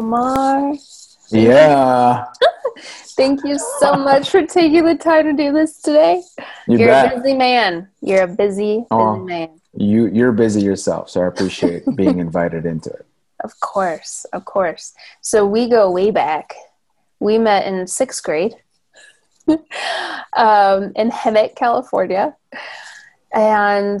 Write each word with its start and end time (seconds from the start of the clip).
Jomar. 0.00 0.78
Yeah. 1.30 2.24
Thank 3.16 3.44
you 3.44 3.58
so 3.80 3.94
much 3.94 4.30
for 4.30 4.46
taking 4.46 4.84
the 4.84 4.94
time 4.94 5.24
to 5.24 5.32
do 5.32 5.52
this 5.52 5.80
today. 5.82 6.22
You 6.66 6.78
You're 6.78 6.88
bet. 6.88 7.12
a 7.12 7.16
busy 7.20 7.34
man. 7.34 7.88
You're 8.00 8.22
a 8.22 8.28
busy, 8.28 8.78
busy 8.78 8.86
Oh. 8.90 9.16
man. 9.16 9.60
You 9.74 10.06
you're 10.06 10.32
busy 10.32 10.62
yourself, 10.62 11.10
so 11.10 11.20
I 11.22 11.26
appreciate 11.26 11.84
being 11.96 12.18
invited 12.18 12.66
into 12.66 12.90
it. 12.90 13.06
Of 13.44 13.60
course, 13.60 14.24
of 14.32 14.44
course. 14.44 14.94
So 15.20 15.46
we 15.46 15.68
go 15.68 15.90
way 15.90 16.10
back. 16.10 16.54
We 17.20 17.38
met 17.38 17.66
in 17.66 17.86
sixth 17.86 18.22
grade 18.24 18.54
um, 19.48 20.92
in 20.96 21.10
Hemet, 21.10 21.54
California. 21.56 22.34
And 23.32 24.00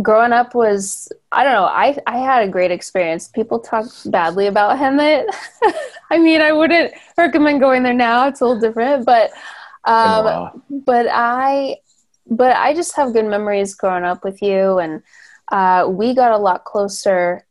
growing 0.00 0.32
up 0.32 0.54
was, 0.54 1.12
I 1.32 1.44
don't 1.44 1.52
know, 1.52 1.64
I, 1.64 1.96
I 2.06 2.18
had 2.18 2.42
a 2.42 2.48
great 2.48 2.72
experience. 2.72 3.28
People 3.28 3.60
talk 3.60 3.86
badly 4.06 4.48
about 4.48 4.78
Hemet. 4.78 5.26
I 6.10 6.18
mean, 6.18 6.40
I 6.40 6.50
wouldn't 6.52 6.92
recommend 7.16 7.60
going 7.60 7.84
there 7.84 7.94
now. 7.94 8.26
It's 8.26 8.40
a 8.40 8.46
little 8.46 8.60
different, 8.60 9.06
but 9.06 9.30
um, 9.84 10.62
but 10.84 11.06
I 11.10 11.76
but 12.28 12.56
I 12.56 12.74
just 12.74 12.96
have 12.96 13.12
good 13.12 13.24
memories 13.24 13.74
growing 13.74 14.04
up 14.04 14.24
with 14.24 14.42
you 14.42 14.78
and 14.78 15.02
uh, 15.50 15.86
we 15.88 16.14
got 16.14 16.32
a 16.32 16.36
lot 16.36 16.64
closer 16.64 17.44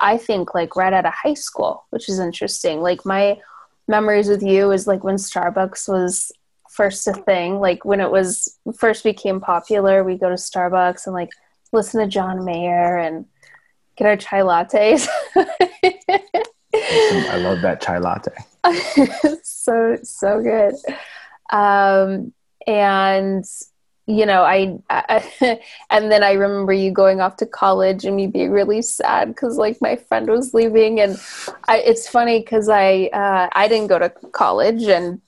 I 0.00 0.18
think 0.18 0.54
like 0.54 0.76
right 0.76 0.92
out 0.92 1.06
of 1.06 1.14
high 1.14 1.34
school, 1.34 1.86
which 1.90 2.08
is 2.08 2.18
interesting. 2.18 2.82
Like 2.82 3.06
my 3.06 3.38
memories 3.88 4.28
with 4.28 4.42
you 4.42 4.70
is 4.70 4.86
like 4.86 5.04
when 5.04 5.16
Starbucks 5.16 5.88
was 5.88 6.32
first 6.70 7.06
a 7.06 7.12
thing, 7.14 7.60
like 7.60 7.84
when 7.84 8.00
it 8.00 8.10
was 8.10 8.58
first 8.76 9.04
became 9.04 9.40
popular, 9.40 10.04
we 10.04 10.16
go 10.16 10.28
to 10.28 10.34
Starbucks 10.34 11.06
and 11.06 11.14
like 11.14 11.30
listen 11.74 12.00
to 12.00 12.06
John 12.06 12.44
Mayer 12.44 12.96
and 12.98 13.26
get 13.96 14.06
our 14.06 14.16
chai 14.16 14.40
lattes. 14.40 15.08
I 16.74 17.36
love 17.36 17.60
that 17.62 17.80
chai 17.80 17.98
latte. 17.98 18.32
so 19.42 19.98
so 20.02 20.42
good 20.42 20.74
um 21.50 22.32
and 22.66 23.44
you 24.06 24.26
know 24.26 24.42
I, 24.42 24.78
I 24.90 25.60
and 25.90 26.10
then 26.10 26.22
i 26.22 26.32
remember 26.32 26.72
you 26.72 26.90
going 26.90 27.20
off 27.20 27.36
to 27.38 27.46
college 27.46 28.04
and 28.04 28.16
me 28.16 28.26
being 28.26 28.50
really 28.50 28.82
sad 28.82 29.28
because 29.28 29.56
like 29.56 29.80
my 29.80 29.96
friend 29.96 30.28
was 30.28 30.54
leaving 30.54 31.00
and 31.00 31.18
I, 31.68 31.78
it's 31.78 32.08
funny 32.08 32.40
because 32.40 32.68
i 32.68 33.10
uh, 33.12 33.48
i 33.52 33.68
didn't 33.68 33.88
go 33.88 33.98
to 33.98 34.10
college 34.32 34.84
and 34.84 35.20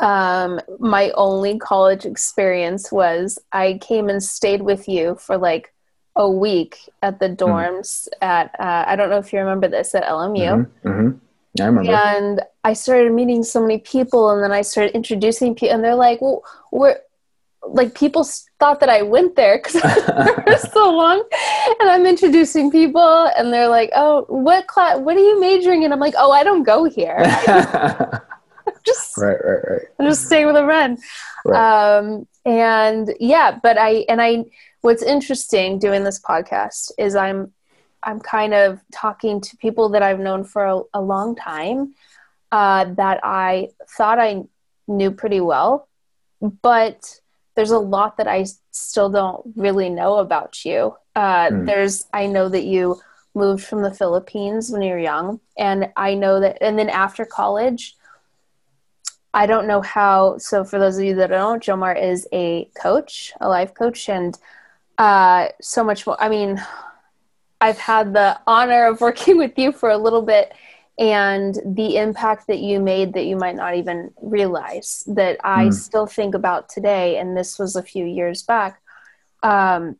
um 0.00 0.60
my 0.78 1.10
only 1.10 1.58
college 1.58 2.04
experience 2.04 2.90
was 2.92 3.38
i 3.52 3.78
came 3.80 4.08
and 4.08 4.22
stayed 4.22 4.62
with 4.62 4.88
you 4.88 5.16
for 5.16 5.36
like 5.38 5.72
a 6.16 6.28
week 6.28 6.90
at 7.02 7.18
the 7.20 7.28
dorms 7.28 8.08
at 8.20 8.54
uh, 8.58 8.84
i 8.86 8.96
don't 8.96 9.10
know 9.10 9.18
if 9.18 9.32
you 9.32 9.38
remember 9.38 9.68
this 9.68 9.94
at 9.94 10.04
lmu 10.04 10.66
hmm 10.82 10.88
hmm 10.88 11.10
I 11.58 11.64
remember. 11.64 11.92
and 11.92 12.42
I 12.62 12.74
started 12.74 13.12
meeting 13.12 13.42
so 13.42 13.60
many 13.60 13.78
people, 13.78 14.30
and 14.30 14.42
then 14.42 14.52
I 14.52 14.62
started 14.62 14.94
introducing 14.94 15.54
people, 15.54 15.74
and 15.74 15.82
they're 15.82 15.94
like, 15.96 16.20
"Well, 16.20 16.44
we're 16.70 16.96
like 17.66 17.94
people 17.94 18.24
thought 18.58 18.80
that 18.80 18.88
I 18.88 19.02
went 19.02 19.36
there 19.36 19.58
because 19.58 19.80
for 19.80 20.56
so 20.72 20.92
long." 20.94 21.24
And 21.80 21.90
I'm 21.90 22.06
introducing 22.06 22.70
people, 22.70 23.30
and 23.36 23.52
they're 23.52 23.68
like, 23.68 23.90
"Oh, 23.94 24.26
what 24.28 24.68
class? 24.68 24.98
What 24.98 25.16
are 25.16 25.20
you 25.20 25.40
majoring 25.40 25.82
in?" 25.82 25.92
I'm 25.92 26.00
like, 26.00 26.14
"Oh, 26.16 26.30
I 26.30 26.44
don't 26.44 26.62
go 26.62 26.84
here. 26.84 27.18
right, 29.18 29.38
just 29.38 29.44
right, 29.44 29.70
right. 29.70 29.82
I'm 29.98 30.06
just 30.06 30.26
staying 30.26 30.46
with 30.46 30.56
a 30.56 30.64
friend." 30.64 30.98
Right. 31.44 31.98
Um, 31.98 32.26
and 32.44 33.14
yeah, 33.20 33.58
but 33.62 33.78
I 33.78 34.04
and 34.08 34.20
I. 34.20 34.44
What's 34.82 35.02
interesting 35.02 35.78
doing 35.78 36.04
this 36.04 36.18
podcast 36.20 36.90
is 36.96 37.14
I'm 37.14 37.52
I'm 38.02 38.18
kind 38.18 38.54
of 38.54 38.80
talking 38.92 39.40
to 39.42 39.56
people 39.58 39.90
that 39.90 40.02
I've 40.02 40.20
known 40.20 40.44
for 40.44 40.64
a, 40.64 40.80
a 40.94 41.00
long 41.02 41.36
time 41.36 41.94
uh, 42.50 42.86
that 42.94 43.20
I 43.22 43.68
thought 43.96 44.18
I 44.18 44.44
knew 44.88 45.10
pretty 45.10 45.40
well, 45.40 45.86
but 46.62 47.20
there's 47.56 47.70
a 47.72 47.78
lot 47.78 48.16
that 48.16 48.26
I 48.26 48.46
still 48.70 49.10
don't 49.10 49.52
really 49.54 49.90
know 49.90 50.16
about 50.16 50.64
you. 50.64 50.96
Uh, 51.14 51.50
Hmm. 51.50 51.64
There's 51.66 52.06
I 52.12 52.26
know 52.26 52.48
that 52.48 52.64
you 52.64 53.00
moved 53.34 53.64
from 53.64 53.82
the 53.82 53.92
Philippines 53.94 54.70
when 54.70 54.82
you 54.82 54.92
were 54.92 54.98
young, 54.98 55.40
and 55.58 55.90
I 55.96 56.14
know 56.14 56.40
that, 56.40 56.58
and 56.62 56.78
then 56.78 56.88
after 56.88 57.24
college. 57.26 57.96
I 59.32 59.46
don't 59.46 59.66
know 59.66 59.80
how. 59.80 60.38
So, 60.38 60.64
for 60.64 60.78
those 60.78 60.98
of 60.98 61.04
you 61.04 61.14
that 61.16 61.28
don't, 61.28 61.62
Jomar 61.62 62.00
is 62.00 62.26
a 62.32 62.68
coach, 62.80 63.32
a 63.40 63.48
life 63.48 63.74
coach, 63.74 64.08
and 64.08 64.36
uh, 64.98 65.48
so 65.60 65.84
much 65.84 66.06
more. 66.06 66.20
I 66.20 66.28
mean, 66.28 66.60
I've 67.60 67.78
had 67.78 68.12
the 68.12 68.40
honor 68.46 68.86
of 68.86 69.00
working 69.08 69.38
with 69.38 69.58
you 69.58 69.72
for 69.72 69.90
a 69.90 69.98
little 69.98 70.22
bit 70.22 70.52
and 70.98 71.56
the 71.64 71.96
impact 71.96 72.46
that 72.48 72.58
you 72.58 72.78
made 72.78 73.14
that 73.14 73.24
you 73.24 73.36
might 73.36 73.56
not 73.56 73.74
even 73.74 74.12
realize 74.20 75.02
that 75.06 75.38
I 75.42 75.68
Mm. 75.68 75.74
still 75.74 76.06
think 76.06 76.34
about 76.34 76.68
today. 76.68 77.16
And 77.16 77.36
this 77.36 77.58
was 77.58 77.74
a 77.74 77.82
few 77.82 78.04
years 78.04 78.42
back. 78.42 78.82
Um, 79.42 79.96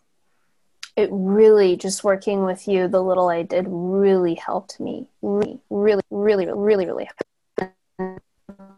it 0.97 1.09
really 1.11 1.77
just 1.77 2.05
working 2.05 2.45
with 2.45 2.69
you, 2.69 2.87
the 2.89 3.03
little 3.03 3.31
I 3.31 3.43
did 3.43 3.65
really 3.69 4.35
helped 4.35 4.79
me. 4.79 5.07
Really, 5.23 5.61
really, 5.71 6.03
really, 6.11 6.47
really, 6.47 6.87
really. 6.87 7.09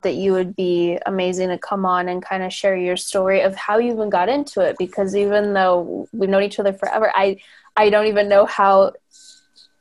That 0.03 0.15
you 0.15 0.33
would 0.33 0.57
be 0.57 0.99
amazing 1.07 1.49
to 1.49 1.59
come 1.59 1.87
on 1.87 2.09
and 2.09 2.23
kind 2.23 2.43
of 2.43 2.53
share 2.53 2.77
your 2.77 2.97
story 2.97 3.41
of 3.41 3.55
how 3.55 3.79
you 3.79 3.93
even 3.93 4.11
got 4.11 4.29
into 4.29 4.61
it. 4.61 4.77
Because 4.79 5.15
even 5.17 5.53
though 5.53 6.09
we've 6.13 6.29
known 6.29 6.43
each 6.43 6.59
other 6.59 6.73
forever, 6.73 7.13
I 7.15 7.39
I 7.77 7.91
don't 7.91 8.07
even 8.07 8.29
know 8.29 8.47
how 8.47 8.93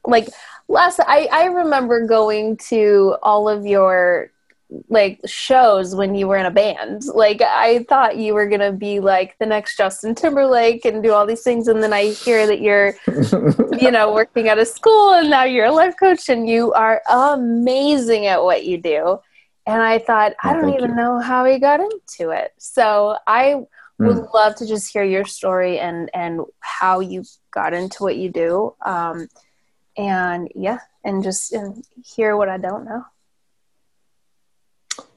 like 0.06 0.28
last 0.68 1.00
I, 1.00 1.28
I 1.32 1.46
remember 1.46 2.06
going 2.08 2.58
to 2.70 3.18
all 3.22 3.50
of 3.50 3.66
your 3.66 4.32
like 4.88 5.20
shows 5.26 5.96
when 5.96 6.16
you 6.16 6.28
were 6.28 6.38
in 6.38 6.46
a 6.46 6.52
band. 6.52 7.04
Like 7.06 7.42
I 7.42 7.86
thought 7.90 8.18
you 8.18 8.34
were 8.34 8.48
gonna 8.48 8.72
be 8.72 9.00
like 9.00 9.38
the 9.38 9.46
next 9.46 9.78
Justin 9.78 10.16
Timberlake 10.16 10.86
and 10.86 11.04
do 11.04 11.12
all 11.12 11.26
these 11.26 11.44
things 11.44 11.68
and 11.68 11.84
then 11.84 11.92
I 11.92 12.06
hear 12.12 12.48
that 12.48 12.62
you're 12.62 12.96
you 13.80 13.92
know 13.92 14.14
working 14.14 14.48
at 14.48 14.58
a 14.58 14.66
school 14.66 15.14
and 15.14 15.30
now 15.30 15.44
you're 15.44 15.66
a 15.66 15.72
life 15.72 15.96
coach 16.00 16.30
and 16.30 16.48
you 16.48 16.72
are 16.74 17.02
amazing 17.10 18.28
at 18.28 18.44
what 18.44 18.66
you 18.66 18.78
do. 18.78 19.20
And 19.72 19.82
I 19.82 20.00
thought, 20.00 20.34
I 20.44 20.54
don't 20.54 20.70
even 20.70 20.92
you. 20.92 20.96
know 20.96 21.20
how 21.20 21.46
he 21.46 21.58
got 21.60 21.80
into 21.80 22.32
it. 22.32 22.54
So 22.58 23.18
I 23.28 23.56
would 24.00 24.18
Mm. 24.18 24.34
love 24.34 24.56
to 24.56 24.66
just 24.68 24.92
hear 24.92 25.04
your 25.04 25.26
story 25.26 25.80
and 25.80 26.10
and 26.14 26.42
how 26.60 27.00
you 27.00 27.24
got 27.52 27.74
into 27.74 28.04
what 28.04 28.16
you 28.18 28.30
do 28.32 28.74
um 28.86 29.28
and 29.98 30.50
yeah 30.56 30.80
and 31.04 31.24
just 31.24 31.54
and 31.54 31.84
hear 32.04 32.36
what 32.36 32.50
i 32.50 32.58
don't 32.58 32.84
know 32.86 33.04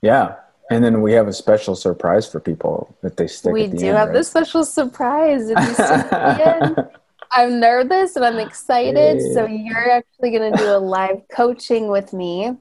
Yeah, 0.03 0.37
and 0.71 0.84
then 0.84 1.00
we 1.03 1.12
have 1.12 1.28
a 1.28 1.32
special 1.32 1.75
surprise 1.75 2.31
for 2.31 2.41
people 2.41 2.94
that 3.03 3.16
they 3.16 3.26
stick. 3.26 3.53
we 3.53 3.69
the 3.71 3.78
do 3.78 3.86
end, 3.86 3.97
have 3.97 4.09
right? 4.09 4.12
this 4.12 4.28
special 4.28 4.65
surprise 4.65 5.48
if 5.48 5.59
you 5.60 5.75
stick 5.75 6.03
at 6.12 6.25
the 6.25 6.76
i'm 7.32 7.60
nervous 7.60 8.16
and 8.16 8.25
i'm 8.25 8.38
excited 8.38 9.21
so 9.21 9.47
you're 9.47 9.91
actually 9.91 10.31
going 10.31 10.53
to 10.53 10.56
do 10.56 10.71
a 10.71 10.78
live 10.78 11.21
coaching 11.32 11.88
with 11.88 12.12
me 12.12 12.56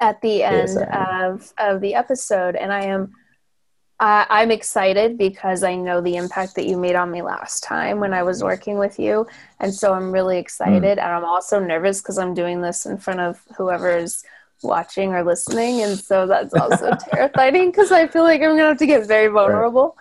at 0.00 0.20
the 0.20 0.42
end 0.42 0.70
Yes, 0.74 0.76
of 0.76 1.52
of 1.58 1.80
the 1.80 1.94
episode 1.94 2.56
and 2.56 2.72
i 2.72 2.82
am 2.82 3.12
uh, 4.00 4.24
I'm 4.30 4.52
excited 4.52 5.18
because 5.18 5.64
I 5.64 5.74
know 5.74 6.00
the 6.00 6.14
impact 6.16 6.54
that 6.54 6.66
you 6.66 6.76
made 6.76 6.94
on 6.94 7.10
me 7.10 7.20
last 7.20 7.64
time 7.64 7.98
when 7.98 8.14
I 8.14 8.22
was 8.22 8.44
working 8.44 8.78
with 8.78 8.96
you. 8.96 9.26
And 9.58 9.74
so 9.74 9.92
I'm 9.92 10.12
really 10.12 10.38
excited. 10.38 10.98
And 10.98 11.00
I'm 11.00 11.24
also 11.24 11.58
nervous 11.58 12.00
because 12.00 12.16
I'm 12.16 12.32
doing 12.32 12.62
this 12.62 12.86
in 12.86 12.96
front 12.98 13.18
of 13.18 13.42
whoever's 13.56 14.22
watching 14.62 15.14
or 15.14 15.24
listening. 15.24 15.82
And 15.82 15.98
so 15.98 16.28
that's 16.28 16.54
also 16.54 16.94
terrifying 17.10 17.72
because 17.72 17.90
I 17.90 18.06
feel 18.06 18.22
like 18.22 18.40
I'm 18.40 18.50
going 18.50 18.58
to 18.58 18.64
have 18.66 18.78
to 18.78 18.86
get 18.86 19.04
very 19.06 19.26
vulnerable. 19.26 19.96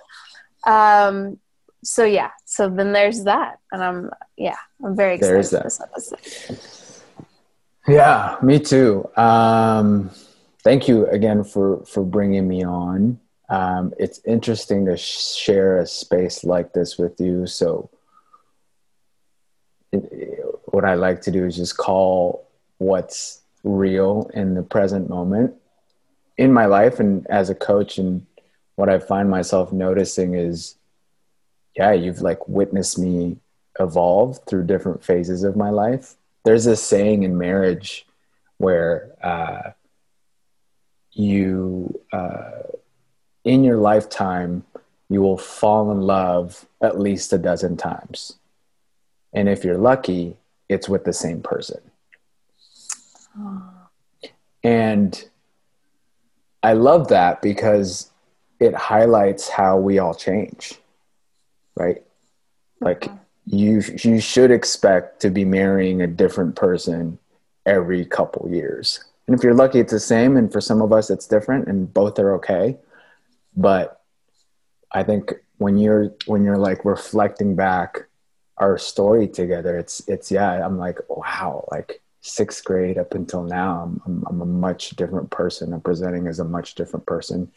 Um, 0.63 1.39
so 1.83 2.03
yeah, 2.03 2.31
so 2.45 2.69
then 2.69 2.91
there's 2.91 3.23
that. 3.23 3.57
And 3.71 3.83
I'm, 3.83 4.11
yeah, 4.37 4.57
I'm 4.85 4.95
very 4.95 5.15
excited 5.15 5.43
for 5.43 5.63
this 5.63 5.81
episode. 5.81 6.86
Yeah, 7.87 8.37
me 8.41 8.59
too. 8.59 9.09
Um, 9.15 10.11
thank 10.63 10.87
you 10.87 11.07
again 11.07 11.43
for 11.43 11.85
for 11.85 12.03
bringing 12.03 12.47
me 12.47 12.63
on. 12.65 13.19
Um, 13.49 13.93
it's 13.97 14.19
interesting 14.25 14.85
to 14.87 14.97
sh- 14.97 15.35
share 15.35 15.77
a 15.79 15.87
space 15.87 16.43
like 16.43 16.73
this 16.73 16.97
with 16.97 17.19
you. 17.21 17.47
So, 17.47 17.89
it, 19.91 20.03
it- 20.11 20.43
what 20.65 20.83
I 20.83 20.95
like 20.95 21.21
to 21.21 21.31
do 21.31 21.45
is 21.45 21.55
just 21.55 21.77
call 21.77 22.45
what's 22.77 23.41
real 23.63 24.29
in 24.33 24.53
the 24.53 24.61
present 24.61 25.09
moment 25.09 25.55
in 26.37 26.51
my 26.53 26.65
life 26.65 26.99
and 26.99 27.25
as 27.29 27.49
a 27.49 27.55
coach. 27.55 27.97
And 27.97 28.25
what 28.75 28.89
I 28.89 28.99
find 28.99 29.29
myself 29.29 29.71
noticing 29.71 30.35
is, 30.35 30.75
yeah, 31.75 31.93
you've 31.93 32.21
like 32.21 32.47
witnessed 32.49 32.99
me 32.99 33.37
evolve 33.79 34.39
through 34.45 34.65
different 34.65 35.03
phases 35.03 35.43
of 35.43 35.55
my 35.55 35.69
life. 35.69 36.15
There's 36.47 36.63
this 36.63 36.81
saying 36.81 37.23
in 37.23 37.37
marriage 37.37 38.07
where 38.57 39.11
uh, 39.21 39.71
you, 41.11 41.99
uh, 42.13 42.61
in 43.43 43.65
your 43.65 43.75
lifetime, 43.75 44.63
you 45.09 45.21
will 45.21 45.37
fall 45.37 45.91
in 45.91 45.99
love 45.99 46.65
at 46.79 46.97
least 46.97 47.33
a 47.33 47.37
dozen 47.37 47.75
times. 47.75 48.37
And 49.33 49.49
if 49.49 49.65
you're 49.65 49.77
lucky, 49.77 50.37
it's 50.69 50.87
with 50.87 51.03
the 51.03 51.11
same 51.11 51.41
person. 51.41 51.81
And 54.63 55.29
I 56.63 56.71
love 56.71 57.09
that 57.09 57.41
because 57.41 58.09
it 58.61 58.73
highlights 58.73 59.49
how 59.49 59.79
we 59.79 59.99
all 59.99 60.15
change, 60.15 60.75
right? 61.75 62.01
Like 62.79 63.09
you, 63.47 63.81
you 64.03 64.19
should 64.19 64.51
expect 64.51 65.21
to 65.21 65.29
be 65.29 65.45
marrying 65.45 66.01
a 66.01 66.07
different 66.07 66.55
person 66.55 67.17
every 67.65 68.05
couple 68.05 68.49
years. 68.49 69.03
And 69.27 69.35
if 69.35 69.43
you're 69.43 69.53
lucky, 69.53 69.79
it's 69.79 69.91
the 69.91 69.99
same. 69.99 70.37
And 70.37 70.51
for 70.51 70.61
some 70.61 70.81
of 70.81 70.91
us, 70.91 71.09
it's 71.09 71.27
different, 71.27 71.67
and 71.67 71.93
both 71.93 72.19
are 72.19 72.35
okay. 72.35 72.77
But 73.55 74.01
I 74.91 75.03
think 75.03 75.33
when 75.57 75.77
you're 75.77 76.13
when 76.25 76.43
you're 76.43 76.57
like 76.57 76.85
reflecting 76.85 77.55
back 77.55 78.05
our 78.57 78.77
story 78.77 79.27
together, 79.27 79.77
it's 79.77 80.01
it's 80.07 80.31
yeah. 80.31 80.65
I'm 80.65 80.77
like 80.77 80.99
wow, 81.09 81.67
like 81.71 82.01
sixth 82.21 82.63
grade 82.63 82.97
up 82.97 83.13
until 83.13 83.43
now, 83.43 83.83
I'm, 83.83 84.01
I'm, 84.05 84.23
I'm 84.27 84.41
a 84.41 84.45
much 84.45 84.91
different 84.91 85.29
person. 85.29 85.73
I'm 85.73 85.81
presenting 85.81 86.27
as 86.27 86.39
a 86.39 86.45
much 86.45 86.75
different 86.75 87.05
person, 87.05 87.51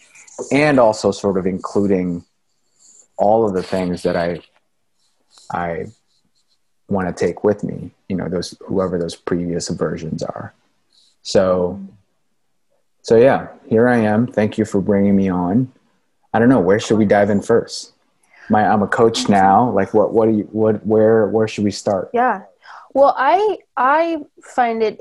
and 0.50 0.80
also 0.80 1.12
sort 1.12 1.38
of 1.38 1.46
including 1.46 2.24
all 3.16 3.46
of 3.46 3.54
the 3.54 3.62
things 3.62 4.02
that 4.02 4.16
I 4.16 4.40
I 5.50 5.86
want 6.88 7.08
to 7.08 7.24
take 7.26 7.44
with 7.44 7.62
me. 7.64 7.90
You 8.08 8.16
know, 8.16 8.28
those 8.28 8.54
whoever 8.66 8.98
those 8.98 9.16
previous 9.16 9.68
versions 9.68 10.22
are. 10.22 10.52
So, 11.22 11.80
so 13.02 13.16
yeah, 13.16 13.48
here 13.68 13.88
I 13.88 13.98
am. 13.98 14.26
Thank 14.26 14.58
you 14.58 14.64
for 14.64 14.80
bringing 14.80 15.16
me 15.16 15.28
on. 15.28 15.72
I 16.32 16.38
don't 16.38 16.48
know 16.48 16.60
where 16.60 16.78
should 16.78 16.98
we 16.98 17.04
dive 17.04 17.30
in 17.30 17.42
first. 17.42 17.92
My, 18.48 18.66
I'm 18.66 18.82
a 18.82 18.88
coach 18.88 19.28
now. 19.28 19.70
Like, 19.70 19.94
what, 19.94 20.12
what 20.12 20.28
do 20.28 20.36
you, 20.38 20.48
what, 20.52 20.84
where, 20.86 21.28
where 21.28 21.46
should 21.46 21.64
we 21.64 21.70
start? 21.70 22.10
Yeah. 22.12 22.42
Well, 22.94 23.14
I, 23.16 23.58
I 23.76 24.18
find 24.42 24.82
it. 24.82 25.00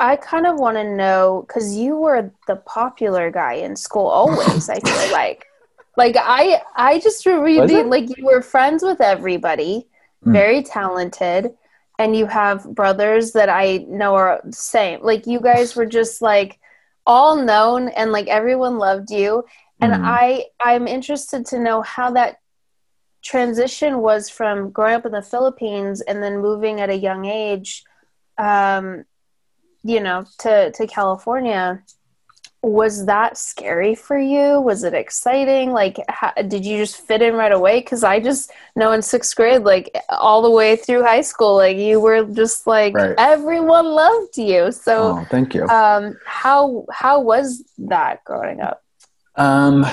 I 0.00 0.16
kind 0.16 0.46
of 0.46 0.58
want 0.58 0.76
to 0.76 0.84
know 0.84 1.44
because 1.46 1.76
you 1.76 1.96
were 1.96 2.32
the 2.46 2.56
popular 2.56 3.30
guy 3.30 3.54
in 3.54 3.76
school 3.76 4.06
always. 4.06 4.68
I 4.68 4.78
feel 4.80 5.12
like, 5.12 5.44
like 5.98 6.16
I, 6.16 6.62
I 6.76 7.00
just 7.00 7.26
really 7.26 7.82
like 7.82 8.16
you 8.16 8.24
were 8.24 8.40
friends 8.40 8.84
with 8.84 9.00
everybody, 9.00 9.86
mm. 10.24 10.32
very 10.32 10.62
talented 10.62 11.50
and 11.98 12.14
you 12.14 12.26
have 12.26 12.64
brothers 12.72 13.32
that 13.32 13.48
I 13.48 13.84
know 13.88 14.14
are 14.14 14.40
the 14.44 14.52
same. 14.52 15.00
Like 15.02 15.26
you 15.26 15.40
guys 15.40 15.74
were 15.74 15.86
just 15.86 16.22
like 16.22 16.60
all 17.04 17.36
known 17.36 17.88
and 17.88 18.12
like 18.12 18.28
everyone 18.28 18.78
loved 18.78 19.10
you. 19.10 19.44
And 19.80 19.92
mm. 19.92 20.00
I 20.04 20.44
I'm 20.60 20.86
interested 20.86 21.44
to 21.46 21.58
know 21.58 21.82
how 21.82 22.12
that 22.12 22.38
transition 23.20 23.98
was 23.98 24.30
from 24.30 24.70
growing 24.70 24.94
up 24.94 25.04
in 25.04 25.10
the 25.10 25.20
Philippines 25.20 26.00
and 26.00 26.22
then 26.22 26.38
moving 26.40 26.80
at 26.80 26.90
a 26.90 26.94
young 26.94 27.24
age 27.24 27.82
um 28.38 29.04
you 29.82 29.98
know 29.98 30.24
to 30.38 30.70
to 30.70 30.86
California 30.86 31.82
was 32.62 33.06
that 33.06 33.38
scary 33.38 33.94
for 33.94 34.18
you? 34.18 34.60
Was 34.60 34.82
it 34.82 34.92
exciting? 34.92 35.72
Like 35.72 35.98
how, 36.08 36.32
did 36.32 36.66
you 36.66 36.76
just 36.78 37.00
fit 37.00 37.22
in 37.22 37.34
right 37.34 37.52
away? 37.52 37.80
Because 37.80 38.02
i 38.02 38.18
just 38.18 38.50
know 38.74 38.92
in 38.92 39.00
sixth 39.00 39.36
grade 39.36 39.62
like 39.62 39.96
all 40.08 40.42
the 40.42 40.50
way 40.50 40.74
through 40.74 41.02
high 41.02 41.20
school 41.20 41.56
like 41.56 41.76
you 41.76 42.00
were 42.00 42.24
just 42.24 42.66
like 42.66 42.94
right. 42.94 43.14
everyone 43.16 43.86
loved 43.86 44.36
you. 44.36 44.72
So 44.72 45.18
oh, 45.18 45.26
thank 45.30 45.54
you. 45.54 45.66
um 45.68 46.16
how 46.26 46.84
how 46.90 47.20
was 47.20 47.62
that 47.78 48.24
growing 48.24 48.60
up? 48.60 48.82
Um 49.36 49.86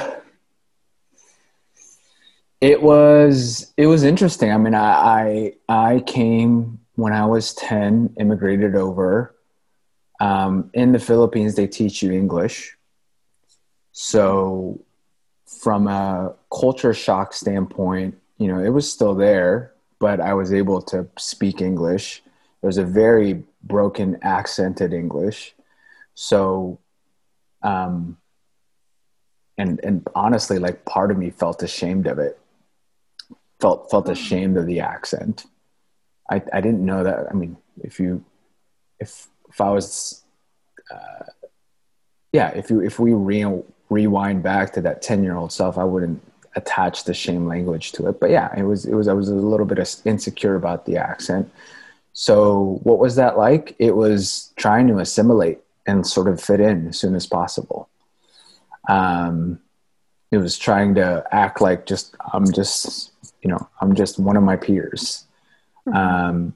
it 2.61 2.81
was 2.81 3.73
it 3.77 3.85
was 3.85 4.03
interesting. 4.03 4.51
I 4.51 4.57
mean 4.57 4.73
i 4.73 5.53
i, 5.69 5.93
I 5.93 5.99
came 6.01 6.79
when 6.95 7.11
i 7.11 7.25
was 7.25 7.53
10 7.55 8.15
immigrated 8.19 8.75
over 8.75 9.34
um, 10.19 10.69
in 10.73 10.91
the 10.91 10.99
Philippines, 10.99 11.55
they 11.55 11.67
teach 11.67 12.01
you 12.01 12.11
English. 12.11 12.77
So, 13.91 14.81
from 15.45 15.87
a 15.87 16.35
culture 16.51 16.93
shock 16.93 17.33
standpoint, 17.33 18.17
you 18.37 18.47
know, 18.47 18.59
it 18.59 18.69
was 18.69 18.91
still 18.91 19.15
there, 19.15 19.73
but 19.99 20.19
I 20.19 20.33
was 20.33 20.53
able 20.53 20.81
to 20.83 21.07
speak 21.17 21.61
English. 21.61 22.21
It 22.61 22.65
was 22.65 22.77
a 22.77 22.83
very 22.83 23.43
broken, 23.63 24.17
accented 24.21 24.93
English. 24.93 25.53
So, 26.13 26.79
um, 27.61 28.17
and 29.57 29.79
and 29.83 30.07
honestly, 30.15 30.59
like 30.59 30.85
part 30.85 31.11
of 31.11 31.17
me 31.17 31.29
felt 31.29 31.63
ashamed 31.63 32.07
of 32.07 32.19
it. 32.19 32.39
Felt 33.59 33.89
felt 33.89 34.09
ashamed 34.09 34.57
of 34.57 34.65
the 34.65 34.81
accent. 34.81 35.45
I 36.29 36.41
I 36.51 36.61
didn't 36.61 36.85
know 36.85 37.03
that. 37.03 37.27
I 37.29 37.33
mean, 37.33 37.57
if 37.81 37.99
you 37.99 38.25
if 38.99 39.27
if 39.55 39.61
I 39.61 39.69
was, 39.69 40.21
uh, 40.93 41.23
yeah, 42.33 42.49
if 42.49 42.69
you 42.69 42.81
if 42.81 42.99
we 42.99 43.13
re- 43.13 43.63
rewind 43.89 44.43
back 44.43 44.73
to 44.73 44.81
that 44.81 45.01
ten 45.01 45.23
year 45.23 45.37
old 45.37 45.53
self, 45.53 45.77
I 45.77 45.85
wouldn't 45.85 46.21
attach 46.57 47.05
the 47.05 47.13
shame 47.13 47.47
language 47.47 47.93
to 47.93 48.07
it. 48.09 48.19
But 48.19 48.31
yeah, 48.31 48.53
it 48.57 48.63
was 48.63 48.85
it 48.85 48.93
was 48.95 49.07
I 49.07 49.13
was 49.13 49.29
a 49.29 49.33
little 49.33 49.65
bit 49.65 49.79
insecure 50.03 50.55
about 50.55 50.85
the 50.85 50.97
accent. 50.97 51.49
So 52.11 52.81
what 52.83 52.99
was 52.99 53.15
that 53.15 53.37
like? 53.37 53.77
It 53.79 53.95
was 53.95 54.51
trying 54.57 54.87
to 54.87 54.99
assimilate 54.99 55.59
and 55.85 56.05
sort 56.05 56.27
of 56.27 56.41
fit 56.41 56.59
in 56.59 56.89
as 56.89 56.99
soon 56.99 57.15
as 57.15 57.25
possible. 57.25 57.87
Um, 58.89 59.61
it 60.31 60.39
was 60.39 60.57
trying 60.57 60.95
to 60.95 61.25
act 61.31 61.61
like 61.61 61.85
just 61.85 62.13
I'm 62.33 62.51
just 62.51 63.13
you 63.41 63.49
know 63.49 63.69
I'm 63.79 63.95
just 63.95 64.19
one 64.19 64.35
of 64.35 64.43
my 64.43 64.57
peers. 64.57 65.23
Mm-hmm. 65.87 65.95
Um, 65.95 66.53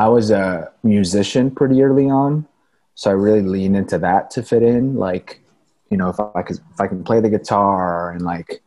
I 0.00 0.08
was 0.08 0.30
a 0.30 0.72
musician 0.82 1.50
pretty 1.50 1.82
early 1.82 2.08
on, 2.08 2.46
so 2.94 3.10
I 3.10 3.12
really 3.12 3.42
leaned 3.42 3.76
into 3.76 3.98
that 3.98 4.30
to 4.30 4.42
fit 4.42 4.62
in. 4.62 4.96
Like, 4.96 5.42
you 5.90 5.98
know, 5.98 6.08
if 6.08 6.18
I 6.18 6.40
could, 6.40 6.56
if 6.56 6.80
I 6.80 6.86
can 6.86 7.04
play 7.04 7.20
the 7.20 7.28
guitar 7.28 8.10
and 8.10 8.22
like, 8.22 8.62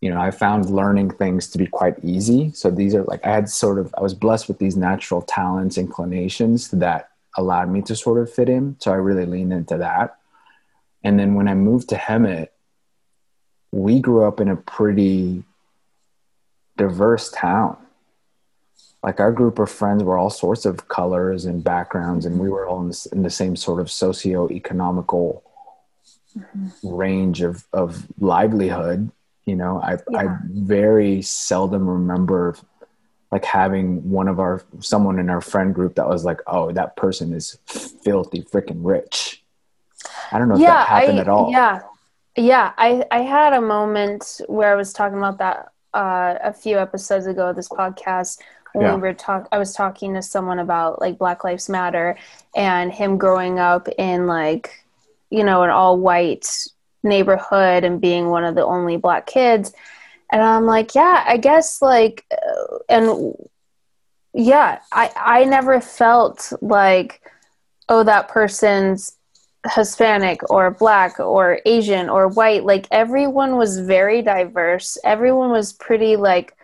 you 0.00 0.08
know, 0.08 0.18
I 0.18 0.30
found 0.30 0.70
learning 0.70 1.10
things 1.10 1.50
to 1.50 1.58
be 1.58 1.66
quite 1.66 2.02
easy. 2.02 2.52
So 2.52 2.70
these 2.70 2.94
are 2.94 3.04
like 3.04 3.22
I 3.26 3.34
had 3.34 3.50
sort 3.50 3.78
of 3.78 3.94
I 3.98 4.00
was 4.00 4.14
blessed 4.14 4.48
with 4.48 4.58
these 4.58 4.78
natural 4.78 5.20
talents, 5.20 5.76
inclinations 5.76 6.70
that 6.70 7.10
allowed 7.36 7.70
me 7.70 7.82
to 7.82 7.94
sort 7.94 8.18
of 8.18 8.32
fit 8.32 8.48
in. 8.48 8.76
So 8.78 8.92
I 8.92 8.94
really 8.94 9.26
leaned 9.26 9.52
into 9.52 9.76
that. 9.76 10.16
And 11.04 11.18
then 11.18 11.34
when 11.34 11.48
I 11.48 11.54
moved 11.54 11.90
to 11.90 11.96
Hemet, 11.96 12.48
we 13.72 14.00
grew 14.00 14.24
up 14.24 14.40
in 14.40 14.48
a 14.48 14.56
pretty 14.56 15.44
diverse 16.78 17.30
town 17.30 17.76
like 19.06 19.20
our 19.20 19.30
group 19.30 19.60
of 19.60 19.70
friends 19.70 20.02
were 20.02 20.18
all 20.18 20.30
sorts 20.30 20.66
of 20.66 20.88
colors 20.88 21.44
and 21.44 21.62
backgrounds 21.62 22.26
and 22.26 22.40
we 22.40 22.50
were 22.50 22.66
all 22.66 22.80
in, 22.80 22.88
this, 22.88 23.06
in 23.06 23.22
the 23.22 23.30
same 23.30 23.54
sort 23.54 23.80
of 23.80 23.88
socio-economical 23.88 25.44
mm-hmm. 26.36 26.68
range 26.82 27.40
of, 27.40 27.64
of 27.72 28.04
livelihood 28.18 29.10
you 29.46 29.54
know 29.54 29.80
I, 29.80 29.98
yeah. 30.10 30.18
I 30.18 30.38
very 30.50 31.22
seldom 31.22 31.88
remember 31.88 32.56
like 33.30 33.44
having 33.44 34.10
one 34.10 34.28
of 34.28 34.40
our 34.40 34.62
someone 34.80 35.18
in 35.18 35.30
our 35.30 35.40
friend 35.40 35.74
group 35.74 35.94
that 35.94 36.08
was 36.08 36.24
like 36.24 36.40
oh 36.48 36.72
that 36.72 36.96
person 36.96 37.32
is 37.32 37.58
filthy 37.66 38.42
freaking 38.42 38.80
rich 38.80 39.42
i 40.32 40.38
don't 40.38 40.48
know 40.48 40.54
if 40.54 40.60
that 40.60 40.88
happened 40.88 41.18
I, 41.18 41.22
at 41.22 41.28
all 41.28 41.50
yeah 41.50 41.82
yeah 42.36 42.72
i 42.76 43.04
i 43.12 43.20
had 43.20 43.52
a 43.52 43.60
moment 43.60 44.40
where 44.48 44.72
i 44.72 44.74
was 44.74 44.92
talking 44.92 45.18
about 45.18 45.38
that 45.38 45.70
uh, 45.94 46.36
a 46.42 46.52
few 46.52 46.78
episodes 46.78 47.26
ago 47.26 47.48
of 47.48 47.56
this 47.56 47.70
podcast 47.70 48.40
yeah. 48.80 48.94
we 48.94 49.00
were 49.00 49.14
talk 49.14 49.48
I 49.52 49.58
was 49.58 49.74
talking 49.74 50.14
to 50.14 50.22
someone 50.22 50.58
about 50.58 51.00
like 51.00 51.18
Black 51.18 51.44
Lives 51.44 51.68
Matter 51.68 52.16
and 52.54 52.92
him 52.92 53.18
growing 53.18 53.58
up 53.58 53.88
in 53.98 54.26
like 54.26 54.84
you 55.30 55.44
know 55.44 55.62
an 55.62 55.70
all 55.70 55.98
white 55.98 56.48
neighborhood 57.02 57.84
and 57.84 58.00
being 58.00 58.28
one 58.28 58.44
of 58.44 58.54
the 58.54 58.64
only 58.64 58.96
black 58.96 59.26
kids. 59.26 59.72
And 60.32 60.42
I'm 60.42 60.66
like 60.66 60.94
yeah 60.94 61.24
I 61.26 61.36
guess 61.36 61.80
like 61.80 62.24
uh, 62.30 62.78
and 62.88 63.34
yeah 64.34 64.80
I 64.92 65.10
I 65.16 65.44
never 65.44 65.80
felt 65.80 66.52
like 66.60 67.22
oh 67.88 68.02
that 68.02 68.28
person's 68.28 69.16
Hispanic 69.74 70.48
or 70.50 70.70
black 70.70 71.18
or 71.18 71.60
Asian 71.66 72.08
or 72.08 72.28
white. 72.28 72.64
Like 72.64 72.86
everyone 72.90 73.56
was 73.56 73.80
very 73.80 74.22
diverse. 74.22 74.98
Everyone 75.04 75.50
was 75.50 75.72
pretty 75.72 76.16
like 76.16 76.55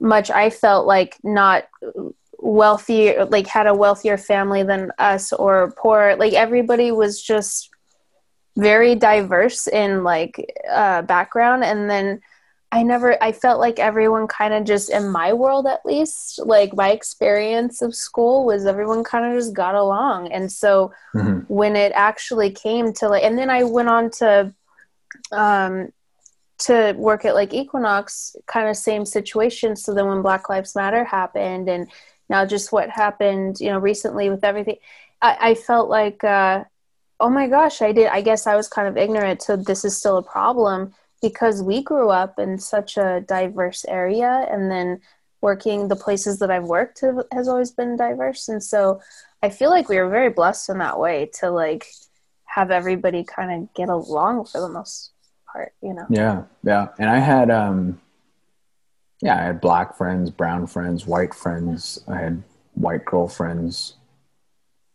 much 0.00 0.30
I 0.30 0.50
felt 0.50 0.86
like 0.86 1.18
not 1.22 1.64
wealthy, 2.38 3.14
like 3.18 3.46
had 3.46 3.66
a 3.66 3.74
wealthier 3.74 4.16
family 4.16 4.62
than 4.62 4.90
us 4.98 5.32
or 5.32 5.72
poor. 5.76 6.16
Like 6.16 6.32
everybody 6.32 6.90
was 6.90 7.22
just 7.22 7.70
very 8.56 8.94
diverse 8.94 9.66
in 9.66 10.02
like 10.04 10.52
uh, 10.70 11.02
background. 11.02 11.64
And 11.64 11.88
then 11.88 12.20
I 12.72 12.82
never, 12.82 13.22
I 13.22 13.32
felt 13.32 13.60
like 13.60 13.78
everyone 13.78 14.26
kind 14.28 14.54
of 14.54 14.64
just 14.64 14.90
in 14.90 15.10
my 15.10 15.32
world 15.32 15.66
at 15.66 15.84
least, 15.84 16.40
like 16.44 16.74
my 16.74 16.90
experience 16.90 17.82
of 17.82 17.94
school 17.94 18.46
was 18.46 18.64
everyone 18.64 19.02
kind 19.02 19.26
of 19.26 19.38
just 19.38 19.54
got 19.54 19.74
along. 19.74 20.32
And 20.32 20.50
so 20.50 20.92
mm-hmm. 21.14 21.52
when 21.52 21.74
it 21.76 21.92
actually 21.94 22.50
came 22.52 22.92
to 22.94 23.08
like, 23.08 23.24
and 23.24 23.36
then 23.36 23.50
I 23.50 23.64
went 23.64 23.88
on 23.88 24.10
to 24.18 24.54
um, 25.32 25.92
to 26.60 26.94
work 26.96 27.24
at 27.24 27.34
like 27.34 27.54
Equinox, 27.54 28.36
kind 28.46 28.68
of 28.68 28.76
same 28.76 29.04
situation. 29.04 29.76
So 29.76 29.94
then 29.94 30.06
when 30.06 30.22
Black 30.22 30.48
Lives 30.48 30.74
Matter 30.74 31.04
happened, 31.04 31.68
and 31.68 31.90
now 32.28 32.46
just 32.46 32.72
what 32.72 32.90
happened, 32.90 33.60
you 33.60 33.68
know, 33.68 33.78
recently 33.78 34.30
with 34.30 34.44
everything, 34.44 34.76
I, 35.22 35.36
I 35.40 35.54
felt 35.54 35.88
like, 35.88 36.22
uh, 36.24 36.64
oh 37.18 37.30
my 37.30 37.48
gosh, 37.48 37.82
I 37.82 37.92
did. 37.92 38.08
I 38.08 38.20
guess 38.20 38.46
I 38.46 38.56
was 38.56 38.68
kind 38.68 38.88
of 38.88 38.96
ignorant. 38.96 39.42
So 39.42 39.56
this 39.56 39.84
is 39.84 39.96
still 39.96 40.18
a 40.18 40.22
problem 40.22 40.94
because 41.22 41.62
we 41.62 41.82
grew 41.82 42.10
up 42.10 42.38
in 42.38 42.58
such 42.58 42.96
a 42.96 43.24
diverse 43.26 43.84
area, 43.86 44.46
and 44.50 44.70
then 44.70 45.00
working 45.42 45.88
the 45.88 45.96
places 45.96 46.38
that 46.38 46.50
I've 46.50 46.64
worked 46.64 47.00
have, 47.00 47.18
has 47.32 47.48
always 47.48 47.70
been 47.70 47.96
diverse, 47.96 48.48
and 48.48 48.62
so 48.62 49.00
I 49.42 49.48
feel 49.48 49.70
like 49.70 49.88
we 49.88 49.96
were 49.96 50.10
very 50.10 50.28
blessed 50.30 50.68
in 50.68 50.78
that 50.78 50.98
way 50.98 51.30
to 51.40 51.50
like 51.50 51.86
have 52.44 52.70
everybody 52.70 53.24
kind 53.24 53.62
of 53.62 53.74
get 53.74 53.88
along 53.88 54.44
for 54.44 54.60
the 54.60 54.68
most 54.68 55.12
part, 55.52 55.72
you 55.82 55.94
know. 55.94 56.06
Yeah, 56.08 56.42
yeah. 56.62 56.88
And 56.98 57.08
I 57.08 57.18
had 57.18 57.50
um 57.50 58.00
yeah, 59.22 59.38
I 59.38 59.42
had 59.42 59.60
black 59.60 59.96
friends, 59.96 60.30
brown 60.30 60.66
friends, 60.66 61.06
white 61.06 61.34
friends. 61.34 62.02
I 62.08 62.18
had 62.18 62.42
white 62.74 63.04
girlfriends. 63.04 63.94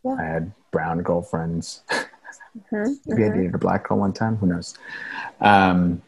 Yeah. 0.03 0.15
I 0.19 0.23
had 0.23 0.51
brown 0.71 1.01
girlfriends. 1.03 1.83
Mm-hmm, 1.89 2.93
Maybe 3.05 3.21
mm-hmm. 3.21 3.31
I 3.31 3.35
dated 3.35 3.55
a 3.55 3.59
black 3.59 3.87
girl 3.87 3.99
one 3.99 4.13
time. 4.13 4.37
Who 4.37 4.47
knows? 4.47 4.77
Um, 5.41 6.01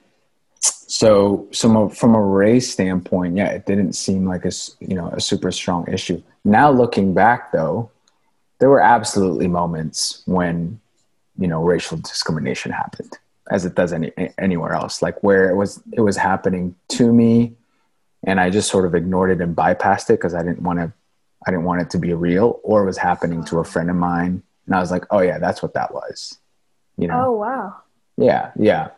so, 0.60 1.48
so 1.52 1.90
from 1.90 2.16
a 2.16 2.22
race 2.22 2.72
standpoint, 2.72 3.38
yeah, 3.38 3.50
it 3.50 3.66
didn't 3.66 3.94
seem 3.94 4.26
like 4.26 4.46
a 4.46 4.52
you 4.80 4.96
know 4.96 5.10
a 5.10 5.22
super 5.22 5.52
strong 5.52 5.88
issue. 5.88 6.22
Now 6.44 6.72
looking 6.72 7.14
back, 7.14 7.52
though, 7.52 7.92
there 8.60 8.70
were 8.70 8.82
absolutely 8.82 9.48
moments 9.48 10.24
when 10.26 10.80
you 11.38 11.48
know 11.48 11.62
racial 11.62 11.98
discrimination 11.98 12.72
happened 12.72 13.18
as 13.52 13.66
it 13.66 13.76
does 13.76 13.94
any 13.94 14.12
anywhere 14.38 14.74
else. 14.74 15.02
Like 15.02 15.22
where 15.24 15.50
it 15.50 15.56
was 15.56 15.82
it 15.94 16.02
was 16.02 16.18
happening 16.18 16.76
to 16.90 17.12
me 17.12 17.54
and 18.24 18.40
i 18.40 18.50
just 18.50 18.70
sort 18.70 18.86
of 18.86 18.96
ignored 18.96 19.30
it 19.30 19.42
and 19.42 19.56
bypassed 19.56 20.10
it 20.10 20.14
because 20.14 20.34
i 20.34 20.42
didn't 20.42 20.62
want 20.62 20.80
to 20.80 20.92
i 21.46 21.52
didn't 21.52 21.66
want 21.66 21.82
it 21.82 21.90
to 21.90 22.00
be 22.00 22.14
real 22.14 22.60
or 22.64 22.84
it 22.84 22.86
was 22.86 22.98
happening 22.98 23.44
to 23.44 23.60
a 23.60 23.64
friend 23.64 23.90
of 23.90 23.96
mine 23.96 24.42
and 24.66 24.76
i 24.76 24.80
was 24.80 24.92
like 24.92 25.06
oh 25.12 25.20
yeah 25.20 25.38
that's 25.38 25.62
what 25.62 25.74
that 25.74 25.94
was 25.94 26.40
you 26.98 27.08
know? 27.08 27.26
Oh 27.28 27.32
wow. 27.32 27.76
Yeah 28.18 28.52
yeah. 28.58 28.90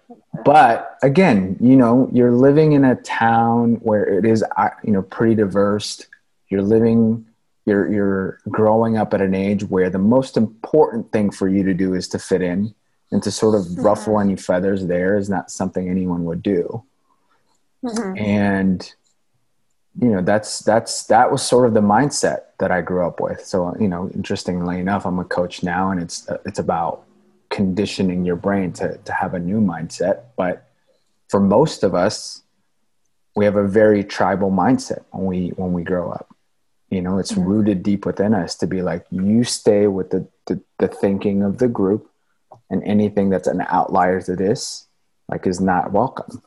But 0.45 0.97
again 1.03 1.57
you 1.59 1.75
know 1.75 2.09
you're 2.13 2.31
living 2.31 2.71
in 2.71 2.85
a 2.85 2.95
town 2.95 3.75
where 3.81 4.05
it 4.05 4.25
is 4.25 4.43
you 4.83 4.93
know 4.93 5.01
pretty 5.01 5.35
diverse. 5.35 6.07
You're 6.47 6.61
living 6.61 7.25
you're 7.65 7.91
you're 7.91 8.39
growing 8.49 8.97
up 8.97 9.13
at 9.13 9.21
an 9.21 9.35
age 9.35 9.65
where 9.65 9.89
the 9.89 9.99
most 9.99 10.37
important 10.37 11.11
thing 11.11 11.29
for 11.29 11.49
you 11.49 11.63
to 11.63 11.73
do 11.73 11.93
is 11.93 12.07
to 12.09 12.19
fit 12.19 12.41
in 12.41 12.73
and 13.11 13.23
to 13.23 13.31
sort 13.31 13.55
of 13.55 13.63
mm-hmm. 13.65 13.81
ruffle 13.81 14.19
any 14.19 14.35
feathers 14.35 14.85
there 14.85 15.17
is 15.17 15.29
not 15.29 15.51
something 15.51 15.89
anyone 15.89 16.25
would 16.25 16.41
do 16.41 16.83
mm-hmm. 17.83 18.17
and 18.17 18.93
you 19.99 20.09
know 20.09 20.21
that's 20.21 20.59
that's 20.59 21.05
that 21.05 21.31
was 21.31 21.41
sort 21.41 21.67
of 21.67 21.73
the 21.73 21.81
mindset 21.81 22.41
that 22.59 22.71
i 22.71 22.81
grew 22.81 23.05
up 23.05 23.19
with 23.19 23.45
so 23.45 23.75
you 23.79 23.87
know 23.87 24.09
interestingly 24.13 24.79
enough 24.79 25.05
i'm 25.05 25.19
a 25.19 25.25
coach 25.25 25.63
now 25.63 25.91
and 25.91 26.01
it's 26.01 26.29
it's 26.45 26.59
about 26.59 27.03
conditioning 27.49 28.23
your 28.25 28.35
brain 28.35 28.71
to 28.71 28.97
to 28.99 29.11
have 29.11 29.33
a 29.33 29.39
new 29.39 29.59
mindset 29.59 30.21
but 30.37 30.67
for 31.27 31.39
most 31.39 31.83
of 31.83 31.95
us 31.95 32.43
we 33.35 33.45
have 33.45 33.55
a 33.55 33.67
very 33.67 34.03
tribal 34.03 34.51
mindset 34.51 35.03
when 35.11 35.25
we 35.25 35.49
when 35.49 35.73
we 35.73 35.83
grow 35.83 36.11
up 36.11 36.35
you 36.89 37.01
know 37.01 37.17
it's 37.17 37.31
mm-hmm. 37.31 37.45
rooted 37.45 37.83
deep 37.83 38.05
within 38.05 38.33
us 38.33 38.55
to 38.55 38.67
be 38.67 38.81
like 38.81 39.05
you 39.09 39.43
stay 39.43 39.87
with 39.87 40.11
the, 40.11 40.27
the, 40.45 40.61
the 40.77 40.87
thinking 40.87 41.43
of 41.43 41.57
the 41.57 41.67
group 41.67 42.08
and 42.69 42.83
anything 42.83 43.29
that's 43.29 43.47
an 43.47 43.63
outlier 43.67 44.21
to 44.21 44.35
this 44.35 44.87
like 45.27 45.45
is 45.47 45.59
not 45.59 45.91
welcome 45.91 46.41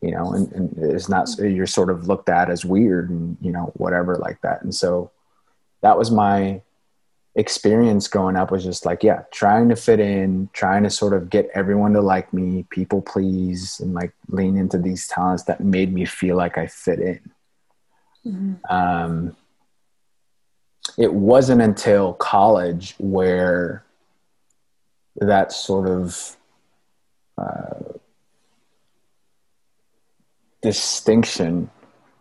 you 0.00 0.10
know 0.10 0.32
and, 0.32 0.50
and 0.52 0.78
it's 0.78 1.08
not 1.08 1.28
you're 1.38 1.66
sort 1.66 1.90
of 1.90 2.06
looked 2.06 2.28
at 2.28 2.50
as 2.50 2.64
weird 2.64 3.10
and 3.10 3.36
you 3.40 3.52
know 3.52 3.72
whatever 3.74 4.16
like 4.16 4.40
that 4.42 4.62
and 4.62 4.74
so 4.74 5.10
that 5.82 5.98
was 5.98 6.10
my 6.10 6.60
experience 7.36 8.08
growing 8.08 8.36
up 8.36 8.50
was 8.50 8.64
just 8.64 8.84
like 8.84 9.04
yeah 9.04 9.22
trying 9.30 9.68
to 9.68 9.76
fit 9.76 10.00
in 10.00 10.48
trying 10.52 10.82
to 10.82 10.90
sort 10.90 11.12
of 11.12 11.30
get 11.30 11.48
everyone 11.54 11.92
to 11.92 12.00
like 12.00 12.32
me 12.32 12.64
people 12.70 13.00
please 13.00 13.78
and 13.80 13.94
like 13.94 14.12
lean 14.28 14.56
into 14.56 14.78
these 14.78 15.06
talents 15.06 15.44
that 15.44 15.60
made 15.60 15.92
me 15.92 16.04
feel 16.04 16.36
like 16.36 16.58
i 16.58 16.66
fit 16.66 16.98
in 16.98 17.30
mm-hmm. 18.26 18.74
um 18.74 19.36
it 20.98 21.12
wasn't 21.12 21.60
until 21.60 22.14
college 22.14 22.96
where 22.98 23.84
that 25.20 25.52
sort 25.52 25.88
of 25.88 26.36
uh, 27.38 27.94
distinction 30.62 31.70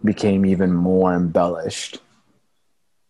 became 0.04 0.46
even 0.46 0.74
more 0.74 1.14
embellished. 1.14 2.00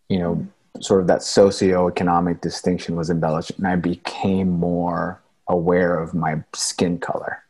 You 0.08 0.18
know, 0.18 0.46
sort 0.80 1.00
of 1.00 1.06
that 1.08 1.20
socioeconomic 1.20 2.40
distinction 2.40 2.96
was 2.96 3.10
embellished, 3.10 3.52
and 3.58 3.66
I 3.66 3.76
became 3.76 4.50
more 4.50 5.20
aware 5.48 5.98
of 5.98 6.14
my 6.14 6.42
skin 6.54 6.98
color. 6.98 7.42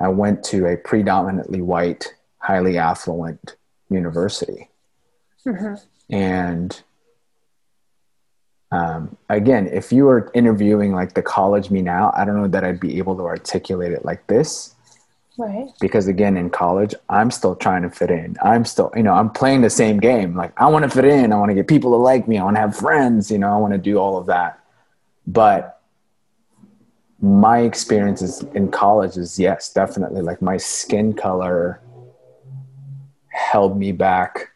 I 0.00 0.08
went 0.08 0.44
to 0.44 0.66
a 0.66 0.76
predominantly 0.76 1.60
white, 1.60 2.14
highly 2.38 2.78
affluent 2.78 3.56
university. 3.90 4.68
Mm-hmm. 5.46 5.74
And 6.14 6.82
um, 8.72 9.16
again, 9.28 9.66
if 9.66 9.92
you 9.92 10.04
were 10.04 10.30
interviewing 10.34 10.92
like 10.92 11.14
the 11.14 11.22
college 11.22 11.70
me 11.70 11.82
now, 11.82 12.12
I 12.14 12.24
don't 12.24 12.40
know 12.40 12.48
that 12.48 12.64
I'd 12.64 12.80
be 12.80 12.98
able 12.98 13.16
to 13.16 13.22
articulate 13.22 13.92
it 13.92 14.04
like 14.04 14.26
this. 14.28 14.74
Right. 15.36 15.68
Because 15.80 16.06
again, 16.06 16.36
in 16.36 16.50
college, 16.50 16.94
I'm 17.08 17.30
still 17.30 17.56
trying 17.56 17.82
to 17.82 17.90
fit 17.90 18.10
in. 18.10 18.36
I'm 18.42 18.64
still, 18.64 18.92
you 18.94 19.02
know, 19.02 19.14
I'm 19.14 19.30
playing 19.30 19.62
the 19.62 19.70
same 19.70 19.98
game. 19.98 20.36
Like 20.36 20.52
I 20.60 20.66
want 20.66 20.84
to 20.84 20.90
fit 20.90 21.04
in. 21.04 21.32
I 21.32 21.36
want 21.36 21.50
to 21.50 21.54
get 21.54 21.66
people 21.66 21.92
to 21.92 21.96
like 21.96 22.28
me. 22.28 22.38
I 22.38 22.44
want 22.44 22.56
to 22.56 22.60
have 22.60 22.76
friends. 22.76 23.30
You 23.30 23.38
know, 23.38 23.52
I 23.52 23.56
want 23.56 23.72
to 23.72 23.78
do 23.78 23.98
all 23.98 24.18
of 24.18 24.26
that. 24.26 24.60
But 25.26 25.80
my 27.20 27.60
experiences 27.60 28.42
in 28.54 28.70
college 28.70 29.16
is 29.16 29.38
yes, 29.38 29.72
definitely 29.72 30.22
like 30.22 30.40
my 30.40 30.56
skin 30.56 31.12
color 31.12 31.80
held 33.28 33.78
me 33.78 33.92
back 33.92 34.49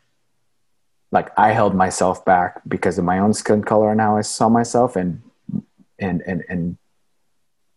like 1.14 1.30
I 1.38 1.52
held 1.52 1.76
myself 1.76 2.24
back 2.24 2.60
because 2.66 2.98
of 2.98 3.04
my 3.04 3.20
own 3.20 3.32
skin 3.32 3.62
color 3.62 3.92
and 3.92 4.00
how 4.00 4.16
I 4.16 4.22
saw 4.22 4.48
myself 4.48 4.96
and 4.96 5.22
and 6.00 6.20
and 6.26 6.44
and 6.48 6.76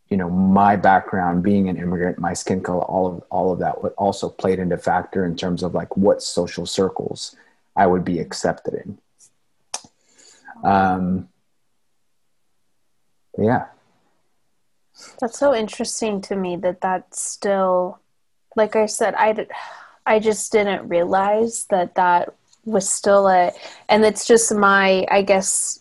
you 0.10 0.17
know 0.17 0.27
my 0.27 0.75
background 0.75 1.44
being 1.44 1.70
an 1.70 1.77
immigrant 1.77 2.17
my 2.17 2.34
skin 2.34 2.62
color 2.62 2.82
all 2.82 3.06
of 3.06 3.24
all 3.29 3.53
of 3.53 3.60
that 3.60 3.84
would 3.84 3.94
also 3.94 4.27
played 4.27 4.58
into 4.58 4.75
factor 4.75 5.24
in 5.24 5.36
terms 5.36 5.62
of 5.62 5.75
like 5.75 5.96
what 5.96 6.24
social 6.24 6.65
circles 6.65 7.36
I 7.75 7.86
would 7.86 8.03
be 8.03 8.20
accepted 8.20 8.74
in. 8.74 8.98
Um 10.63 11.29
yeah. 13.38 13.65
That's 15.20 15.38
so 15.38 15.53
interesting 15.53 16.22
to 16.22 16.36
me 16.36 16.56
that 16.56 16.82
that's 16.82 17.22
still 17.22 18.00
like 18.56 18.75
I 18.75 18.88
said 18.88 19.13
I 19.15 19.46
I 20.08 20.17
just 20.17 20.51
didn't 20.51 20.89
realize 20.89 21.65
that 21.65 21.94
that 21.96 22.34
was 22.68 22.90
still 22.90 23.28
a 23.28 23.52
and 23.90 24.06
it's 24.06 24.28
just 24.28 24.54
my 24.54 25.06
i 25.10 25.22
guess 25.22 25.80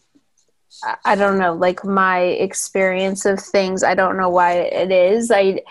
i 1.05 1.15
don't 1.17 1.39
know 1.39 1.53
like 1.53 1.85
my 1.85 2.21
experience 2.21 3.25
of 3.25 3.41
things. 3.41 3.83
I 3.83 3.95
don't 3.95 4.17
know 4.17 4.29
why 4.29 4.53
it 4.55 4.93
is. 4.93 5.31
I 5.31 5.63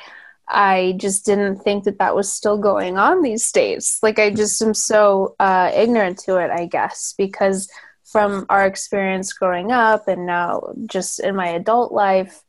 i 0.47 0.95
just 0.97 1.25
didn't 1.25 1.57
think 1.57 1.85
that 1.85 1.99
that 1.99 2.15
was 2.15 2.31
still 2.31 2.57
going 2.57 2.97
on 2.97 3.21
these 3.21 3.51
days. 3.51 3.99
Like 4.03 4.19
i 4.19 4.29
just 4.29 4.61
am 4.61 4.73
so 4.73 5.35
uh, 5.39 5.71
ignorant 5.73 6.19
to 6.19 6.37
it 6.37 6.51
i 6.51 6.65
guess 6.65 7.13
because 7.17 7.69
from 8.03 8.45
our 8.49 8.65
experience 8.65 9.33
growing 9.33 9.71
up 9.71 10.07
and 10.07 10.25
now 10.25 10.73
just 10.85 11.19
in 11.19 11.35
my 11.35 11.47
adult 11.47 11.91
life 11.91 12.44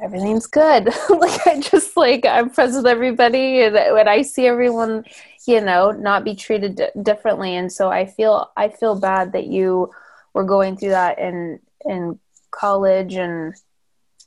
everything's 0.00 0.46
good. 0.46 0.88
Like 1.10 1.46
i 1.46 1.60
just 1.60 1.96
like 1.96 2.24
i'm 2.24 2.50
friends 2.50 2.76
with 2.76 2.86
everybody 2.86 3.62
and 3.62 3.74
when 3.74 4.08
i 4.08 4.22
see 4.22 4.46
everyone 4.46 5.04
you 5.46 5.60
know 5.60 5.90
not 5.90 6.24
be 6.24 6.34
treated 6.34 6.76
d- 6.76 7.02
differently. 7.02 7.54
And 7.56 7.70
so 7.72 7.90
i 7.90 8.06
feel 8.06 8.50
i 8.56 8.68
feel 8.68 8.98
bad 8.98 9.32
that 9.32 9.46
you 9.46 9.90
were 10.34 10.44
going 10.44 10.76
through 10.76 10.90
that 10.90 11.18
in 11.18 11.60
in 11.84 12.18
college 12.50 13.14
and 13.14 13.54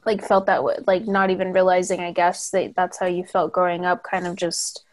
like 0.06 0.26
felt 0.26 0.46
that 0.46 0.64
way 0.64 0.76
like 0.86 1.08
not 1.08 1.30
even 1.30 1.54
realizing 1.54 2.00
i 2.00 2.12
guess 2.12 2.50
that 2.52 2.74
that's 2.76 3.00
how 3.00 3.06
you 3.06 3.24
felt 3.24 3.52
growing 3.52 3.86
up 3.86 4.04
kind 4.04 4.28
of 4.28 4.36
just 4.36 4.84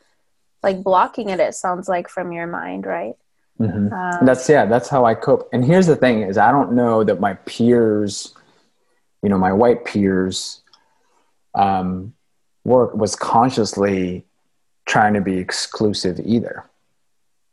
like 0.63 0.83
blocking 0.83 1.29
it 1.29 1.41
it 1.41 1.55
sounds 1.55 1.89
like 1.89 2.09
from 2.09 2.33
your 2.33 2.47
mind 2.47 2.87
right? 2.87 3.15
Mm-hmm. 3.61 3.93
um, 3.93 4.27
that's 4.27 4.49
yeah 4.49 4.65
that's 4.65 4.89
how 4.89 5.05
i 5.05 5.15
cope. 5.15 5.49
And 5.53 5.65
here's 5.65 5.87
the 5.87 5.97
thing 5.97 6.23
is 6.23 6.39
i 6.39 6.51
don't 6.51 6.73
know 6.73 7.05
that 7.05 7.21
my 7.21 7.35
peers 7.35 8.35
you 9.23 9.29
know 9.29 9.39
my 9.39 9.53
white 9.53 9.85
peers 9.85 10.62
um 11.55 12.13
work 12.65 12.95
was 12.95 13.17
consciously 13.17 14.25
trying 14.87 15.15
to 15.15 15.21
be 15.21 15.39
exclusive 15.39 16.21
either 16.25 16.65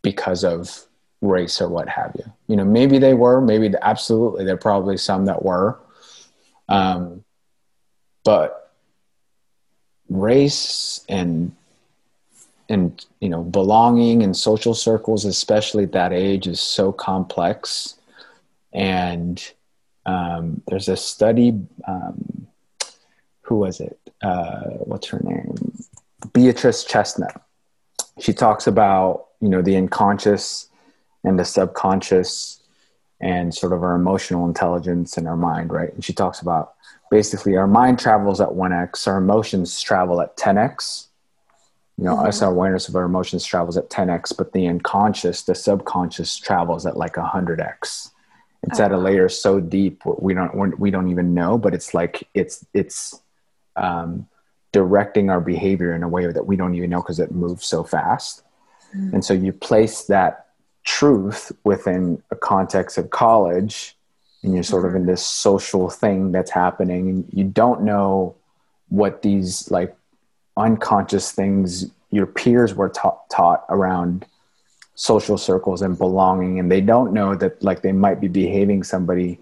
because 0.02 0.44
of 0.44 0.86
race 1.22 1.60
or 1.62 1.68
what 1.68 1.90
have 1.90 2.16
you. 2.18 2.32
You 2.48 2.56
know, 2.56 2.64
maybe 2.64 2.98
they 2.98 3.14
were, 3.14 3.42
maybe 3.42 3.74
absolutely, 3.82 4.46
there 4.46 4.54
are 4.56 4.58
probably 4.58 4.98
some 4.98 5.26
that 5.26 5.44
were. 5.44 5.80
Um, 6.70 7.24
but 8.24 8.72
race 10.10 11.04
and 11.10 11.56
and 12.68 13.06
you 13.20 13.30
know 13.30 13.44
belonging 13.44 14.22
in 14.24 14.34
social 14.34 14.74
circles 14.74 15.24
especially 15.24 15.84
at 15.84 15.92
that 15.92 16.12
age 16.12 16.48
is 16.48 16.60
so 16.60 16.92
complex 16.92 18.00
and 18.74 19.52
um, 20.06 20.62
there's 20.68 20.90
a 20.90 20.98
study. 20.98 21.60
Um, 21.88 22.39
who 23.50 23.56
was 23.56 23.80
it? 23.80 24.00
Uh, 24.22 24.62
what's 24.86 25.08
her 25.08 25.20
name? 25.24 25.56
Beatrice 26.34 26.84
Chestnut. 26.84 27.42
She 28.20 28.32
talks 28.32 28.68
about 28.68 29.26
you 29.42 29.50
know 29.50 29.64
the 29.64 29.76
unconscious 29.76 30.70
and 31.24 31.40
the 31.40 31.46
subconscious 31.46 32.62
and 33.20 33.54
sort 33.54 33.74
of 33.74 33.82
our 33.84 33.96
emotional 33.96 34.46
intelligence 34.46 35.18
and 35.18 35.28
our 35.28 35.36
mind, 35.36 35.72
right? 35.74 35.92
And 35.94 36.06
she 36.06 36.14
talks 36.14 36.42
about 36.42 36.76
basically 37.10 37.58
our 37.58 37.68
mind 37.68 38.00
travels 38.00 38.40
at 38.40 38.50
1x, 38.50 39.08
our 39.08 39.18
emotions 39.18 39.82
travel 39.82 40.22
at 40.22 40.38
10x. 40.38 41.08
You 41.98 42.06
know, 42.06 42.16
mm-hmm. 42.16 42.28
us, 42.28 42.42
our 42.42 42.52
awareness 42.52 42.88
of 42.88 42.96
our 42.96 43.04
emotions 43.04 43.44
travels 43.44 43.76
at 43.78 43.90
10x, 43.90 44.38
but 44.38 44.54
the 44.54 44.68
unconscious, 44.68 45.42
the 45.42 45.56
subconscious 45.56 46.38
travels 46.38 46.86
at 46.86 46.96
like 46.96 47.16
100x. 47.16 48.12
It's 48.64 48.80
at 48.80 48.92
a 48.92 48.98
layer 48.98 49.28
so 49.28 49.60
deep 49.60 50.04
we 50.06 50.34
don't 50.34 50.80
we 50.80 50.92
don't 50.92 51.10
even 51.10 51.34
know, 51.34 51.58
but 51.58 51.74
it's 51.74 51.94
like 51.94 52.28
it's 52.34 52.66
it's 52.74 53.20
um, 53.80 54.28
directing 54.72 55.30
our 55.30 55.42
behavior 55.42 55.96
in 55.96 56.04
a 56.04 56.08
way 56.08 56.28
that 56.32 56.46
we 56.46 56.56
don't 56.56 56.76
even 56.76 56.90
know 56.90 57.02
because 57.02 57.20
it 57.20 57.32
moves 57.32 57.66
so 57.66 57.84
fast. 57.84 58.44
Mm-hmm. 58.96 59.16
And 59.16 59.26
so 59.26 59.34
you 59.34 59.52
place 59.52 60.04
that 60.06 60.48
truth 60.84 61.52
within 61.64 62.22
a 62.32 62.36
context 62.36 62.98
of 62.98 63.10
college 63.10 63.96
and 64.44 64.54
you're 64.54 64.64
sort 64.64 64.86
mm-hmm. 64.86 64.96
of 64.96 65.02
in 65.02 65.08
this 65.08 65.26
social 65.26 65.90
thing 65.90 66.32
that's 66.32 66.52
happening 66.52 67.10
and 67.10 67.26
you 67.32 67.44
don't 67.44 67.82
know 67.82 68.36
what 68.90 69.22
these 69.22 69.70
like 69.70 69.96
unconscious 70.58 71.32
things 71.32 71.92
your 72.12 72.26
peers 72.26 72.74
were 72.74 72.90
ta- 72.90 73.20
taught 73.30 73.66
around 73.70 74.26
social 74.96 75.38
circles 75.38 75.82
and 75.82 75.98
belonging 75.98 76.60
and 76.60 76.72
they 76.72 76.82
don't 76.82 77.14
know 77.14 77.36
that 77.36 77.62
like 77.64 77.82
they 77.82 77.92
might 77.92 78.20
be 78.20 78.28
behaving 78.28 78.84
somebody 78.84 79.40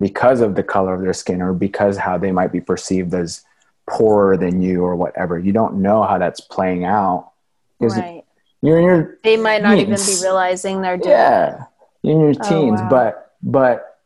because 0.00 0.40
of 0.40 0.54
the 0.54 0.62
color 0.62 0.94
of 0.94 1.00
their 1.00 1.12
skin 1.12 1.42
or 1.42 1.52
because 1.52 1.96
how 1.96 2.16
they 2.16 2.30
might 2.30 2.52
be 2.52 2.60
perceived 2.60 3.12
as 3.14 3.44
poorer 3.88 4.36
than 4.36 4.60
you 4.60 4.82
or 4.82 4.96
whatever 4.96 5.38
you 5.38 5.52
don't 5.52 5.74
know 5.74 6.02
how 6.02 6.18
that's 6.18 6.40
playing 6.40 6.84
out 6.84 7.32
right. 7.80 8.24
you're 8.62 8.78
in 8.78 8.84
your 8.84 9.18
they 9.22 9.36
might 9.36 9.62
not 9.62 9.76
teens. 9.76 9.88
even 9.88 10.14
be 10.14 10.22
realizing 10.22 10.82
they're 10.82 10.96
doing 10.96 11.10
yeah 11.10 11.64
you're 12.02 12.14
in 12.14 12.20
your 12.20 12.34
oh, 12.40 12.48
teens 12.48 12.80
wow. 12.80 12.88
but 12.88 13.32
but 13.42 13.96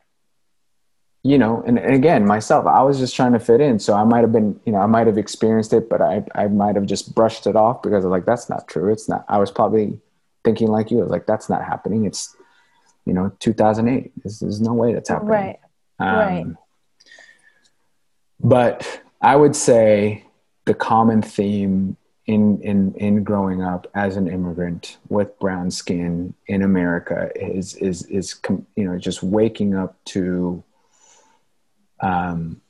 you 1.22 1.36
know, 1.36 1.62
and, 1.66 1.78
and, 1.78 1.94
again, 1.94 2.26
myself, 2.26 2.66
I 2.66 2.82
was 2.82 2.98
just 2.98 3.14
trying 3.14 3.32
to 3.32 3.38
fit 3.38 3.60
in. 3.60 3.78
So 3.78 3.94
I 3.94 4.04
might 4.04 4.20
have 4.20 4.32
been, 4.32 4.58
you 4.64 4.72
know, 4.72 4.78
I 4.78 4.86
might 4.86 5.06
have 5.06 5.18
experienced 5.18 5.72
it, 5.74 5.90
but 5.90 6.00
I, 6.00 6.24
I 6.34 6.46
might 6.46 6.76
have 6.76 6.86
just 6.86 7.14
brushed 7.14 7.46
it 7.46 7.56
off 7.56 7.82
because 7.82 8.04
I'm 8.04 8.10
like, 8.10 8.24
that's 8.24 8.48
not 8.48 8.66
true. 8.68 8.90
It's 8.90 9.08
not, 9.08 9.26
I 9.28 9.36
was 9.36 9.50
probably 9.50 10.00
thinking 10.44 10.68
like 10.68 10.90
you, 10.90 11.00
I 11.00 11.02
was 11.02 11.10
like, 11.10 11.26
that's 11.26 11.50
not 11.50 11.62
happening. 11.62 12.06
It's, 12.06 12.34
you 13.04 13.12
know, 13.12 13.32
2008. 13.38 14.12
There's, 14.22 14.40
there's 14.40 14.62
no 14.62 14.72
way 14.72 14.94
that's 14.94 15.10
happening. 15.10 15.30
Right. 15.30 15.58
Um, 15.98 16.08
right. 16.08 16.46
But 18.42 19.02
I 19.20 19.36
would 19.36 19.54
say 19.54 20.24
the 20.64 20.74
common 20.74 21.22
theme 21.22 21.96
in, 22.26 22.60
in, 22.62 22.94
in 22.94 23.24
growing 23.24 23.62
up 23.62 23.86
as 23.94 24.16
an 24.16 24.28
immigrant 24.28 24.98
with 25.08 25.38
brown 25.38 25.70
skin 25.70 26.34
in 26.46 26.62
America 26.62 27.30
is, 27.34 27.74
is, 27.76 28.02
is, 28.06 28.40
you 28.76 28.84
know, 28.84 28.98
just 28.98 29.22
waking 29.22 29.74
up 29.74 29.96
to, 30.06 30.62
um, 32.00 32.60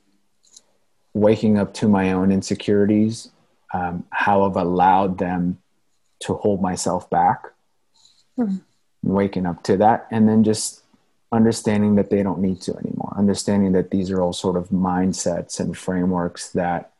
waking 1.12 1.58
up 1.58 1.74
to 1.74 1.88
my 1.88 2.12
own 2.12 2.32
insecurities, 2.32 3.30
um, 3.74 4.04
how 4.10 4.44
I've 4.44 4.56
allowed 4.56 5.18
them 5.18 5.58
to 6.20 6.34
hold 6.34 6.62
myself 6.62 7.08
back, 7.10 7.46
mm-hmm. 8.38 8.56
waking 9.02 9.46
up 9.46 9.62
to 9.64 9.76
that, 9.78 10.06
and 10.10 10.28
then 10.28 10.44
just 10.44 10.79
understanding 11.32 11.94
that 11.94 12.10
they 12.10 12.22
don't 12.22 12.40
need 12.40 12.60
to 12.62 12.76
anymore, 12.76 13.14
understanding 13.16 13.72
that 13.72 13.90
these 13.90 14.10
are 14.10 14.20
all 14.20 14.32
sort 14.32 14.56
of 14.56 14.68
mindsets 14.68 15.60
and 15.60 15.76
frameworks 15.76 16.50
that 16.50 16.92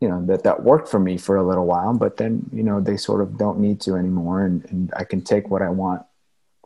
you 0.00 0.08
know 0.08 0.24
that 0.26 0.42
that 0.42 0.62
worked 0.62 0.88
for 0.88 0.98
me 0.98 1.16
for 1.16 1.36
a 1.36 1.42
little 1.42 1.64
while 1.64 1.94
but 1.94 2.18
then 2.18 2.44
you 2.52 2.62
know 2.62 2.78
they 2.78 2.96
sort 2.96 3.22
of 3.22 3.38
don't 3.38 3.58
need 3.58 3.80
to 3.80 3.94
anymore 3.94 4.44
and, 4.44 4.64
and 4.66 4.92
i 4.96 5.04
can 5.04 5.22
take 5.22 5.48
what 5.48 5.62
i 5.62 5.68
want 5.68 6.02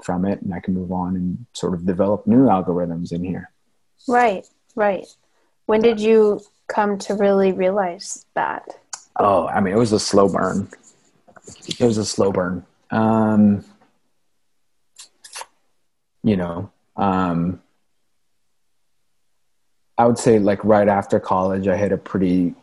from 0.03 0.25
it 0.25 0.41
and 0.41 0.53
i 0.55 0.59
can 0.59 0.75
move 0.75 0.91
on 0.91 1.15
and 1.15 1.47
sort 1.53 1.75
of 1.75 1.87
develop 1.87 2.27
new 2.27 2.47
algorithms 2.47 3.13
in 3.13 3.23
here 3.23 3.53
Right, 4.07 4.47
right. 4.75 5.07
When 5.67 5.81
did 5.81 6.01
you 6.01 6.41
come 6.69 6.99
to 7.01 7.15
really 7.15 7.53
realize 7.53 8.25
that? 8.35 8.69
Oh, 9.17 9.47
I 9.49 9.61
mean, 9.61 9.75
it 9.75 9.79
was 9.79 9.93
a 9.93 9.99
slow 9.99 10.29
burn. 10.29 10.69
It 11.67 11.81
was 11.81 11.99
a 11.99 12.05
slow 12.05 12.31
burn. 12.31 12.65
Um, 12.91 13.65
you 16.23 16.37
know, 16.37 16.71
um, 16.97 17.63
I 19.97 20.07
would 20.07 20.19
say 20.19 20.39
like 20.39 20.65
right 20.65 20.89
after 20.89 21.19
college, 21.19 21.67
I 21.67 21.77
had 21.77 21.93
a 21.93 21.99
pretty, 21.99 22.55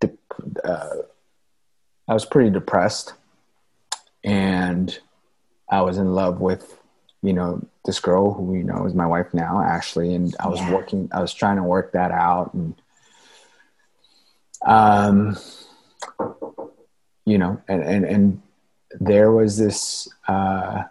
de- 0.00 0.16
uh, 0.64 1.02
I 2.08 2.14
was 2.14 2.24
pretty 2.24 2.50
depressed. 2.50 3.14
And 4.24 4.96
I 5.68 5.80
was 5.82 5.98
in 5.98 6.14
love 6.14 6.40
with 6.40 6.78
you 7.22 7.32
know 7.32 7.64
this 7.84 8.00
girl 8.00 8.34
who 8.34 8.54
you 8.54 8.64
know 8.64 8.84
is 8.84 8.94
my 8.94 9.06
wife 9.06 9.32
now 9.32 9.60
ashley. 9.62 10.14
And 10.14 10.34
i 10.40 10.48
was 10.48 10.60
yeah. 10.60 10.72
working 10.72 11.08
i 11.12 11.20
was 11.20 11.32
trying 11.32 11.56
to 11.56 11.62
work 11.62 11.92
that 11.92 12.10
out. 12.10 12.52
And 12.54 12.74
um 14.66 15.36
you 17.24 17.38
know 17.38 17.60
and 17.68 17.82
and, 17.82 18.04
and 18.04 18.42
there 19.00 19.32
was 19.32 19.56
this 19.56 20.08
uh 20.28 20.82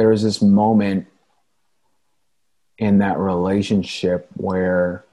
there 0.00 0.08
was 0.08 0.22
this 0.22 0.40
moment 0.40 1.06
in 2.78 2.98
that 2.98 3.18
relationship 3.18 4.28
where 4.34 5.04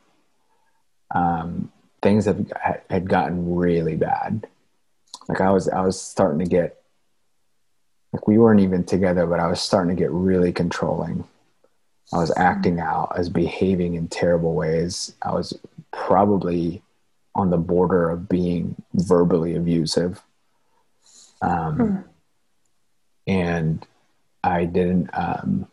um 1.14 1.72
things 2.02 2.26
have 2.26 2.52
had 2.90 3.10
gotten 3.10 3.56
really 3.56 3.96
bad 3.96 4.48
like 5.28 5.42
i 5.42 5.52
was 5.52 5.68
i 5.70 5.82
was 5.82 6.02
starting 6.02 6.40
to 6.40 6.46
get 6.46 6.78
like 8.14 8.28
we 8.28 8.38
weren't 8.38 8.62
even 8.62 8.84
together, 8.84 9.28
but 9.28 9.40
I 9.40 9.48
was 9.48 9.62
starting 9.62 9.96
to 9.96 10.02
get 10.02 10.12
really 10.12 10.52
controlling. 10.52 11.24
I 12.14 12.18
was 12.18 12.34
acting 12.36 12.80
out, 12.80 13.12
I 13.14 13.20
was 13.20 13.30
behaving 13.30 13.96
in 13.96 14.08
terrible 14.08 14.54
ways. 14.54 15.14
I 15.22 15.34
was 15.34 15.54
probably 15.92 16.82
on 17.36 17.50
the 17.50 17.58
border 17.58 18.10
of 18.10 18.30
being 18.30 18.76
verbally 18.94 19.56
abusive. 19.56 20.22
Um, 21.42 21.78
mm. 21.78 22.04
And 23.28 23.86
I 24.48 24.66
didn't, 24.66 25.10
um, 25.14 25.68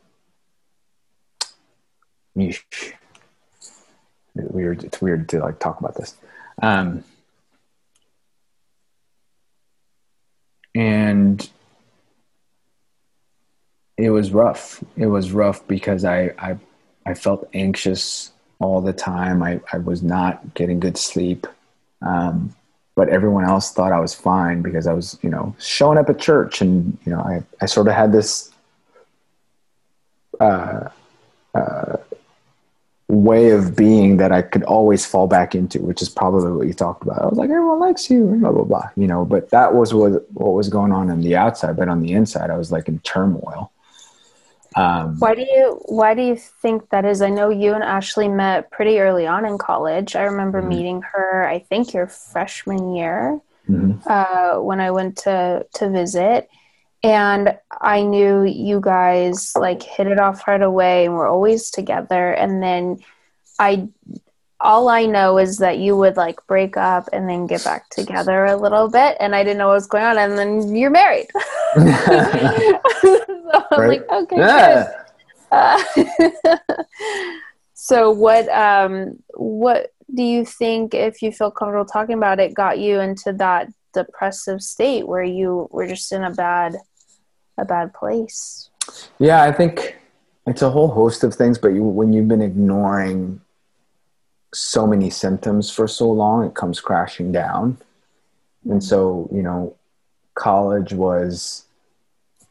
weird, 2.35 2.59
it's 4.85 5.01
weird 5.01 5.29
to 5.29 5.39
like 5.39 5.61
talk 5.61 5.79
about 5.79 5.95
this. 5.95 6.17
Um, 6.61 7.05
and 10.75 11.49
it 13.97 14.11
was 14.11 14.33
rough. 14.33 14.83
It 14.97 15.07
was 15.07 15.31
rough 15.31 15.67
because 15.69 16.05
I, 16.05 16.35
I, 16.37 16.59
I 17.07 17.15
felt 17.15 17.49
anxious 17.55 18.33
all 18.59 18.81
the 18.81 18.93
time. 18.93 19.43
I, 19.43 19.61
I 19.73 19.79
was 19.79 20.03
not 20.03 20.55
getting 20.55 20.81
good 20.81 20.99
sleep. 20.99 21.47
Um, 22.03 22.55
but 22.97 23.09
everyone 23.09 23.45
else 23.45 23.73
thought 23.73 23.93
I 23.93 24.01
was 24.01 24.15
fine 24.15 24.63
because 24.63 24.87
I 24.87 24.93
was, 24.93 25.19
you 25.23 25.31
know, 25.31 25.55
showing 25.59 25.99
up 25.99 26.09
at 26.11 26.19
church 26.19 26.61
and, 26.61 26.97
you 27.05 27.13
know, 27.13 27.21
I, 27.21 27.43
I 27.61 27.67
sort 27.67 27.89
of 27.89 27.95
had 27.95 28.13
this, 28.13 28.51
uh, 30.41 30.89
uh, 31.55 31.97
way 33.09 33.51
of 33.51 33.77
being 33.77 34.17
that 34.17 34.33
I 34.33 34.43
could 34.43 34.63
always 34.65 35.05
fall 35.05 35.27
back 35.27 35.55
into, 35.55 35.81
which 35.81 36.03
is 36.03 36.09
probably 36.09 36.53
what 36.53 36.67
you 36.67 36.73
talked 36.73 37.03
about. 37.03 37.23
I 37.23 37.27
was 37.27 37.39
like, 37.39 37.51
everyone 37.51 37.81
likes 37.81 38.11
you, 38.11 38.25
blah, 38.41 38.53
blah, 38.53 38.65
blah, 38.65 38.89
you 38.97 39.07
know, 39.07 39.25
but 39.25 39.51
that 39.51 39.75
was 39.75 39.93
what, 39.93 40.31
what 40.33 40.55
was 40.55 40.69
going 40.69 40.93
on 40.93 41.11
on 41.11 41.21
the 41.21 41.37
outside. 41.37 41.77
But 41.77 41.89
on 41.89 42.01
the 42.01 42.13
inside, 42.13 42.51
I 42.51 42.57
was 42.57 42.73
like 42.73 42.89
in 42.89 42.99
turmoil. 43.01 43.71
Um, 44.77 45.19
why 45.21 45.35
do 45.35 45.43
you 45.43 45.81
Why 45.85 46.15
do 46.15 46.23
you 46.23 46.37
think 46.37 46.91
that 46.91 47.05
is? 47.05 47.23
I 47.23 47.31
know 47.31 47.49
you 47.49 47.75
and 47.75 47.85
Ashley 47.85 48.29
met 48.29 48.73
pretty 48.73 48.99
early 48.99 49.27
on 49.27 49.47
in 49.47 49.57
college. 49.57 50.17
I 50.17 50.23
remember 50.23 50.59
mm-hmm. 50.59 50.69
meeting 50.69 51.03
her. 51.13 51.47
I 51.47 51.61
think 51.61 51.95
your 51.95 52.09
freshman 52.09 52.97
year 52.97 53.41
mm-hmm. 53.69 54.01
uh, 54.05 54.61
when 54.61 54.81
I 54.81 54.91
went 54.91 55.19
to 55.19 55.65
to 55.75 55.91
visit, 55.91 56.49
and 57.05 57.59
I 57.81 58.03
knew 58.03 58.45
you 58.45 58.81
guys 58.81 59.53
like 59.55 59.83
hit 59.83 60.07
it 60.07 60.19
off 60.19 60.49
right 60.49 60.63
away 60.63 61.05
and 61.05 61.15
we're 61.15 61.29
always 61.29 61.71
together. 61.71 62.33
And 62.33 62.63
then 62.63 63.01
I 63.59 63.89
all 64.61 64.89
I 64.89 65.05
know 65.05 65.37
is 65.37 65.59
that 65.59 65.79
you 65.79 65.95
would 65.97 66.17
like 66.17 66.45
break 66.47 66.79
up 66.79 67.09
and 67.13 67.29
then 67.29 67.47
get 67.47 67.63
back 67.65 67.91
together 67.91 68.47
a 68.47 68.57
little 68.57 68.89
bit, 68.89 69.17
and 69.21 69.37
I 69.37 69.45
didn't 69.45 69.59
know 69.59 69.69
what 69.69 69.75
was 69.75 69.87
going 69.87 70.05
on. 70.05 70.17
And 70.17 70.39
then 70.39 70.75
you're 70.75 70.91
married. 70.91 71.29
so 71.75 71.83
I'm 73.71 73.81
right. 73.81 74.01
like, 74.01 74.09
okay, 74.11 74.37
yeah. 74.39 75.03
Uh, 75.53 75.83
so 77.75 78.11
what? 78.11 78.49
Um, 78.49 79.23
what 79.35 79.93
do 80.15 80.23
you 80.23 80.47
think, 80.47 80.95
if 80.95 81.21
you 81.21 81.31
feel 81.33 81.51
comfortable 81.51 81.85
talking 81.85 82.17
about 82.17 82.41
it, 82.41 82.55
got 82.55 82.79
you 82.79 83.01
into 83.01 83.33
that 83.35 83.69
depressive 83.93 84.63
state 84.63 85.07
where 85.07 85.23
you 85.23 85.69
were 85.71 85.87
just 85.87 86.13
in 86.13 86.25
a 86.25 86.31
bad, 86.31 86.77
a 87.57 87.65
bad 87.65 87.95
place? 87.95 88.71
Yeah, 89.19 89.43
I 89.43 89.53
think 89.53 89.97
it's 90.47 90.63
a 90.63 90.71
whole 90.71 90.89
host 90.89 91.25
of 91.25 91.35
things, 91.35 91.59
but 91.59 91.69
you, 91.69 91.83
when 91.83 92.13
you've 92.13 92.29
been 92.29 92.43
ignoring 92.43 93.41
so 94.53 94.87
many 94.87 95.11
symptoms 95.11 95.71
for 95.71 95.89
so 95.89 96.11
long, 96.11 96.45
it 96.45 96.55
comes 96.55 96.81
crashing 96.81 97.33
down. 97.33 97.79
And 98.69 98.83
so, 98.83 99.29
you 99.33 99.43
know, 99.43 99.77
college 100.35 100.93
was 100.93 101.65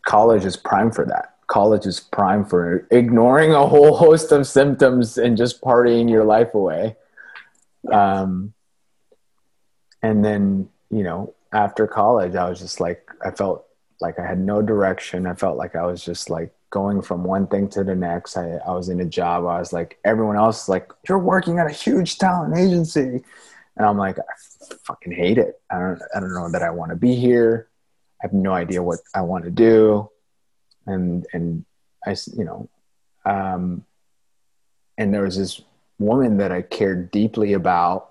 college 0.05 0.45
is 0.45 0.57
prime 0.57 0.91
for 0.91 1.05
that. 1.05 1.35
College 1.47 1.85
is 1.85 1.99
prime 1.99 2.45
for 2.45 2.87
ignoring 2.91 3.53
a 3.53 3.67
whole 3.67 3.95
host 3.95 4.31
of 4.31 4.47
symptoms 4.47 5.17
and 5.17 5.37
just 5.37 5.61
partying 5.61 6.09
your 6.09 6.23
life 6.23 6.53
away. 6.53 6.95
Um, 7.91 8.53
and 10.01 10.23
then, 10.23 10.69
you 10.89 11.03
know, 11.03 11.33
after 11.53 11.87
college, 11.87 12.35
I 12.35 12.49
was 12.49 12.59
just 12.59 12.79
like, 12.79 13.07
I 13.23 13.31
felt 13.31 13.65
like 14.03 14.19
I 14.19 14.27
had 14.27 14.39
no 14.39 14.61
direction. 14.61 15.25
I 15.25 15.33
felt 15.33 15.57
like 15.57 15.75
I 15.75 15.85
was 15.85 16.03
just 16.03 16.29
like 16.29 16.53
going 16.69 17.01
from 17.01 17.23
one 17.23 17.47
thing 17.47 17.69
to 17.69 17.83
the 17.83 17.95
next. 17.95 18.35
I, 18.35 18.57
I 18.67 18.71
was 18.71 18.89
in 18.89 18.99
a 18.99 19.05
job. 19.05 19.45
I 19.45 19.59
was 19.59 19.71
like, 19.71 19.97
everyone 20.03 20.35
else 20.35 20.63
is 20.63 20.69
like, 20.69 20.91
you're 21.07 21.17
working 21.17 21.57
at 21.57 21.67
a 21.67 21.73
huge 21.73 22.17
talent 22.17 22.57
agency. 22.57 23.23
And 23.77 23.87
I'm 23.87 23.97
like, 23.97 24.19
I 24.19 24.23
fucking 24.83 25.13
hate 25.13 25.37
it. 25.37 25.61
I 25.71 25.79
don't, 25.79 26.01
I 26.13 26.19
don't 26.19 26.33
know 26.33 26.51
that 26.51 26.61
I 26.61 26.69
want 26.69 26.91
to 26.91 26.97
be 26.97 27.15
here. 27.15 27.69
I 28.21 28.27
have 28.27 28.33
no 28.33 28.53
idea 28.53 28.83
what 28.83 28.99
I 29.15 29.21
want 29.21 29.45
to 29.45 29.51
do. 29.51 30.09
And, 30.85 31.25
and 31.31 31.65
I, 32.05 32.17
you 32.35 32.43
know, 32.43 32.69
um, 33.25 33.85
and 34.97 35.13
there 35.13 35.23
was 35.23 35.37
this 35.37 35.61
woman 35.97 36.37
that 36.37 36.51
I 36.51 36.61
cared 36.61 37.09
deeply 37.09 37.53
about 37.53 38.09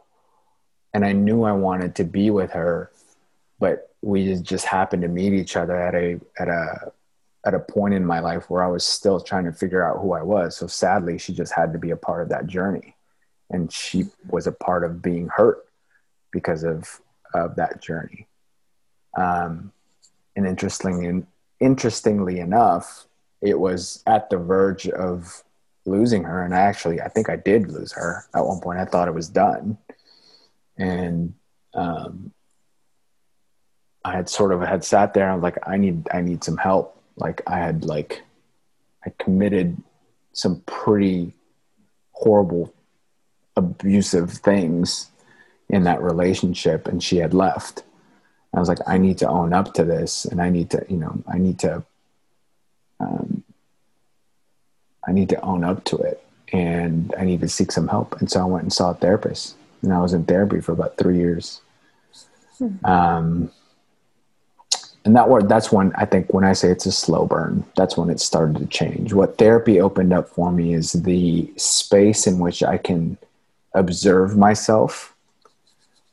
and 0.95 1.05
I 1.05 1.13
knew 1.13 1.43
I 1.43 1.53
wanted 1.53 1.97
to 1.97 2.05
be 2.05 2.31
with 2.31 2.53
her, 2.53 2.91
but 3.59 3.92
we 4.03 4.35
just 4.37 4.67
happened 4.67 5.03
to 5.03 5.09
meet 5.09 5.33
each 5.33 5.57
other 5.57 5.81
at 5.81 5.95
a 5.95 6.21
at 6.39 6.49
a 6.49 6.93
at 7.45 7.55
a 7.55 7.61
point 7.61 7.95
in 7.95 8.05
my 8.05 8.21
life 8.21 8.51
where 8.51 8.63
I 8.63 8.69
was 8.69 8.85
still 8.85 9.21
trying 9.21 9.45
to 9.45 9.53
figure 9.53 9.83
out 9.83 10.01
who 10.01 10.13
I 10.13 10.23
was. 10.23 10.57
So 10.57 10.67
sadly, 10.67 11.19
she 11.19 11.33
just 11.33 11.53
had 11.53 11.73
to 11.73 11.79
be 11.79 11.91
a 11.91 11.97
part 11.97 12.23
of 12.23 12.29
that 12.29 12.47
journey, 12.47 12.95
and 13.51 13.73
she 13.73 14.07
was 14.29 14.47
a 14.47 14.53
part 14.53 14.85
of 14.85 15.01
being 15.01 15.29
hurt 15.29 15.65
because 16.33 16.65
of 16.65 17.01
of 17.33 17.57
that 17.57 17.81
journey. 17.81 18.27
Um, 19.17 19.73
and 20.37 20.47
interestingly, 20.47 21.25
interestingly 21.61 22.41
enough, 22.41 23.07
it 23.41 23.59
was 23.59 24.03
at 24.07 24.31
the 24.31 24.39
verge 24.39 24.89
of 24.89 25.43
losing 25.85 26.25
her, 26.25 26.45
and 26.45 26.55
I 26.55 26.61
actually 26.61 27.01
I 27.01 27.09
think 27.09 27.31
I 27.31 27.37
did 27.37 27.69
lose 27.69 27.93
her 27.93 28.25
at 28.35 28.45
one 28.45 28.61
point. 28.61 28.81
I 28.81 28.85
thought 28.85 29.09
it 29.09 29.15
was 29.15 29.29
done, 29.29 29.79
and 30.77 31.35
um, 31.75 32.33
I 34.05 34.13
had 34.13 34.29
sort 34.29 34.53
of 34.53 34.61
had 34.61 34.85
sat 34.85 35.15
there. 35.15 35.31
I 35.31 35.35
was 35.35 35.43
like, 35.43 35.59
I 35.67 35.77
need, 35.77 36.09
I 36.13 36.21
need 36.21 36.43
some 36.45 36.57
help. 36.57 37.01
Like 37.17 37.43
I 37.47 37.59
had 37.59 37.85
like, 37.85 38.23
I 39.05 39.13
committed 39.19 39.77
some 40.33 40.61
pretty 40.67 41.33
horrible, 42.13 42.73
abusive 43.57 44.31
things 44.31 45.11
in 45.69 45.85
that 45.85 46.03
relationship, 46.03 46.89
and 46.89 47.03
she 47.03 47.17
had 47.17 47.35
left. 47.35 47.83
I 48.55 48.61
was 48.61 48.69
like, 48.69 48.79
I 48.87 48.99
need 48.99 49.19
to 49.19 49.29
own 49.29 49.53
up 49.53 49.75
to 49.75 49.85
this, 49.85 50.25
and 50.25 50.41
I 50.41 50.51
need 50.51 50.71
to, 50.71 50.85
you 50.89 50.99
know, 50.99 51.23
I 51.27 51.39
need 51.39 51.59
to, 51.61 51.83
um, 53.01 53.43
I 55.07 55.13
need 55.13 55.31
to 55.31 55.41
own 55.41 55.65
up 55.65 55.85
to 55.85 55.97
it, 55.97 56.23
and 56.53 57.15
I 57.19 57.25
need 57.25 57.41
to 57.41 57.49
seek 57.49 57.73
some 57.73 57.89
help. 57.89 58.21
And 58.21 58.31
so 58.31 58.41
I 58.41 58.45
went 58.45 58.65
and 58.65 58.73
saw 58.73 58.91
a 58.91 58.95
therapist, 58.95 59.57
and 59.81 59.93
I 59.93 60.01
was 60.01 60.13
in 60.13 60.25
therapy 60.25 60.61
for 60.61 60.73
about 60.73 60.99
three 60.99 61.17
years. 61.17 61.63
Hmm. 62.59 62.85
Um, 62.85 63.51
and 65.05 65.17
that 65.17 65.29
word 65.29 65.49
that's 65.49 65.73
when 65.73 65.93
i 65.97 66.05
think 66.05 66.33
when 66.33 66.45
i 66.45 66.53
say 66.53 66.69
it's 66.69 66.87
a 66.87 66.93
slow 66.93 67.27
burn 67.27 67.65
that's 67.77 67.97
when 67.97 68.11
it 68.11 68.21
started 68.21 68.57
to 68.57 68.67
change. 68.67 69.13
What 69.13 69.39
therapy 69.39 69.81
opened 69.81 70.13
up 70.13 70.29
for 70.29 70.53
me 70.53 70.75
is 70.75 70.93
the 70.93 71.53
space 71.57 72.27
in 72.27 72.39
which 72.39 72.63
i 72.63 72.79
can 72.79 73.19
observe 73.75 74.37
myself 74.37 75.15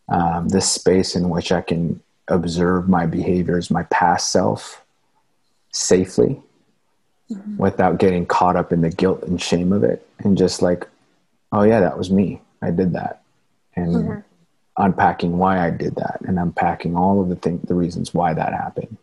um, 0.09 0.49
the 0.49 0.61
space 0.61 1.15
in 1.15 1.29
which 1.29 1.51
i 1.51 1.61
can 1.61 2.01
observe 2.27 2.89
my 2.89 3.05
behaviors 3.05 3.71
my 3.71 3.83
past 3.83 4.31
self 4.31 4.83
safely 5.71 6.41
mm-hmm. 7.31 7.57
without 7.57 7.99
getting 7.99 8.25
caught 8.25 8.55
up 8.55 8.73
in 8.73 8.81
the 8.81 8.89
guilt 8.89 9.23
and 9.23 9.41
shame 9.41 9.71
of 9.71 9.83
it. 9.83 10.05
And 10.19 10.37
just 10.37 10.61
like 10.61 10.87
oh 11.51 11.63
yeah 11.63 11.79
that 11.79 11.97
was 11.97 12.11
me. 12.11 12.41
I 12.61 12.71
did 12.71 12.93
that. 12.93 13.21
And 13.75 13.95
mm-hmm 13.95 14.19
unpacking 14.79 15.37
why 15.37 15.63
I 15.63 15.69
did 15.69 15.95
that 15.95 16.21
and 16.25 16.39
unpacking 16.39 16.95
all 16.95 17.21
of 17.21 17.29
the 17.29 17.35
things, 17.35 17.67
the 17.67 17.75
reasons 17.75 18.13
why 18.13 18.33
that 18.33 18.53
happened 18.53 18.97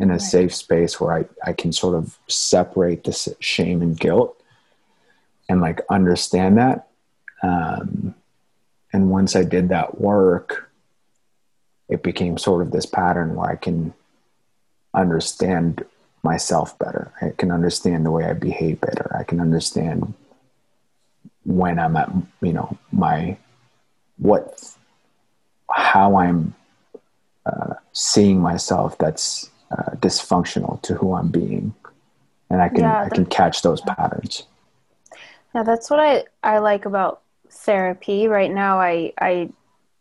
in 0.00 0.10
a 0.10 0.14
right. 0.14 0.20
safe 0.20 0.54
space 0.54 1.00
where 1.00 1.14
I, 1.18 1.24
I 1.48 1.52
can 1.52 1.72
sort 1.72 1.94
of 1.94 2.18
separate 2.28 3.04
the 3.04 3.36
shame 3.38 3.80
and 3.80 3.98
guilt 3.98 4.36
and 5.48 5.60
like 5.60 5.80
understand 5.88 6.58
that. 6.58 6.88
Um, 7.42 8.14
and 8.92 9.10
once 9.10 9.36
I 9.36 9.44
did 9.44 9.68
that 9.68 10.00
work, 10.00 10.70
it 11.88 12.02
became 12.02 12.36
sort 12.36 12.62
of 12.62 12.72
this 12.72 12.86
pattern 12.86 13.36
where 13.36 13.50
I 13.50 13.56
can 13.56 13.94
understand 14.94 15.84
myself 16.24 16.76
better. 16.78 17.12
I 17.20 17.30
can 17.36 17.52
understand 17.52 18.04
the 18.04 18.10
way 18.10 18.24
I 18.24 18.32
behave 18.32 18.80
better. 18.80 19.14
I 19.16 19.22
can 19.22 19.40
understand 19.40 20.14
when 21.44 21.78
I'm 21.78 21.96
at, 21.96 22.10
you 22.40 22.52
know, 22.52 22.76
my, 22.90 23.36
what 24.16 24.74
how 25.74 26.16
I'm 26.16 26.54
uh, 27.44 27.74
seeing 27.92 28.40
myself 28.40 28.96
that's 28.98 29.50
uh, 29.72 29.90
dysfunctional 29.96 30.80
to 30.82 30.94
who 30.94 31.14
I'm 31.14 31.28
being, 31.28 31.74
and 32.48 32.62
I 32.62 32.68
can 32.68 32.80
yeah, 32.80 33.02
I 33.02 33.08
can 33.08 33.26
catch 33.26 33.62
those 33.62 33.80
patterns. 33.80 34.44
Yeah, 35.54 35.64
that's 35.64 35.90
what 35.90 35.98
I 35.98 36.24
I 36.44 36.58
like 36.58 36.84
about 36.84 37.22
therapy. 37.50 38.28
Right 38.28 38.52
now, 38.52 38.78
I 38.78 39.12
I 39.20 39.50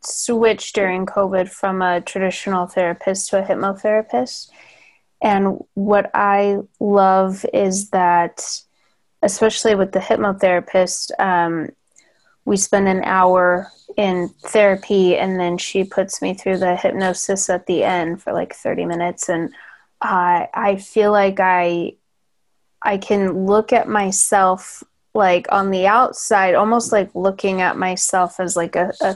switched 0.01 0.75
during 0.75 1.07
COVID 1.07 1.49
from 1.49 1.81
a 1.81 2.01
traditional 2.01 2.67
therapist 2.67 3.31
to 3.31 3.39
a 3.39 3.45
hypnotherapist, 3.45 4.51
and 5.23 5.57
what 5.73 6.12
I 6.13 6.59
love 6.79 7.45
is 7.51 7.89
that, 7.89 8.62
especially 9.23 9.73
with 9.73 9.91
the 9.91 9.99
hypnotherapist, 9.99 11.19
um, 11.19 11.69
we 12.45 12.58
spend 12.58 12.88
an 12.88 13.03
hour 13.03 13.71
in 13.97 14.29
therapy 14.41 15.15
and 15.15 15.39
then 15.39 15.58
she 15.58 15.84
puts 15.84 16.21
me 16.21 16.34
through 16.34 16.58
the 16.58 16.75
hypnosis 16.75 17.49
at 17.49 17.65
the 17.67 17.84
end 17.84 18.21
for 18.21 18.34
like 18.34 18.53
30 18.53 18.86
minutes. 18.86 19.29
And 19.29 19.53
I 20.01 20.49
I 20.53 20.75
feel 20.77 21.12
like 21.12 21.39
I 21.39 21.93
I 22.82 22.97
can 22.97 23.45
look 23.45 23.71
at 23.71 23.88
myself 23.88 24.84
like 25.13 25.47
on 25.51 25.71
the 25.71 25.88
outside 25.88 26.56
almost 26.56 26.91
like 26.91 27.13
looking 27.13 27.62
at 27.62 27.77
myself 27.77 28.39
as 28.39 28.56
like 28.56 28.75
a, 28.75 28.91
a 29.01 29.15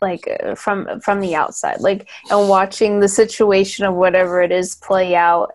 like 0.00 0.26
uh, 0.42 0.54
from 0.54 1.00
from 1.00 1.20
the 1.20 1.34
outside 1.34 1.80
like 1.80 2.08
and 2.30 2.48
watching 2.48 3.00
the 3.00 3.08
situation 3.08 3.84
of 3.84 3.94
whatever 3.94 4.42
it 4.42 4.50
is 4.50 4.74
play 4.76 5.14
out 5.14 5.52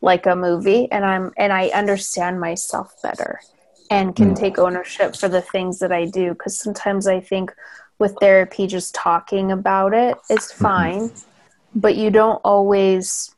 like 0.00 0.26
a 0.26 0.36
movie. 0.36 0.90
And 0.90 1.04
I'm 1.04 1.32
and 1.36 1.52
I 1.52 1.68
understand 1.68 2.40
myself 2.40 2.94
better 3.02 3.40
and 3.90 4.14
can 4.14 4.32
mm. 4.32 4.38
take 4.38 4.58
ownership 4.58 5.16
for 5.16 5.28
the 5.28 5.42
things 5.42 5.78
that 5.78 5.92
I 5.92 6.04
do. 6.04 6.30
Because 6.30 6.58
sometimes 6.58 7.06
I 7.06 7.20
think 7.20 7.54
with 7.98 8.16
therapy, 8.20 8.66
just 8.66 8.94
talking 8.94 9.50
about 9.50 9.94
it 9.94 10.16
is 10.30 10.52
fine, 10.52 11.08
mm-hmm. 11.08 11.80
but 11.80 11.96
you 11.96 12.10
don't 12.10 12.40
always 12.44 13.34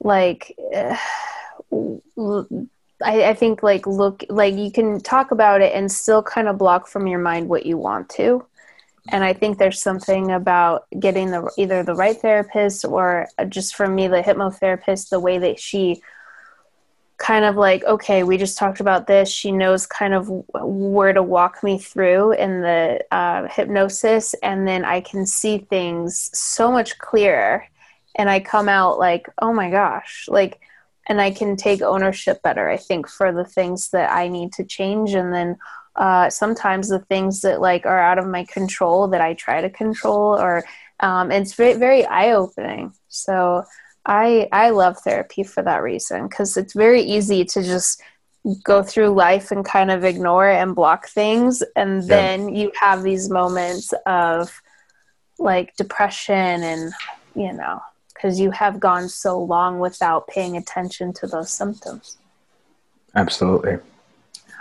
like. 0.00 0.56
Uh, 0.74 0.96
I, 3.02 3.30
I 3.30 3.34
think 3.34 3.62
like 3.62 3.86
look 3.86 4.24
like 4.28 4.54
you 4.54 4.70
can 4.70 5.00
talk 5.00 5.30
about 5.30 5.62
it 5.62 5.72
and 5.74 5.90
still 5.90 6.22
kind 6.22 6.48
of 6.48 6.58
block 6.58 6.86
from 6.86 7.06
your 7.06 7.18
mind 7.18 7.48
what 7.48 7.64
you 7.64 7.78
want 7.78 8.10
to 8.10 8.44
and 9.08 9.24
i 9.24 9.32
think 9.32 9.58
there's 9.58 9.82
something 9.82 10.30
about 10.30 10.86
getting 10.98 11.30
the 11.30 11.50
either 11.56 11.82
the 11.82 11.94
right 11.94 12.16
therapist 12.20 12.84
or 12.84 13.28
just 13.48 13.74
for 13.74 13.86
me 13.88 14.08
the 14.08 14.22
hypnotherapist 14.22 15.08
the 15.08 15.20
way 15.20 15.38
that 15.38 15.58
she 15.58 16.02
kind 17.20 17.44
of 17.44 17.54
like 17.54 17.84
okay 17.84 18.22
we 18.22 18.36
just 18.36 18.58
talked 18.58 18.80
about 18.80 19.06
this. 19.06 19.30
She 19.30 19.52
knows 19.52 19.86
kind 19.86 20.14
of 20.14 20.28
where 20.54 21.12
to 21.12 21.22
walk 21.22 21.62
me 21.62 21.78
through 21.78 22.32
in 22.32 22.62
the 22.62 23.04
uh, 23.12 23.46
hypnosis 23.48 24.34
and 24.42 24.66
then 24.66 24.84
i 24.84 25.00
can 25.00 25.26
see 25.26 25.58
things 25.58 26.30
so 26.36 26.72
much 26.72 26.98
clearer. 26.98 27.66
And 28.16 28.28
i 28.28 28.40
come 28.40 28.68
out 28.68 28.98
like 28.98 29.28
oh 29.40 29.52
my 29.52 29.70
gosh 29.70 30.26
like 30.28 30.60
and 31.06 31.20
i 31.20 31.30
can 31.30 31.56
take 31.56 31.82
ownership 31.82 32.42
better 32.42 32.68
i 32.68 32.76
think 32.76 33.08
for 33.08 33.32
the 33.32 33.44
things 33.44 33.90
that 33.90 34.10
i 34.10 34.26
need 34.26 34.52
to 34.54 34.64
change. 34.64 35.12
And 35.14 35.32
then 35.32 35.56
uh, 35.96 36.30
sometimes 36.30 36.88
the 36.88 37.00
things 37.00 37.42
that 37.42 37.60
like 37.60 37.84
are 37.84 38.00
out 38.00 38.18
of 38.18 38.26
my 38.26 38.44
control 38.44 39.08
that 39.08 39.20
i 39.20 39.34
try 39.34 39.60
to 39.60 39.68
control 39.68 40.38
or 40.40 40.64
um, 41.00 41.30
it's 41.32 41.54
very, 41.54 41.74
very 41.74 42.04
eye-opening. 42.06 42.92
So 43.08 43.64
I 44.06 44.48
I 44.52 44.70
love 44.70 44.98
therapy 44.98 45.42
for 45.42 45.62
that 45.62 45.82
reason 45.82 46.28
because 46.28 46.56
it's 46.56 46.74
very 46.74 47.02
easy 47.02 47.44
to 47.44 47.62
just 47.62 48.02
go 48.64 48.82
through 48.82 49.10
life 49.10 49.50
and 49.50 49.64
kind 49.64 49.90
of 49.90 50.04
ignore 50.04 50.48
and 50.48 50.74
block 50.74 51.08
things 51.08 51.62
and 51.76 52.02
then 52.04 52.48
yeah. 52.48 52.62
you 52.62 52.72
have 52.80 53.02
these 53.02 53.28
moments 53.28 53.92
of 54.06 54.62
like 55.38 55.76
depression 55.76 56.62
and 56.62 56.90
you 57.34 57.52
know 57.52 57.82
because 58.14 58.40
you 58.40 58.50
have 58.50 58.80
gone 58.80 59.10
so 59.10 59.38
long 59.38 59.78
without 59.78 60.26
paying 60.26 60.56
attention 60.56 61.12
to 61.12 61.26
those 61.26 61.52
symptoms 61.52 62.16
Absolutely. 63.14 63.78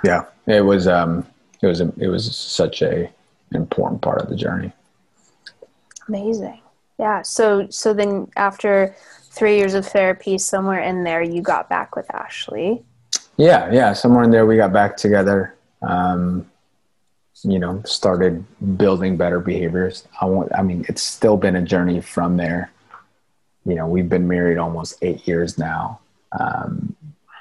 Yeah. 0.04 0.26
It 0.48 0.62
was, 0.62 0.88
um, 0.88 1.26
it 1.62 1.68
was, 1.68 1.82
a, 1.82 1.92
it 1.98 2.08
was 2.08 2.36
such 2.36 2.82
a 2.82 3.10
important 3.54 4.02
part 4.02 4.22
of 4.22 4.30
the 4.30 4.36
journey. 4.36 4.72
Amazing. 6.08 6.62
Yeah. 6.98 7.22
So, 7.22 7.68
so 7.70 7.94
then 7.94 8.30
after 8.36 8.96
three 9.40 9.56
years 9.56 9.74
of 9.74 9.88
therapy, 9.88 10.38
somewhere 10.38 10.82
in 10.82 11.06
there, 11.06 11.24
you 11.24 11.42
got 11.42 11.70
back 11.70 11.96
with 11.96 12.14
Ashley. 12.14 12.84
Yeah. 13.38 13.72
Yeah. 13.72 13.94
Somewhere 13.94 14.24
in 14.24 14.32
there, 14.32 14.46
we 14.46 14.58
got 14.58 14.74
back 14.74 14.98
together. 14.98 15.56
Um, 15.82 16.46
you 17.44 17.58
know, 17.58 17.82
started 17.86 18.44
building 18.78 19.16
better 19.16 19.40
behaviors. 19.40 20.06
I 20.20 20.26
want, 20.26 20.52
I 20.54 20.62
mean, 20.62 20.86
it's 20.90 21.02
still 21.02 21.38
been 21.38 21.56
a 21.56 21.62
journey 21.62 22.02
from 22.02 22.36
there. 22.36 22.70
You 23.66 23.76
know, 23.76 23.88
we've 23.88 24.10
been 24.10 24.28
married 24.28 24.58
almost 24.58 24.98
eight 25.02 25.26
years 25.26 25.58
now. 25.58 26.02
Um, 26.38 26.98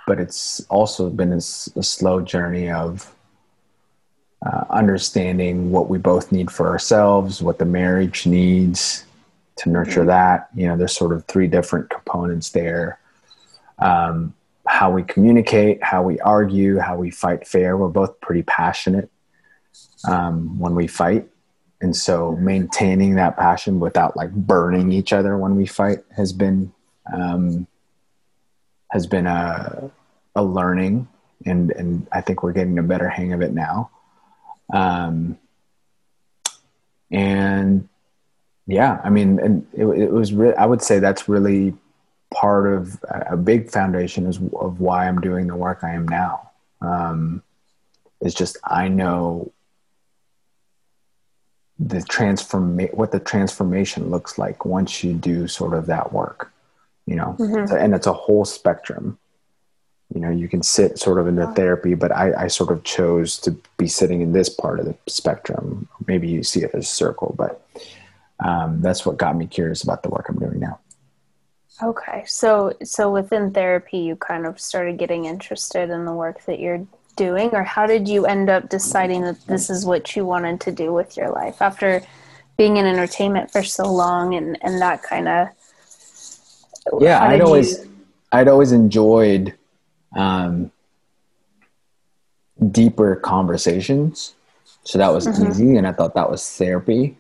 but 0.06 0.20
it's 0.20 0.60
also 0.70 1.10
been 1.10 1.32
a, 1.32 1.36
a 1.38 1.82
slow 1.82 2.20
journey 2.20 2.70
of 2.70 3.12
uh, 4.46 4.66
understanding 4.70 5.72
what 5.72 5.88
we 5.88 5.98
both 5.98 6.30
need 6.30 6.48
for 6.48 6.68
ourselves, 6.68 7.42
what 7.42 7.58
the 7.58 7.64
marriage 7.64 8.24
needs 8.24 9.04
to 9.58 9.68
nurture 9.68 10.00
mm-hmm. 10.00 10.08
that. 10.08 10.48
You 10.54 10.68
know, 10.68 10.76
there's 10.76 10.96
sort 10.96 11.12
of 11.12 11.24
three 11.26 11.46
different 11.46 11.90
components 11.90 12.50
there. 12.50 12.98
Um, 13.78 14.34
how 14.66 14.90
we 14.90 15.02
communicate, 15.02 15.82
how 15.82 16.02
we 16.02 16.20
argue, 16.20 16.78
how 16.78 16.96
we 16.96 17.10
fight 17.10 17.46
fair. 17.46 17.76
We're 17.76 17.88
both 17.88 18.20
pretty 18.20 18.42
passionate 18.42 19.10
um, 20.06 20.58
when 20.58 20.74
we 20.74 20.86
fight. 20.86 21.26
And 21.80 21.96
so 21.96 22.36
maintaining 22.36 23.14
that 23.14 23.36
passion 23.36 23.80
without 23.80 24.16
like 24.16 24.32
burning 24.32 24.92
each 24.92 25.12
other 25.12 25.38
when 25.38 25.56
we 25.56 25.64
fight 25.64 26.00
has 26.16 26.32
been, 26.32 26.72
um, 27.12 27.66
has 28.90 29.06
been 29.06 29.26
a, 29.26 29.90
a 30.34 30.42
learning 30.42 31.08
and, 31.46 31.70
and 31.70 32.06
I 32.12 32.20
think 32.20 32.42
we're 32.42 32.52
getting 32.52 32.78
a 32.78 32.82
better 32.82 33.08
hang 33.08 33.32
of 33.32 33.42
it 33.42 33.52
now. 33.52 33.90
Um, 34.72 35.38
and 37.10 37.88
yeah, 38.68 39.00
I 39.02 39.08
mean, 39.08 39.40
and 39.40 39.66
it, 39.72 39.86
it 39.86 40.12
was, 40.12 40.32
re- 40.32 40.54
I 40.54 40.66
would 40.66 40.82
say 40.82 40.98
that's 40.98 41.28
really 41.28 41.74
part 42.30 42.70
of 42.70 43.02
a 43.10 43.36
big 43.36 43.70
foundation 43.70 44.26
is 44.26 44.38
of 44.60 44.78
why 44.78 45.08
I'm 45.08 45.20
doing 45.20 45.46
the 45.46 45.56
work 45.56 45.80
I 45.82 45.94
am 45.94 46.06
now. 46.06 46.50
Um, 46.82 47.42
it's 48.20 48.34
just, 48.34 48.58
I 48.62 48.88
know 48.88 49.52
the 51.78 52.02
transform 52.02 52.78
what 52.92 53.12
the 53.12 53.20
transformation 53.20 54.10
looks 54.10 54.36
like 54.36 54.64
once 54.64 55.04
you 55.04 55.14
do 55.14 55.46
sort 55.46 55.74
of 55.74 55.86
that 55.86 56.12
work 56.12 56.52
you 57.06 57.14
know 57.14 57.36
mm-hmm. 57.38 57.72
and 57.76 57.94
it's 57.94 58.06
a 58.06 58.12
whole 58.12 58.44
spectrum 58.44 59.16
you 60.12 60.20
know 60.20 60.30
you 60.30 60.48
can 60.48 60.60
sit 60.60 60.98
sort 60.98 61.20
of 61.20 61.28
in 61.28 61.36
the 61.36 61.46
therapy 61.48 61.94
but 61.94 62.10
I, 62.10 62.32
I 62.44 62.46
sort 62.48 62.72
of 62.72 62.82
chose 62.82 63.38
to 63.40 63.56
be 63.76 63.86
sitting 63.86 64.22
in 64.22 64.32
this 64.32 64.48
part 64.48 64.80
of 64.80 64.86
the 64.86 64.96
spectrum 65.06 65.88
maybe 66.08 66.26
you 66.26 66.42
see 66.42 66.64
it 66.64 66.74
as 66.74 66.84
a 66.84 66.90
circle 66.90 67.34
but 67.38 67.64
um, 68.44 68.80
that's 68.80 69.04
what 69.04 69.16
got 69.16 69.36
me 69.36 69.46
curious 69.46 69.82
about 69.82 70.02
the 70.02 70.08
work 70.08 70.26
i'm 70.28 70.38
doing 70.38 70.60
now. 70.60 70.78
Okay 71.82 72.24
so 72.26 72.72
so 72.82 73.10
within 73.10 73.52
therapy 73.52 73.98
you 73.98 74.16
kind 74.16 74.46
of 74.46 74.60
started 74.60 74.98
getting 74.98 75.26
interested 75.26 75.90
in 75.90 76.04
the 76.04 76.12
work 76.12 76.44
that 76.46 76.58
you're 76.58 76.86
doing 77.16 77.50
or 77.52 77.62
how 77.62 77.86
did 77.86 78.08
you 78.08 78.26
end 78.26 78.48
up 78.48 78.68
deciding 78.68 79.22
that 79.22 79.40
this 79.46 79.70
is 79.70 79.84
what 79.84 80.14
you 80.16 80.24
wanted 80.24 80.60
to 80.60 80.72
do 80.72 80.92
with 80.92 81.16
your 81.16 81.30
life 81.30 81.60
after 81.60 82.02
being 82.56 82.76
in 82.76 82.86
entertainment 82.86 83.50
for 83.50 83.62
so 83.62 83.84
long 83.90 84.34
and 84.34 84.58
and 84.62 84.80
that 84.80 85.02
kind 85.02 85.28
of 85.28 85.48
yeah 87.00 87.22
i'd 87.24 87.40
always 87.40 87.78
you... 87.78 87.90
i'd 88.32 88.48
always 88.48 88.72
enjoyed 88.72 89.54
um, 90.16 90.70
deeper 92.70 93.16
conversations. 93.16 94.34
So 94.84 94.98
that 94.98 95.12
was 95.12 95.26
mm-hmm. 95.26 95.50
easy 95.50 95.76
and 95.76 95.86
i 95.86 95.92
thought 95.92 96.14
that 96.14 96.30
was 96.30 96.48
therapy 96.56 97.16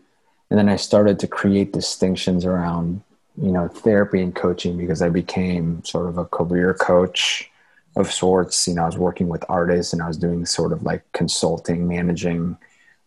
and 0.50 0.58
then 0.58 0.68
i 0.68 0.76
started 0.76 1.18
to 1.18 1.26
create 1.26 1.72
distinctions 1.72 2.44
around 2.44 3.00
you 3.40 3.52
know 3.52 3.68
therapy 3.68 4.22
and 4.22 4.34
coaching 4.34 4.76
because 4.76 5.02
i 5.02 5.08
became 5.08 5.82
sort 5.84 6.06
of 6.06 6.18
a 6.18 6.24
career 6.26 6.74
coach 6.74 7.50
of 7.98 8.12
sorts. 8.12 8.66
You 8.66 8.74
know, 8.74 8.82
I 8.82 8.86
was 8.86 8.96
working 8.96 9.28
with 9.28 9.44
artists 9.48 9.92
and 9.92 10.00
I 10.00 10.08
was 10.08 10.16
doing 10.16 10.46
sort 10.46 10.72
of 10.72 10.82
like 10.82 11.02
consulting, 11.12 11.88
managing 11.88 12.56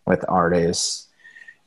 with 0.06 0.24
artists. 0.28 1.08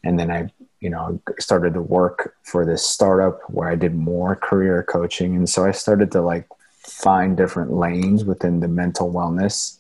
And 0.04 0.20
then 0.20 0.30
I, 0.32 0.50
you 0.80 0.90
know, 0.90 1.20
started 1.40 1.74
to 1.74 1.82
work 1.82 2.36
for 2.44 2.66
this 2.66 2.86
startup 2.86 3.42
where 3.50 3.70
I 3.70 3.76
did 3.76 3.96
more 3.96 4.36
career 4.36 4.84
coaching. 4.84 5.36
And 5.36 5.50
so 5.50 5.66
I 5.66 5.72
started 5.72 6.12
to 6.12 6.22
like 6.22 6.48
find 6.78 7.36
different 7.36 7.72
lanes 7.72 8.24
within 8.24 8.60
the 8.60 8.68
mental 8.68 9.12
wellness 9.12 9.78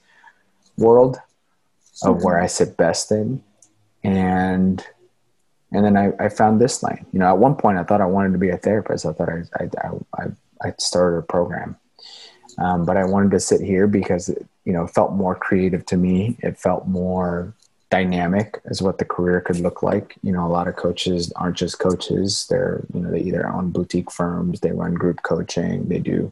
world 0.77 1.17
of 2.03 2.23
where 2.23 2.41
I 2.41 2.47
sit 2.47 2.75
best 2.75 3.12
in. 3.12 3.43
And 4.03 4.86
and 5.71 5.84
then 5.84 5.97
I, 5.97 6.12
I 6.19 6.30
found 6.30 6.62
this 6.62 6.84
line. 6.84 7.06
You 7.12 7.19
know, 7.19 7.28
at 7.28 7.38
one 7.38 7.56
point 7.56 7.78
I 7.78 7.84
thought 7.84 8.01
I 8.01 8.06
wanted 8.06 8.34
to 8.34 8.39
be 8.39 8.49
a 8.49 8.58
therapist. 8.58 9.06
I 9.06 9.13
thought 9.13 9.30
I 9.30 9.43
I 9.60 9.89
I, 10.21 10.25
I 10.67 10.73
started 10.78 11.17
a 11.17 11.23
program 11.23 11.78
um, 12.58 12.86
but 12.86 12.97
I 12.97 13.06
wanted 13.06 13.32
to 13.32 13.39
sit 13.39 13.62
here 13.62 13.88
because 13.88 14.30
it, 14.30 14.45
you 14.63 14.73
know, 14.73 14.88
felt 14.88 15.13
more 15.13 15.36
creative 15.36 15.86
to 15.88 15.97
me. 15.97 16.38
It 16.39 16.58
felt 16.58 16.88
more 16.88 17.54
dynamic 17.89 18.60
as 18.65 18.82
what 18.82 18.97
the 18.97 19.06
career 19.06 19.41
could 19.41 19.60
look 19.60 19.84
like. 19.84 20.15
You 20.23 20.32
know, 20.32 20.45
a 20.45 20.49
lot 20.49 20.67
of 20.67 20.75
coaches 20.75 21.32
aren't 21.36 21.58
just 21.58 21.80
coaches. 21.80 22.47
They're, 22.49 22.84
you 22.93 23.01
know, 23.01 23.12
they 23.12 23.21
either 23.21 23.47
own 23.47 23.71
boutique 23.71 24.12
firms, 24.12 24.60
they 24.60 24.71
run 24.71 24.93
group 24.93 25.21
coaching, 25.23 25.88
they 25.88 25.99
do, 25.99 26.32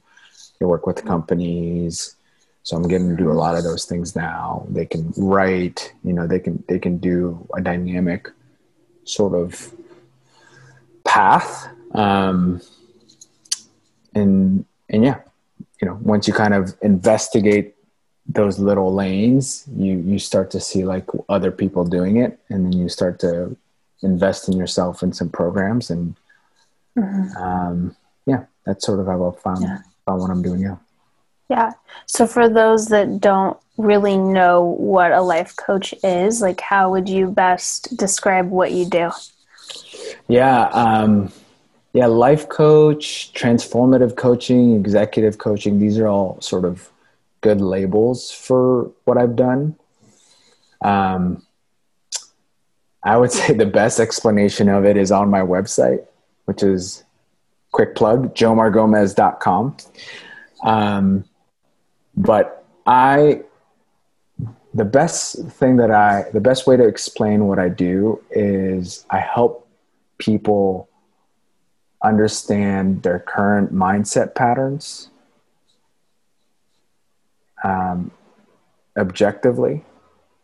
they 0.59 0.65
work 0.65 0.87
with 0.87 1.05
companies. 1.05 2.15
So 2.63 2.77
I'm 2.77 2.87
getting 2.87 3.09
to 3.09 3.21
do 3.21 3.31
a 3.31 3.33
lot 3.33 3.55
of 3.55 3.63
those 3.63 3.85
things 3.85 4.15
now. 4.15 4.65
They 4.69 4.85
can 4.85 5.13
write, 5.17 5.93
you 6.03 6.13
know, 6.13 6.27
they 6.27 6.39
can, 6.39 6.63
they 6.69 6.79
can 6.79 6.97
do 6.97 7.45
a 7.55 7.61
dynamic 7.61 8.29
sort 9.05 9.33
of 9.33 9.73
path. 11.03 11.67
Um, 11.93 12.61
and, 14.15 14.65
and 14.89 15.03
yeah, 15.03 15.19
you 15.83 15.89
know 15.89 15.99
once 16.01 16.29
you 16.29 16.33
kind 16.33 16.53
of 16.53 16.73
investigate 16.81 17.75
those 18.25 18.57
little 18.57 18.93
lanes 18.93 19.67
you 19.75 19.97
you 19.97 20.17
start 20.17 20.49
to 20.49 20.59
see 20.59 20.85
like 20.85 21.05
other 21.27 21.51
people 21.51 21.83
doing 21.83 22.15
it 22.15 22.39
and 22.49 22.63
then 22.63 22.71
you 22.71 22.87
start 22.87 23.19
to 23.19 23.53
invest 24.01 24.47
in 24.47 24.55
yourself 24.55 25.03
in 25.03 25.11
some 25.11 25.29
programs 25.29 25.89
and 25.89 26.15
mm-hmm. 26.97 27.35
um, 27.35 27.93
yeah 28.25 28.45
that's 28.65 28.85
sort 28.85 29.01
of 29.01 29.07
how 29.07 29.19
i 29.27 29.41
found 29.41 29.61
yeah. 29.61 29.79
found 30.05 30.21
what 30.21 30.31
i'm 30.31 30.41
doing 30.41 30.61
now 30.61 30.79
yeah 31.49 31.71
so 32.05 32.25
for 32.25 32.47
those 32.47 32.87
that 32.87 33.19
don't 33.19 33.57
really 33.77 34.17
know 34.17 34.63
what 34.63 35.11
a 35.11 35.21
life 35.21 35.55
coach 35.55 35.93
is 36.03 36.41
like 36.41 36.61
how 36.61 36.91
would 36.91 37.09
you 37.09 37.27
best 37.27 37.95
describe 37.97 38.49
what 38.49 38.71
you 38.71 38.85
do 38.85 39.09
yeah 40.27 40.63
um, 40.67 41.31
yeah, 41.93 42.07
life 42.07 42.49
coach, 42.49 43.31
transformative 43.33 44.15
coaching, 44.15 44.75
executive 44.75 45.37
coaching, 45.37 45.79
these 45.79 45.99
are 45.99 46.07
all 46.07 46.41
sort 46.41 46.65
of 46.65 46.89
good 47.41 47.61
labels 47.61 48.31
for 48.31 48.91
what 49.05 49.17
I've 49.17 49.35
done. 49.35 49.75
Um, 50.81 51.45
I 53.03 53.15
would 53.17 53.31
say 53.37 53.53
the 53.53 53.67
best 53.67 53.99
explanation 53.99 54.69
of 54.69 54.85
it 54.85 54.97
is 54.97 55.11
on 55.11 55.29
my 55.29 55.41
website, 55.41 56.05
which 56.45 56.63
is 56.63 57.03
quick 57.71 57.93
plug, 57.95 58.33
jomargomez.com. 58.33 59.77
Um, 60.63 61.25
but 62.15 62.65
I, 62.87 63.43
the 64.73 64.85
best 64.85 65.35
thing 65.49 65.77
that 65.77 65.91
I, 65.91 66.25
the 66.33 66.41
best 66.41 66.65
way 66.65 66.77
to 66.77 66.87
explain 66.87 67.47
what 67.47 67.59
I 67.59 67.69
do 67.69 68.21
is 68.31 69.05
I 69.09 69.19
help 69.19 69.67
people 70.17 70.89
understand 72.03 73.03
their 73.03 73.19
current 73.19 73.73
mindset 73.73 74.35
patterns 74.35 75.09
um, 77.63 78.11
objectively 78.97 79.85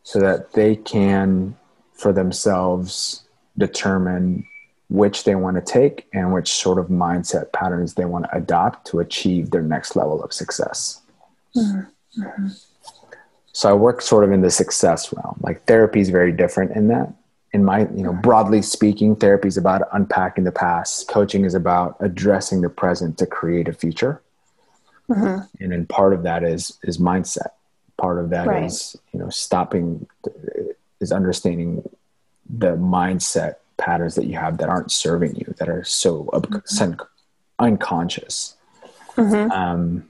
so 0.04 0.20
that 0.20 0.54
they 0.54 0.76
can 0.76 1.58
for 1.94 2.14
themselves 2.14 3.24
determine 3.58 4.46
which 4.90 5.24
they 5.24 5.36
want 5.36 5.56
to 5.56 5.62
take 5.62 6.08
and 6.14 6.34
which 6.34 6.50
sort 6.50 6.80
of 6.80 6.88
mindset 6.88 7.52
patterns 7.52 7.94
they 7.94 8.06
want 8.06 8.26
to 8.26 8.38
adopt 8.38 8.88
to 8.88 9.00
achieve 9.00 9.52
their 9.52 9.62
next 9.62 9.96
level 9.96 10.24
of 10.24 10.34
success. 10.34 11.02
Mm-hmm. 11.56 12.24
Mm-hmm. 12.24 12.48
So 13.60 13.70
I 13.70 13.74
work 13.74 14.02
sort 14.02 14.24
of 14.24 14.32
in 14.32 14.40
the 14.40 14.50
success 14.50 15.12
realm. 15.12 15.38
Like 15.42 15.66
therapy 15.66 16.00
is 16.00 16.10
very 16.10 16.32
different 16.32 16.78
in 16.78 16.88
that 16.88 17.14
in 17.52 17.66
my 17.66 17.82
you 17.94 18.04
know 18.04 18.14
broadly 18.14 18.62
speaking 18.62 19.18
therapy 19.18 19.50
is 19.50 19.58
about 19.58 19.82
unpacking 19.92 20.46
the 20.46 20.52
past 20.52 21.10
coaching 21.10 21.44
is 21.44 21.54
about 21.54 21.98
addressing 22.00 22.62
the 22.62 22.70
present 22.70 23.18
to 23.18 23.26
create 23.26 23.68
a 23.68 23.74
future 23.74 24.22
mm-hmm. 25.10 25.42
and 25.62 25.72
then 25.72 25.86
part 25.88 26.14
of 26.14 26.24
that 26.24 26.44
is 26.44 26.78
is 26.84 27.00
mindset 27.00 27.50
part 27.98 28.20
of 28.20 28.30
that 28.30 28.48
right. 28.48 28.66
is 28.66 28.96
you 29.14 29.20
know 29.20 29.30
stopping 29.30 30.08
is 31.02 31.12
understanding 31.12 31.84
the 32.50 32.78
mindset 32.78 33.56
patterns 33.78 34.16
that 34.16 34.26
you 34.26 34.36
have 34.36 34.58
that 34.58 34.70
aren't 34.70 34.92
serving 34.92 35.36
you 35.36 35.54
that 35.58 35.70
are 35.70 35.84
so 35.84 36.30
mm-hmm. 36.34 37.02
unconscious 37.60 38.56
mm-hmm. 39.16 39.52
um, 39.52 40.09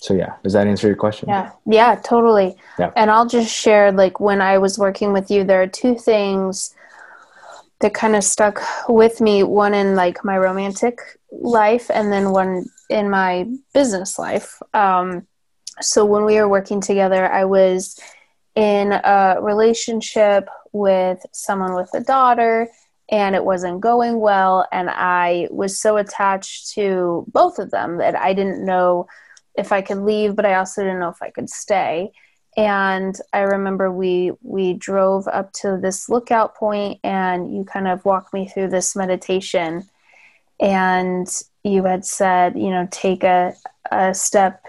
so 0.00 0.14
yeah. 0.14 0.34
Does 0.42 0.54
that 0.54 0.66
answer 0.66 0.86
your 0.86 0.96
question? 0.96 1.28
Yeah. 1.28 1.50
Yeah 1.66 2.00
totally. 2.02 2.56
Yeah. 2.78 2.90
and 2.96 3.10
i'll 3.10 3.26
just 3.26 3.54
share 3.54 3.92
like 3.92 4.20
when 4.20 4.40
i 4.40 4.58
was 4.58 4.78
working 4.78 5.12
with 5.12 5.30
you 5.30 5.44
there 5.44 5.62
are 5.62 5.66
two 5.66 5.94
things 5.94 6.74
that 7.80 7.94
kind 7.94 8.14
of 8.14 8.24
stuck 8.24 8.60
with 8.88 9.20
me 9.20 9.42
one 9.42 9.74
in 9.74 9.94
like 9.96 10.24
my 10.24 10.36
romantic 10.36 11.00
life 11.32 11.90
and 11.92 12.12
then 12.12 12.30
one 12.30 12.66
in 12.90 13.08
my 13.08 13.46
business 13.72 14.18
life. 14.18 14.60
Um, 14.74 15.26
so 15.80 16.04
when 16.04 16.24
we 16.24 16.36
were 16.36 16.48
working 16.48 16.80
together 16.80 17.30
i 17.32 17.44
was 17.44 17.98
in 18.54 18.92
a 18.92 19.36
relationship 19.40 20.48
with 20.72 21.24
someone 21.32 21.74
with 21.74 21.90
a 21.94 22.00
daughter 22.00 22.68
and 23.10 23.34
it 23.34 23.44
wasn't 23.44 23.80
going 23.80 24.20
well 24.20 24.66
and 24.72 24.90
i 24.90 25.48
was 25.50 25.80
so 25.80 25.96
attached 25.96 26.72
to 26.72 27.24
both 27.28 27.58
of 27.58 27.70
them 27.70 27.98
that 27.98 28.16
i 28.16 28.32
didn't 28.32 28.64
know 28.64 29.06
if 29.56 29.72
i 29.72 29.80
could 29.80 29.98
leave 29.98 30.36
but 30.36 30.46
i 30.46 30.54
also 30.54 30.82
didn't 30.82 31.00
know 31.00 31.08
if 31.08 31.22
i 31.22 31.30
could 31.30 31.50
stay. 31.50 32.10
And 32.56 33.14
i 33.32 33.40
remember 33.40 33.92
we 33.92 34.32
we 34.42 34.74
drove 34.74 35.28
up 35.28 35.52
to 35.54 35.78
this 35.80 36.08
lookout 36.08 36.56
point 36.56 36.98
and 37.04 37.54
you 37.54 37.64
kind 37.64 37.86
of 37.86 38.04
walked 38.04 38.34
me 38.34 38.48
through 38.48 38.68
this 38.68 38.96
meditation. 38.96 39.84
And 40.60 41.28
you 41.62 41.84
had 41.84 42.04
said 42.04 42.58
you 42.58 42.70
know 42.70 42.88
take 42.90 43.22
a, 43.22 43.54
a 43.90 44.12
step 44.14 44.64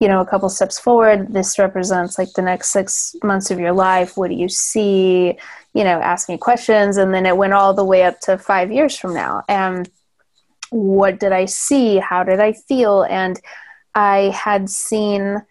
you 0.00 0.08
know 0.08 0.20
a 0.20 0.26
couple 0.26 0.48
steps 0.48 0.78
forward. 0.78 1.32
This 1.32 1.58
represents 1.58 2.18
like 2.18 2.32
the 2.32 2.42
next 2.42 2.70
six 2.70 3.14
months 3.22 3.50
of 3.50 3.60
your 3.60 3.72
life. 3.72 4.16
What 4.16 4.30
do 4.30 4.34
you 4.34 4.48
see? 4.48 5.38
You 5.72 5.84
know 5.84 6.00
ask 6.00 6.28
me 6.28 6.36
questions. 6.36 6.96
And 6.96 7.14
then 7.14 7.26
it 7.26 7.36
went 7.36 7.52
all 7.52 7.74
the 7.74 7.84
way 7.84 8.02
up 8.02 8.18
to 8.22 8.38
five 8.38 8.72
years 8.72 8.98
from 8.98 9.14
now. 9.14 9.44
And 9.48 9.88
what 10.70 11.20
did 11.20 11.32
i 11.32 11.44
see? 11.44 11.98
How 11.98 12.22
did 12.24 12.40
i 12.40 12.52
feel? 12.52 13.02
And 13.02 13.40
i 13.94 14.30
had 14.34 14.70
seen 14.70 15.42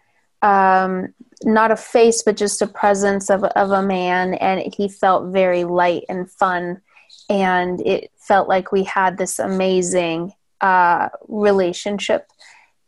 um, 0.42 1.12
not 1.44 1.70
a 1.70 1.76
face, 1.76 2.22
but 2.22 2.36
just 2.36 2.62
a 2.62 2.66
presence 2.66 3.30
of, 3.30 3.44
of 3.44 3.70
a 3.70 3.82
man. 3.82 4.34
And 4.34 4.72
he 4.74 4.88
felt 4.88 5.32
very 5.32 5.64
light 5.64 6.04
and 6.08 6.30
fun. 6.30 6.80
And 7.28 7.80
it 7.86 8.10
felt 8.18 8.48
like 8.48 8.72
we 8.72 8.84
had 8.84 9.16
this 9.16 9.38
amazing 9.38 10.32
uh, 10.60 11.08
relationship. 11.28 12.28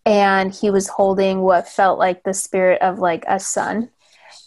And 0.05 0.53
he 0.53 0.71
was 0.71 0.89
holding 0.89 1.41
what 1.41 1.69
felt 1.69 1.99
like 1.99 2.25
the 2.25 2.35
spirit 2.35 2.83
of 2.83 2.99
like 2.99 3.25
a 3.29 3.39
son. 3.39 3.89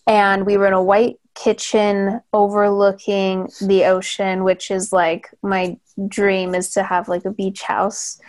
And 0.05 0.45
we 0.45 0.57
were 0.57 0.67
in 0.67 0.73
a 0.73 0.83
white 0.83 1.19
kitchen 1.33 2.21
overlooking 2.33 3.49
the 3.61 3.85
ocean, 3.85 4.43
which 4.43 4.69
is 4.69 4.93
like 4.93 5.29
my 5.41 5.77
dream 6.07 6.53
is 6.53 6.71
to 6.71 6.83
have 6.83 7.07
like 7.07 7.25
a 7.25 7.31
beach 7.31 7.61
house 7.61 8.19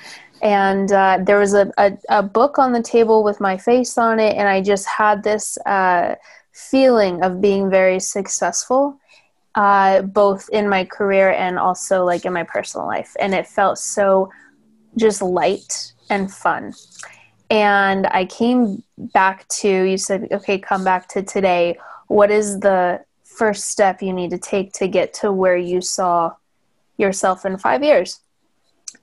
and 0.43 0.93
uh, 0.93 1.19
there 1.23 1.39
was 1.39 1.55
a, 1.55 1.73
a, 1.79 1.97
a, 2.11 2.23
book 2.23 2.59
on 2.59 2.73
the 2.73 2.83
table 2.83 3.25
with 3.25 3.41
my 3.41 3.57
face 3.57 3.97
on 3.97 4.21
it 4.21 4.37
and 4.37 4.49
i 4.49 4.61
just 4.61 4.87
had 4.87 5.23
this 5.23 5.57
uh, 5.67 6.15
feeling 6.53 7.23
of 7.23 7.41
being 7.41 7.71
very 7.71 7.99
successful 7.99 8.99
uh, 9.57 10.03
both 10.03 10.49
in 10.51 10.69
my 10.69 10.85
career 10.85 11.31
and 11.31 11.59
also 11.59 12.05
like 12.05 12.25
in 12.27 12.33
my 12.33 12.43
personal 12.45 12.87
life. 12.87 13.17
And 13.19 13.35
it 13.35 13.47
felt 13.47 13.79
so 13.79 14.31
just 14.97 15.23
light 15.23 15.93
and 16.11 16.33
fun. 16.33 16.75
And 17.49 18.07
i 18.09 18.25
came 18.25 18.83
back 18.99 19.47
to 19.49 19.69
you 19.69 19.97
said 19.97 20.29
okay 20.33 20.59
come 20.59 20.85
back 20.85 21.09
to 21.11 21.23
today. 21.23 21.79
What 22.09 22.31
is 22.31 22.61
the 22.61 23.05
first 23.25 23.67
step 23.71 24.03
you 24.03 24.13
need 24.13 24.31
to 24.31 24.39
take 24.39 24.73
to 24.75 24.89
get 24.89 25.15
to 25.15 25.33
where 25.33 25.57
you 25.57 25.81
saw 25.81 26.35
yourself 26.97 27.47
in 27.47 27.57
five 27.57 27.83
years 27.83 28.21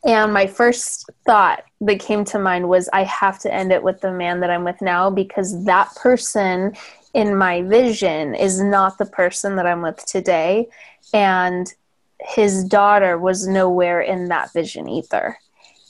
and 0.05 0.33
my 0.33 0.47
first 0.47 1.09
thought 1.25 1.63
that 1.81 1.99
came 1.99 2.25
to 2.25 2.39
mind 2.39 2.67
was 2.67 2.89
I 2.91 3.03
have 3.03 3.39
to 3.39 3.53
end 3.53 3.71
it 3.71 3.83
with 3.83 4.01
the 4.01 4.11
man 4.11 4.41
that 4.41 4.49
I'm 4.49 4.65
with 4.65 4.81
now 4.81 5.09
because 5.09 5.63
that 5.65 5.95
person 5.95 6.73
in 7.13 7.37
my 7.37 7.61
vision 7.61 8.35
is 8.35 8.61
not 8.61 8.97
the 8.97 9.05
person 9.05 9.55
that 9.55 9.65
I'm 9.65 9.81
with 9.81 10.05
today. 10.05 10.67
And 11.13 11.73
his 12.19 12.65
daughter 12.65 13.17
was 13.17 13.47
nowhere 13.47 14.01
in 14.01 14.27
that 14.27 14.51
vision 14.51 14.89
either. 14.89 15.37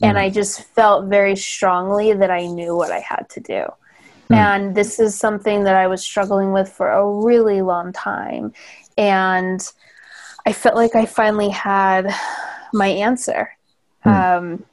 Mm. 0.01 0.07
And 0.07 0.19
I 0.19 0.29
just 0.29 0.61
felt 0.61 1.05
very 1.05 1.35
strongly 1.35 2.13
that 2.13 2.29
I 2.29 2.45
knew 2.45 2.75
what 2.75 2.91
I 2.91 2.99
had 2.99 3.27
to 3.31 3.39
do. 3.39 3.65
Mm. 4.29 4.35
And 4.35 4.75
this 4.75 4.99
is 4.99 5.17
something 5.17 5.63
that 5.63 5.75
I 5.75 5.87
was 5.87 6.03
struggling 6.03 6.51
with 6.51 6.69
for 6.69 6.91
a 6.91 7.09
really 7.23 7.63
long 7.63 7.93
time. 7.93 8.53
And 8.95 9.59
I 10.45 10.53
felt 10.53 10.75
like 10.75 10.93
I 10.93 11.07
finally 11.07 11.49
had 11.49 12.13
my 12.73 12.87
answer 12.87 13.49
Hmm. 14.03 14.09
Um, 14.09 14.65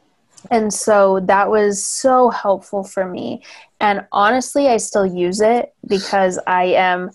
and 0.50 0.72
so 0.72 1.20
that 1.20 1.50
was 1.50 1.84
so 1.84 2.30
helpful 2.30 2.82
for 2.82 3.06
me. 3.06 3.42
And 3.80 4.06
honestly, 4.12 4.68
I 4.68 4.78
still 4.78 5.06
use 5.06 5.40
it 5.40 5.74
because 5.86 6.38
I 6.46 6.64
am 6.64 7.10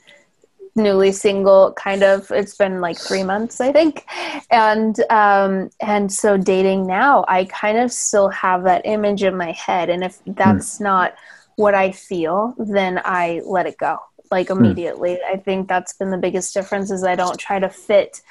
newly 0.75 1.11
single 1.11 1.71
kind 1.73 2.03
of 2.03 2.29
it's 2.31 2.57
been 2.57 2.81
like 2.81 2.97
three 2.97 3.23
months 3.23 3.61
i 3.61 3.71
think 3.71 4.05
and 4.51 4.99
um 5.09 5.69
and 5.79 6.11
so 6.11 6.35
dating 6.35 6.85
now 6.85 7.23
i 7.29 7.45
kind 7.45 7.77
of 7.77 7.89
still 7.91 8.27
have 8.27 8.63
that 8.63 8.81
image 8.85 9.23
in 9.23 9.37
my 9.37 9.51
head 9.53 9.89
and 9.89 10.03
if 10.03 10.19
that's 10.27 10.77
mm. 10.77 10.81
not 10.81 11.15
what 11.55 11.73
i 11.73 11.89
feel 11.91 12.53
then 12.57 12.99
i 13.05 13.41
let 13.45 13.65
it 13.65 13.77
go 13.77 13.97
like 14.31 14.49
hmm. 14.49 14.57
immediately 14.57 15.11
mm. 15.13 15.31
i 15.31 15.37
think 15.37 15.69
that's 15.69 15.93
been 15.93 16.11
the 16.11 16.17
biggest 16.17 16.53
difference 16.53 16.91
is 16.91 17.05
i 17.05 17.15
don't 17.15 17.39
try 17.39 17.57
to 17.57 17.69
fit 17.69 18.21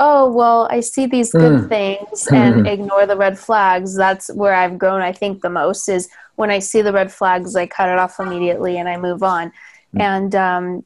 oh 0.00 0.28
well 0.32 0.66
i 0.70 0.80
see 0.80 1.06
these 1.06 1.30
good 1.30 1.60
mm. 1.60 1.68
things 1.68 2.26
and 2.32 2.66
mm. 2.66 2.72
ignore 2.72 3.06
the 3.06 3.16
red 3.16 3.38
flags 3.38 3.94
that's 3.94 4.32
where 4.34 4.54
i've 4.54 4.78
grown 4.78 5.00
i 5.00 5.12
think 5.12 5.42
the 5.42 5.50
most 5.50 5.88
is 5.88 6.08
when 6.34 6.50
i 6.50 6.58
see 6.58 6.82
the 6.82 6.92
red 6.92 7.12
flags 7.12 7.54
i 7.54 7.66
cut 7.66 7.88
it 7.88 7.98
off 7.98 8.18
immediately 8.18 8.78
and 8.78 8.88
i 8.88 8.96
move 8.96 9.22
on 9.22 9.52
mm. 9.94 10.00
and 10.00 10.34
um, 10.34 10.84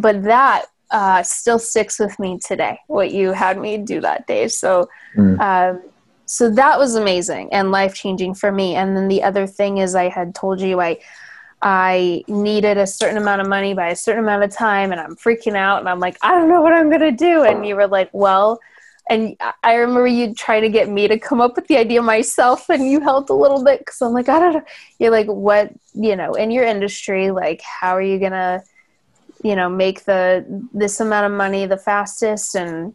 but 0.00 0.24
that 0.24 0.64
uh, 0.90 1.22
still 1.22 1.58
sticks 1.58 1.98
with 1.98 2.18
me 2.18 2.38
today 2.38 2.78
what 2.86 3.12
you 3.12 3.32
had 3.32 3.58
me 3.58 3.76
do 3.78 4.00
that 4.00 4.26
day 4.26 4.48
so 4.48 4.88
hmm. 5.14 5.38
um, 5.40 5.82
so 6.26 6.48
that 6.48 6.78
was 6.78 6.94
amazing 6.94 7.52
and 7.52 7.70
life 7.70 7.94
changing 7.94 8.32
for 8.32 8.52
me 8.52 8.76
and 8.76 8.96
then 8.96 9.08
the 9.08 9.22
other 9.22 9.46
thing 9.46 9.78
is 9.78 9.94
i 9.94 10.08
had 10.08 10.34
told 10.34 10.60
you 10.60 10.80
i 10.80 10.96
I 11.66 12.22
needed 12.28 12.76
a 12.76 12.86
certain 12.86 13.16
amount 13.16 13.40
of 13.40 13.48
money 13.48 13.72
by 13.72 13.88
a 13.88 13.96
certain 13.96 14.22
amount 14.22 14.44
of 14.44 14.50
time 14.50 14.92
and 14.92 15.00
I'm 15.00 15.16
freaking 15.16 15.56
out 15.56 15.80
and 15.80 15.88
I'm 15.88 15.98
like, 15.98 16.18
I 16.20 16.32
don't 16.32 16.50
know 16.50 16.60
what 16.60 16.74
I'm 16.74 16.90
going 16.90 17.00
to 17.00 17.10
do. 17.10 17.42
And 17.42 17.66
you 17.66 17.74
were 17.74 17.86
like, 17.86 18.10
well, 18.12 18.60
and 19.08 19.34
I 19.62 19.74
remember 19.76 20.06
you 20.06 20.34
trying 20.34 20.60
to 20.60 20.68
get 20.68 20.90
me 20.90 21.08
to 21.08 21.18
come 21.18 21.40
up 21.40 21.56
with 21.56 21.66
the 21.66 21.78
idea 21.78 22.02
myself 22.02 22.68
and 22.68 22.86
you 22.86 23.00
helped 23.00 23.30
a 23.30 23.34
little 23.34 23.64
bit 23.64 23.78
because 23.78 24.02
I'm 24.02 24.12
like, 24.12 24.28
I 24.28 24.38
don't 24.38 24.52
know. 24.52 24.62
You're 24.98 25.10
like, 25.10 25.26
what, 25.26 25.72
you 25.94 26.14
know, 26.16 26.34
in 26.34 26.50
your 26.50 26.64
industry, 26.64 27.30
like, 27.30 27.62
how 27.62 27.96
are 27.96 28.02
you 28.02 28.18
going 28.18 28.32
to, 28.32 28.62
you 29.42 29.56
know, 29.56 29.70
make 29.70 30.04
the, 30.04 30.44
this 30.74 31.00
amount 31.00 31.32
of 31.32 31.32
money 31.32 31.64
the 31.64 31.78
fastest? 31.78 32.54
And, 32.54 32.94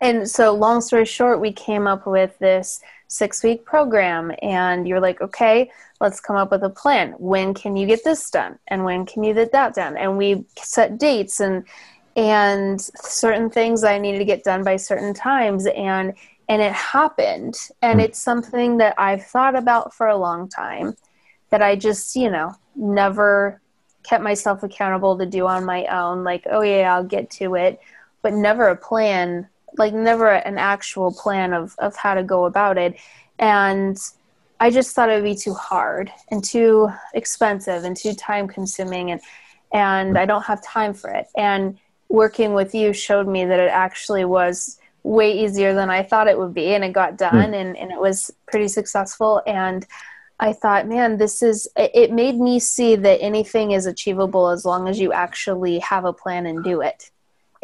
and 0.00 0.30
so 0.30 0.54
long 0.54 0.80
story 0.82 1.04
short, 1.04 1.40
we 1.40 1.52
came 1.52 1.88
up 1.88 2.06
with 2.06 2.38
this 2.38 2.80
six 3.14 3.42
week 3.42 3.64
program 3.64 4.32
and 4.42 4.86
you're 4.86 5.00
like, 5.00 5.20
okay, 5.20 5.70
let's 6.00 6.20
come 6.20 6.36
up 6.36 6.50
with 6.50 6.62
a 6.62 6.70
plan. 6.70 7.12
When 7.18 7.54
can 7.54 7.76
you 7.76 7.86
get 7.86 8.04
this 8.04 8.30
done? 8.30 8.58
And 8.68 8.84
when 8.84 9.06
can 9.06 9.24
you 9.24 9.34
get 9.34 9.52
that 9.52 9.74
done? 9.74 9.96
And 9.96 10.18
we 10.18 10.44
set 10.56 10.98
dates 10.98 11.40
and 11.40 11.64
and 12.16 12.80
certain 12.80 13.50
things 13.50 13.82
I 13.82 13.98
needed 13.98 14.18
to 14.18 14.24
get 14.24 14.44
done 14.44 14.62
by 14.62 14.76
certain 14.76 15.14
times 15.14 15.66
and 15.66 16.14
and 16.48 16.60
it 16.60 16.72
happened. 16.72 17.54
And 17.82 18.00
hmm. 18.00 18.04
it's 18.04 18.20
something 18.20 18.76
that 18.78 18.94
I've 18.98 19.24
thought 19.24 19.56
about 19.56 19.94
for 19.94 20.06
a 20.06 20.16
long 20.16 20.48
time 20.48 20.94
that 21.50 21.62
I 21.62 21.76
just, 21.76 22.16
you 22.16 22.30
know, 22.30 22.54
never 22.74 23.60
kept 24.02 24.22
myself 24.22 24.62
accountable 24.62 25.16
to 25.18 25.26
do 25.26 25.46
on 25.46 25.64
my 25.64 25.86
own. 25.86 26.24
Like, 26.24 26.46
oh 26.50 26.62
yeah, 26.62 26.94
I'll 26.94 27.04
get 27.04 27.30
to 27.32 27.54
it, 27.54 27.80
but 28.22 28.34
never 28.34 28.68
a 28.68 28.76
plan, 28.76 29.48
like 29.76 29.94
never 29.94 30.30
an 30.30 30.58
actual 30.58 31.12
plan 31.12 31.52
of 31.52 31.74
of 31.78 31.96
how 31.96 32.14
to 32.14 32.22
go 32.22 32.44
about 32.44 32.78
it. 32.78 32.96
And 33.38 33.98
I 34.60 34.70
just 34.70 34.94
thought 34.94 35.10
it 35.10 35.14
would 35.14 35.24
be 35.24 35.34
too 35.34 35.54
hard 35.54 36.12
and 36.30 36.42
too 36.42 36.90
expensive 37.12 37.84
and 37.84 37.96
too 37.96 38.14
time 38.14 38.48
consuming 38.48 39.10
and 39.10 39.20
and 39.72 40.16
I 40.16 40.24
don't 40.24 40.44
have 40.44 40.62
time 40.62 40.94
for 40.94 41.10
it. 41.10 41.26
And 41.36 41.78
working 42.08 42.54
with 42.54 42.74
you 42.74 42.92
showed 42.92 43.26
me 43.26 43.44
that 43.44 43.58
it 43.58 43.70
actually 43.70 44.24
was 44.24 44.78
way 45.02 45.32
easier 45.32 45.74
than 45.74 45.90
I 45.90 46.02
thought 46.02 46.28
it 46.28 46.38
would 46.38 46.54
be 46.54 46.74
and 46.74 46.84
it 46.84 46.92
got 46.92 47.10
hmm. 47.10 47.16
done 47.16 47.52
mm. 47.52 47.60
and, 47.60 47.76
and 47.76 47.90
it 47.90 48.00
was 48.00 48.30
pretty 48.46 48.68
successful 48.68 49.42
and 49.46 49.86
I 50.40 50.52
thought, 50.52 50.88
man, 50.88 51.16
this 51.16 51.42
is 51.42 51.68
it 51.76 52.12
made 52.12 52.36
me 52.38 52.58
see 52.58 52.96
that 52.96 53.22
anything 53.22 53.70
is 53.70 53.86
achievable 53.86 54.48
as 54.48 54.64
long 54.64 54.88
as 54.88 54.98
you 54.98 55.12
actually 55.12 55.78
have 55.78 56.04
a 56.04 56.12
plan 56.12 56.46
and 56.46 56.64
do 56.64 56.80
it. 56.80 57.10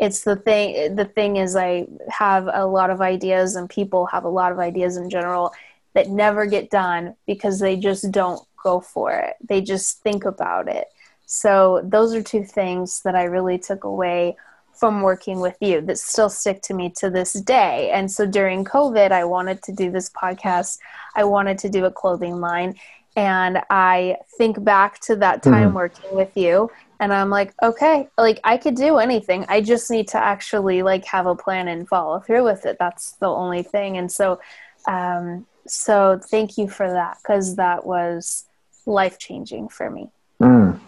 It's 0.00 0.24
the 0.24 0.36
thing 0.36 0.96
the 0.96 1.04
thing 1.04 1.36
is 1.36 1.54
I 1.54 1.86
have 2.08 2.48
a 2.52 2.66
lot 2.66 2.90
of 2.90 3.00
ideas 3.00 3.54
and 3.56 3.68
people 3.68 4.06
have 4.06 4.24
a 4.24 4.28
lot 4.40 4.50
of 4.52 4.58
ideas 4.58 4.96
in 4.96 5.10
general 5.10 5.52
that 5.94 6.08
never 6.08 6.46
get 6.46 6.70
done 6.70 7.14
because 7.26 7.60
they 7.60 7.76
just 7.76 8.10
don't 8.10 8.40
go 8.62 8.80
for 8.80 9.12
it. 9.12 9.34
They 9.46 9.60
just 9.60 10.00
think 10.02 10.24
about 10.24 10.68
it. 10.68 10.86
So, 11.26 11.80
those 11.84 12.14
are 12.14 12.22
two 12.22 12.44
things 12.44 13.02
that 13.02 13.14
I 13.14 13.24
really 13.24 13.58
took 13.58 13.84
away 13.84 14.36
from 14.72 15.02
working 15.02 15.40
with 15.40 15.56
you 15.60 15.80
that 15.82 15.98
still 15.98 16.30
stick 16.30 16.62
to 16.62 16.74
me 16.74 16.90
to 16.96 17.10
this 17.10 17.34
day. 17.34 17.90
And 17.92 18.10
so, 18.10 18.26
during 18.26 18.64
COVID, 18.64 19.12
I 19.12 19.24
wanted 19.24 19.62
to 19.64 19.72
do 19.72 19.90
this 19.90 20.10
podcast, 20.10 20.78
I 21.14 21.24
wanted 21.24 21.58
to 21.58 21.68
do 21.68 21.84
a 21.84 21.90
clothing 21.90 22.40
line. 22.40 22.74
and 23.16 23.58
I 23.70 24.16
think 24.38 24.62
back 24.64 25.00
to 25.00 25.16
that 25.16 25.42
time 25.42 25.68
Mm-hmm. 25.68 25.76
working 25.82 26.10
with 26.20 26.32
you 26.36 26.70
and 27.00 27.12
I'm 27.12 27.30
like, 27.30 27.54
okay, 27.62 28.08
like 28.18 28.38
I 28.44 28.58
could 28.58 28.76
do 28.76 28.98
anything. 28.98 29.46
I 29.48 29.62
just 29.62 29.90
need 29.90 30.08
to 30.08 30.18
actually 30.18 30.82
like 30.82 31.04
have 31.06 31.26
a 31.26 31.34
plan 31.34 31.66
and 31.66 31.88
follow 31.88 32.20
through 32.20 32.44
with 32.44 32.66
it. 32.66 32.76
That's 32.78 33.12
the 33.12 33.28
only 33.28 33.62
thing. 33.62 33.96
And 33.96 34.12
so 34.12 34.38
um 34.86 35.46
so 35.66 36.20
thank 36.30 36.58
you 36.58 36.68
for 36.68 36.88
that 36.88 37.18
cuz 37.26 37.56
that 37.56 37.86
was 37.86 38.44
life 38.86 39.18
changing 39.18 39.68
for 39.68 39.90
me. 39.90 40.10
Mm. 40.40 40.78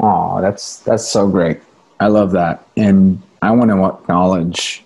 Oh, 0.00 0.40
that's 0.40 0.78
that's 0.80 1.06
so 1.06 1.28
great. 1.28 1.60
I 1.98 2.06
love 2.06 2.32
that, 2.32 2.66
and 2.78 3.22
I 3.42 3.50
want 3.50 3.70
to 3.70 3.84
acknowledge 3.84 4.84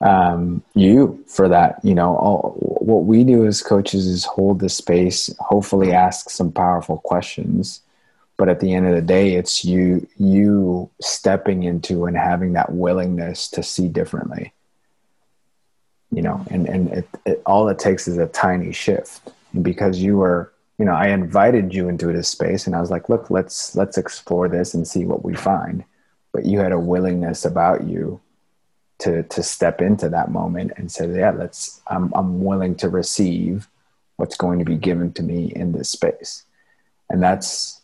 um, 0.00 0.62
you 0.74 1.24
for 1.26 1.48
that. 1.48 1.80
You 1.82 1.96
know, 1.96 2.16
all, 2.16 2.52
what 2.60 3.04
we 3.04 3.24
do 3.24 3.44
as 3.44 3.62
coaches 3.62 4.06
is 4.06 4.24
hold 4.24 4.60
the 4.60 4.68
space, 4.68 5.34
hopefully 5.40 5.92
ask 5.92 6.30
some 6.30 6.52
powerful 6.52 6.98
questions, 6.98 7.82
but 8.36 8.48
at 8.48 8.60
the 8.60 8.74
end 8.74 8.86
of 8.86 8.94
the 8.94 9.02
day, 9.02 9.34
it's 9.34 9.64
you 9.64 10.06
you 10.18 10.90
stepping 11.00 11.62
into 11.62 12.04
and 12.04 12.16
having 12.16 12.52
that 12.52 12.72
willingness 12.72 13.48
to 13.48 13.62
see 13.62 13.88
differently. 13.88 14.52
You 16.10 16.22
know, 16.22 16.44
and 16.50 16.68
and 16.68 16.92
it, 16.92 17.08
it, 17.24 17.42
all 17.46 17.68
it 17.68 17.78
takes 17.78 18.06
is 18.06 18.18
a 18.18 18.26
tiny 18.26 18.72
shift, 18.72 19.32
and 19.52 19.64
because 19.64 19.98
you 19.98 20.18
were 20.18 20.52
you 20.78 20.84
know 20.84 20.94
i 20.94 21.08
invited 21.08 21.72
you 21.72 21.88
into 21.88 22.12
this 22.12 22.28
space 22.28 22.66
and 22.66 22.76
i 22.76 22.80
was 22.82 22.90
like 22.90 23.08
look 23.08 23.30
let's 23.30 23.74
let's 23.74 23.96
explore 23.96 24.46
this 24.46 24.74
and 24.74 24.86
see 24.86 25.04
what 25.04 25.24
we 25.24 25.34
find. 25.34 25.84
But 26.32 26.44
you 26.44 26.58
had 26.60 26.72
a 26.72 26.78
willingness 26.78 27.46
about 27.46 27.84
you 27.84 28.20
to 28.98 29.22
to 29.22 29.42
step 29.42 29.80
into 29.80 30.08
that 30.10 30.30
moment 30.30 30.72
and 30.76 30.92
say 30.92 31.10
yeah 31.14 31.30
let's 31.30 31.80
i'm 31.86 32.12
i'm 32.14 32.44
willing 32.44 32.74
to 32.76 32.88
receive 32.88 33.68
what's 34.16 34.36
going 34.36 34.58
to 34.58 34.64
be 34.64 34.76
given 34.76 35.12
to 35.12 35.22
me 35.22 35.52
in 35.54 35.72
this 35.72 35.90
space. 35.90 36.44
And 37.08 37.22
that's 37.22 37.75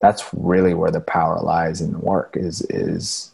that's 0.00 0.24
really 0.34 0.74
where 0.74 0.90
the 0.90 1.00
power 1.00 1.40
lies 1.40 1.80
in 1.80 1.92
the 1.92 1.98
work 1.98 2.36
is 2.36 2.60
is 2.70 3.32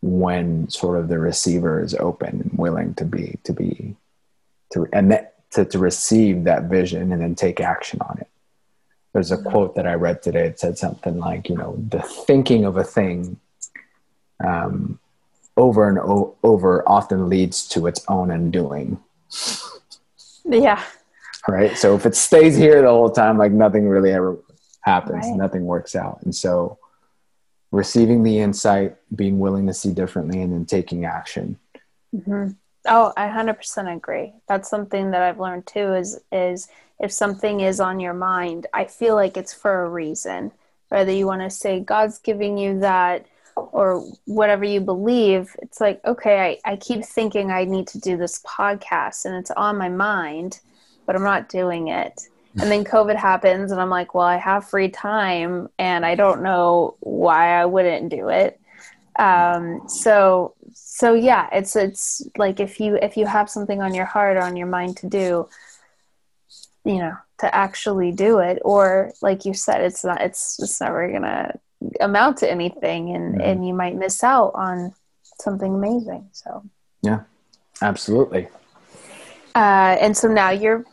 when 0.00 0.68
sort 0.70 0.98
of 0.98 1.08
the 1.08 1.18
receiver 1.18 1.82
is 1.82 1.94
open 1.94 2.40
and 2.40 2.58
willing 2.58 2.94
to 2.94 3.04
be 3.04 3.38
to 3.44 3.52
be 3.52 3.96
to 4.72 4.86
and 4.92 5.10
that, 5.10 5.34
to, 5.50 5.64
to 5.64 5.78
receive 5.78 6.44
that 6.44 6.64
vision 6.64 7.12
and 7.12 7.20
then 7.22 7.34
take 7.34 7.60
action 7.60 7.98
on 8.02 8.18
it 8.20 8.28
there's 9.12 9.32
a 9.32 9.38
quote 9.38 9.74
that 9.74 9.86
I 9.86 9.94
read 9.94 10.22
today. 10.22 10.46
It 10.46 10.60
said 10.60 10.78
something 10.78 11.18
like, 11.18 11.48
you 11.48 11.56
know, 11.56 11.76
the 11.88 12.00
thinking 12.00 12.64
of 12.64 12.76
a 12.76 12.84
thing 12.84 13.40
um, 14.44 14.98
over 15.56 15.88
and 15.88 15.98
o- 15.98 16.36
over 16.42 16.88
often 16.88 17.28
leads 17.28 17.66
to 17.70 17.86
its 17.86 18.04
own 18.08 18.30
undoing. 18.30 18.98
Yeah. 20.44 20.82
Right. 21.48 21.76
So 21.76 21.96
if 21.96 22.06
it 22.06 22.14
stays 22.14 22.56
here 22.56 22.82
the 22.82 22.88
whole 22.88 23.10
time, 23.10 23.38
like 23.38 23.52
nothing 23.52 23.88
really 23.88 24.12
ever 24.12 24.38
happens, 24.80 25.26
Right. 25.26 25.36
nothing 25.36 25.64
works 25.64 25.94
out. 25.96 26.20
And 26.22 26.34
so 26.34 26.78
receiving 27.70 28.22
the 28.22 28.38
insight, 28.38 28.96
being 29.14 29.38
willing 29.38 29.66
to 29.66 29.74
see 29.74 29.92
differently, 29.92 30.40
and 30.42 30.52
then 30.52 30.64
taking 30.64 31.04
action. 31.04 31.58
hmm 32.12 32.48
Oh, 32.86 33.12
I 33.16 33.26
hundred 33.28 33.54
percent 33.54 33.88
agree. 33.88 34.32
That's 34.48 34.70
something 34.70 35.10
that 35.10 35.20
I've 35.22 35.40
learned 35.40 35.66
too. 35.66 35.94
Is 35.94 36.20
is 36.32 36.68
if 37.00 37.12
something 37.12 37.60
is 37.60 37.80
on 37.80 38.00
your 38.00 38.14
mind, 38.14 38.66
I 38.72 38.84
feel 38.86 39.14
like 39.14 39.36
it's 39.36 39.52
for 39.52 39.84
a 39.84 39.90
reason. 39.90 40.52
Whether 40.88 41.12
you 41.12 41.26
want 41.26 41.42
to 41.42 41.50
say 41.50 41.80
God's 41.80 42.18
giving 42.18 42.56
you 42.56 42.78
that 42.80 43.26
or 43.56 44.04
whatever 44.24 44.64
you 44.64 44.80
believe, 44.80 45.54
it's 45.60 45.80
like 45.80 46.00
okay, 46.06 46.60
I, 46.64 46.72
I 46.72 46.76
keep 46.76 47.04
thinking 47.04 47.50
I 47.50 47.64
need 47.64 47.88
to 47.88 48.00
do 48.00 48.16
this 48.16 48.40
podcast 48.42 49.24
and 49.26 49.34
it's 49.34 49.50
on 49.50 49.76
my 49.76 49.88
mind, 49.90 50.60
but 51.06 51.16
I'm 51.16 51.24
not 51.24 51.48
doing 51.50 51.88
it. 51.88 52.22
And 52.60 52.70
then 52.70 52.84
COVID 52.84 53.16
happens, 53.16 53.70
and 53.72 53.80
I'm 53.80 53.90
like, 53.90 54.14
well, 54.14 54.26
I 54.26 54.36
have 54.36 54.68
free 54.68 54.88
time, 54.88 55.68
and 55.78 56.04
I 56.04 56.14
don't 56.14 56.42
know 56.42 56.96
why 57.00 57.60
I 57.60 57.64
wouldn't 57.66 58.08
do 58.10 58.28
it 58.28 58.60
um 59.20 59.82
so 59.88 60.54
so 60.72 61.12
yeah 61.12 61.48
it's 61.50 61.74
it's 61.74 62.22
like 62.36 62.60
if 62.60 62.78
you 62.78 62.94
if 63.02 63.16
you 63.16 63.26
have 63.26 63.50
something 63.50 63.82
on 63.82 63.92
your 63.92 64.04
heart 64.04 64.36
or 64.36 64.42
on 64.42 64.54
your 64.56 64.68
mind 64.68 64.96
to 64.96 65.08
do 65.08 65.48
you 66.84 66.98
know 66.98 67.12
to 67.40 67.52
actually 67.52 68.12
do 68.12 68.38
it 68.38 68.60
or 68.64 69.10
like 69.20 69.44
you 69.44 69.52
said 69.52 69.80
it's 69.80 70.04
not 70.04 70.20
it's 70.20 70.60
it's 70.62 70.80
never 70.80 71.10
gonna 71.10 71.52
amount 72.00 72.36
to 72.36 72.48
anything 72.48 73.12
and 73.16 73.34
Mhm. 73.34 73.44
and 73.44 73.66
you 73.66 73.74
might 73.74 73.96
miss 73.96 74.22
out 74.22 74.52
on 74.54 74.94
something 75.40 75.74
amazing 75.74 76.28
so 76.30 76.62
yeah, 77.02 77.22
Absolutely. 77.82 78.46
uh 79.56 79.96
and 80.00 80.16
so 80.16 80.28
now 80.28 80.50
you're 80.50 80.84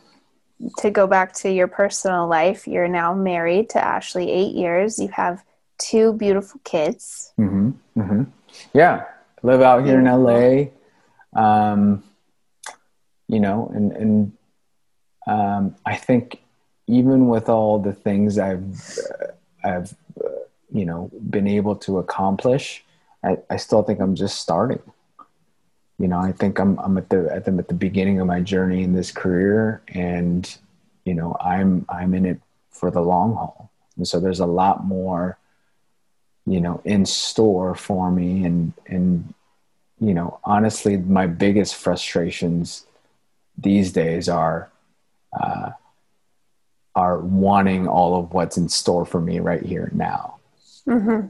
to 0.78 0.90
go 0.90 1.06
back 1.06 1.32
to 1.32 1.50
your 1.50 1.68
personal 1.68 2.26
life 2.26 2.66
you're 2.66 2.88
now 2.88 3.14
married 3.14 3.68
to 3.68 3.82
ashley 3.82 4.30
eight 4.30 4.54
years 4.54 4.98
you 4.98 5.08
have 5.08 5.42
two 5.78 6.12
beautiful 6.14 6.60
kids 6.64 7.32
hmm 7.36 7.70
hmm 7.94 8.22
Yeah, 8.72 9.04
live 9.42 9.60
out 9.62 9.84
here 9.84 9.98
in 9.98 10.04
LA. 10.04 10.66
Um, 11.34 12.02
you 13.28 13.40
know, 13.40 13.70
and 13.74 13.92
and 13.92 14.32
um, 15.26 15.76
I 15.84 15.96
think 15.96 16.40
even 16.86 17.28
with 17.28 17.48
all 17.48 17.78
the 17.78 17.92
things 17.92 18.38
I've 18.38 18.98
uh, 19.20 19.26
I've 19.64 19.94
uh, 20.24 20.28
you 20.72 20.84
know 20.84 21.10
been 21.28 21.46
able 21.46 21.76
to 21.76 21.98
accomplish, 21.98 22.84
I, 23.24 23.38
I 23.50 23.56
still 23.56 23.82
think 23.82 24.00
I'm 24.00 24.14
just 24.14 24.40
starting. 24.40 24.82
You 25.98 26.08
know, 26.08 26.18
I 26.18 26.32
think 26.32 26.58
I'm 26.58 26.78
I'm 26.78 26.98
at 26.98 27.08
the 27.08 27.28
at 27.32 27.44
the 27.44 27.52
at 27.52 27.68
the 27.68 27.74
beginning 27.74 28.20
of 28.20 28.26
my 28.26 28.40
journey 28.40 28.82
in 28.82 28.92
this 28.92 29.10
career, 29.10 29.82
and 29.88 30.56
you 31.04 31.14
know, 31.14 31.36
I'm 31.40 31.86
I'm 31.88 32.14
in 32.14 32.26
it 32.26 32.40
for 32.70 32.90
the 32.90 33.00
long 33.00 33.34
haul, 33.34 33.70
and 33.96 34.06
so 34.06 34.20
there's 34.20 34.40
a 34.40 34.46
lot 34.46 34.84
more 34.84 35.38
you 36.46 36.60
know 36.60 36.80
in 36.84 37.04
store 37.04 37.74
for 37.74 38.10
me 38.10 38.44
and 38.44 38.72
and 38.86 39.34
you 40.00 40.14
know 40.14 40.38
honestly 40.44 40.96
my 40.96 41.26
biggest 41.26 41.74
frustrations 41.74 42.86
these 43.58 43.92
days 43.92 44.28
are 44.28 44.70
uh, 45.38 45.70
are 46.94 47.18
wanting 47.18 47.86
all 47.86 48.18
of 48.18 48.32
what's 48.32 48.56
in 48.56 48.68
store 48.68 49.04
for 49.04 49.20
me 49.20 49.40
right 49.40 49.62
here 49.62 49.90
now 49.92 50.36
mm-hmm. 50.86 51.26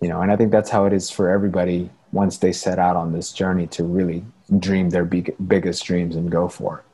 you 0.00 0.08
know 0.08 0.20
and 0.20 0.30
i 0.30 0.36
think 0.36 0.52
that's 0.52 0.70
how 0.70 0.84
it 0.84 0.92
is 0.92 1.10
for 1.10 1.30
everybody 1.30 1.90
once 2.12 2.38
they 2.38 2.52
set 2.52 2.78
out 2.78 2.96
on 2.96 3.12
this 3.12 3.32
journey 3.32 3.66
to 3.66 3.84
really 3.84 4.24
dream 4.58 4.90
their 4.90 5.04
big, 5.04 5.34
biggest 5.46 5.84
dreams 5.84 6.16
and 6.16 6.30
go 6.30 6.48
for 6.48 6.78
it. 6.78 6.84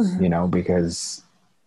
Mhm. 0.00 0.22
you 0.22 0.28
know 0.30 0.48
because 0.48 1.22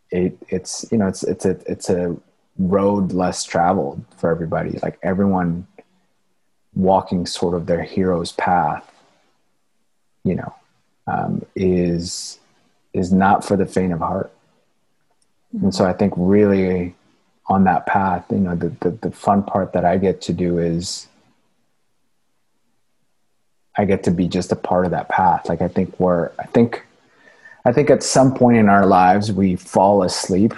it 0.09 0.35
it's 0.49 0.83
you 0.91 0.97
know 0.97 1.07
it's 1.07 1.21
it's 1.23 1.45
a 1.45 1.51
it's 1.71 1.89
a 1.91 2.15
road 2.57 3.11
less 3.11 3.43
traveled 3.43 4.03
for 4.17 4.31
everybody. 4.31 4.79
Like 4.81 4.97
everyone 5.03 5.67
walking 6.73 7.25
sort 7.25 7.53
of 7.53 7.67
their 7.67 7.83
hero's 7.83 8.31
path 8.33 8.91
you 10.23 10.35
know 10.35 10.53
um, 11.07 11.45
is 11.55 12.39
is 12.93 13.13
not 13.13 13.45
for 13.45 13.55
the 13.55 13.65
faint 13.65 13.93
of 13.93 13.99
heart. 13.99 14.31
And 15.61 15.73
so 15.73 15.85
i 15.85 15.93
think 15.93 16.13
really 16.17 16.95
on 17.47 17.63
that 17.63 17.85
path 17.85 18.25
you 18.29 18.39
know 18.39 18.55
the, 18.55 18.69
the 18.81 18.89
the 18.89 19.11
fun 19.11 19.41
part 19.43 19.71
that 19.73 19.85
i 19.85 19.97
get 19.97 20.19
to 20.21 20.33
do 20.33 20.57
is 20.57 21.07
i 23.77 23.85
get 23.85 24.03
to 24.03 24.11
be 24.11 24.27
just 24.27 24.51
a 24.51 24.55
part 24.55 24.85
of 24.85 24.91
that 24.91 25.09
path 25.09 25.47
like 25.49 25.61
i 25.61 25.67
think 25.67 25.99
we're 25.99 26.31
i 26.39 26.45
think 26.45 26.85
i 27.65 27.71
think 27.71 27.89
at 27.89 28.03
some 28.03 28.33
point 28.33 28.57
in 28.57 28.69
our 28.69 28.85
lives 28.85 29.31
we 29.31 29.55
fall 29.55 30.03
asleep 30.03 30.53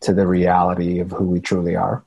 to 0.00 0.12
the 0.12 0.26
reality 0.26 0.98
of 1.00 1.10
who 1.12 1.24
we 1.24 1.40
truly 1.40 1.76
are 1.76 2.02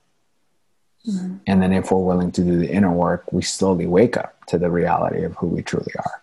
Mhm. 1.07 1.39
and 1.47 1.61
then 1.61 1.73
if 1.73 1.91
we're 1.91 1.97
willing 2.11 2.31
to 2.31 2.41
do 2.43 2.57
the 2.57 2.71
inner 2.71 2.91
work 2.91 3.31
we 3.33 3.41
slowly 3.41 3.85
wake 3.85 4.15
up 4.15 4.33
to 4.47 4.57
the 4.57 4.69
reality 4.71 5.23
of 5.25 5.35
who 5.35 5.47
we 5.47 5.61
truly 5.61 5.91
are 5.99 6.21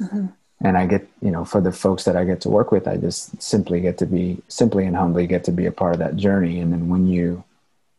Mhm. 0.00 0.32
and 0.60 0.78
i 0.78 0.86
get 0.86 1.08
you 1.20 1.32
know 1.32 1.44
for 1.44 1.60
the 1.60 1.72
folks 1.72 2.04
that 2.04 2.16
i 2.16 2.24
get 2.24 2.40
to 2.42 2.48
work 2.48 2.70
with 2.70 2.86
i 2.86 2.96
just 2.96 3.42
simply 3.42 3.80
get 3.80 3.98
to 3.98 4.06
be 4.06 4.40
simply 4.46 4.86
and 4.86 4.94
humbly 4.96 5.26
get 5.26 5.42
to 5.44 5.50
be 5.52 5.66
a 5.66 5.72
part 5.72 5.92
of 5.94 5.98
that 5.98 6.14
journey 6.16 6.60
and 6.60 6.72
then 6.72 6.88
when 6.88 7.06
you 7.06 7.42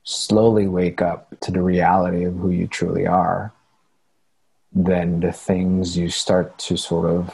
slowly 0.05 0.65
wake 0.67 1.01
up 1.01 1.27
to 1.41 1.51
the 1.51 1.61
reality 1.61 2.23
of 2.23 2.35
who 2.35 2.49
you 2.51 2.67
truly 2.67 3.05
are 3.05 3.51
then 4.75 5.19
the 5.19 5.31
things 5.31 5.97
you 5.97 6.09
start 6.09 6.57
to 6.59 6.77
sort 6.77 7.09
of 7.09 7.33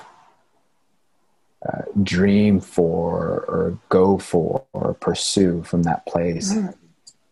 uh, 1.67 1.81
dream 2.03 2.59
for 2.59 3.43
or 3.47 3.77
go 3.89 4.17
for 4.17 4.63
or 4.73 4.93
pursue 4.93 5.61
from 5.63 5.83
that 5.83 6.05
place 6.05 6.63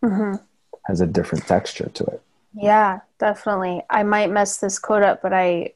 Mm-hmm. 0.02 0.36
has 0.86 1.00
a 1.00 1.06
different 1.06 1.46
texture 1.46 1.88
to 1.94 2.04
it 2.04 2.22
Yeah, 2.54 3.00
definitely. 3.18 3.82
I 3.90 4.02
might 4.02 4.30
mess 4.30 4.58
this 4.58 4.78
quote 4.78 5.02
up, 5.02 5.22
but 5.22 5.32
I 5.32 5.74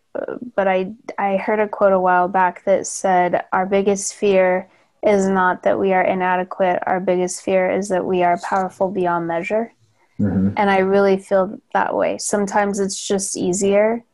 but 0.57 0.69
I 0.69 0.93
I 1.19 1.37
heard 1.37 1.61
a 1.61 1.69
quote 1.69 1.93
a 1.93 2.01
while 2.01 2.29
back 2.29 2.65
that 2.65 2.87
said 2.87 3.45
our 3.53 3.67
biggest 3.67 4.15
fear 4.15 4.69
is 5.03 5.29
not 5.29 5.63
that 5.65 5.79
we 5.79 5.93
are 5.93 6.03
inadequate. 6.03 6.83
Our 6.87 7.01
biggest 7.01 7.43
fear 7.43 7.71
is 7.71 7.89
that 7.91 8.05
we 8.05 8.23
are 8.23 8.39
powerful 8.39 8.91
beyond 8.91 9.27
measure. 9.27 9.73
hmm 10.19 10.57
And 10.57 10.71
I 10.71 10.79
really 10.81 11.19
feel 11.19 11.59
that 11.75 11.97
way. 11.97 12.19
Sometimes 12.19 12.81
it's 12.81 13.07
just 13.09 13.37
easier 13.37 14.05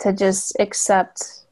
to 0.00 0.12
just 0.12 0.56
accept, 0.58 1.42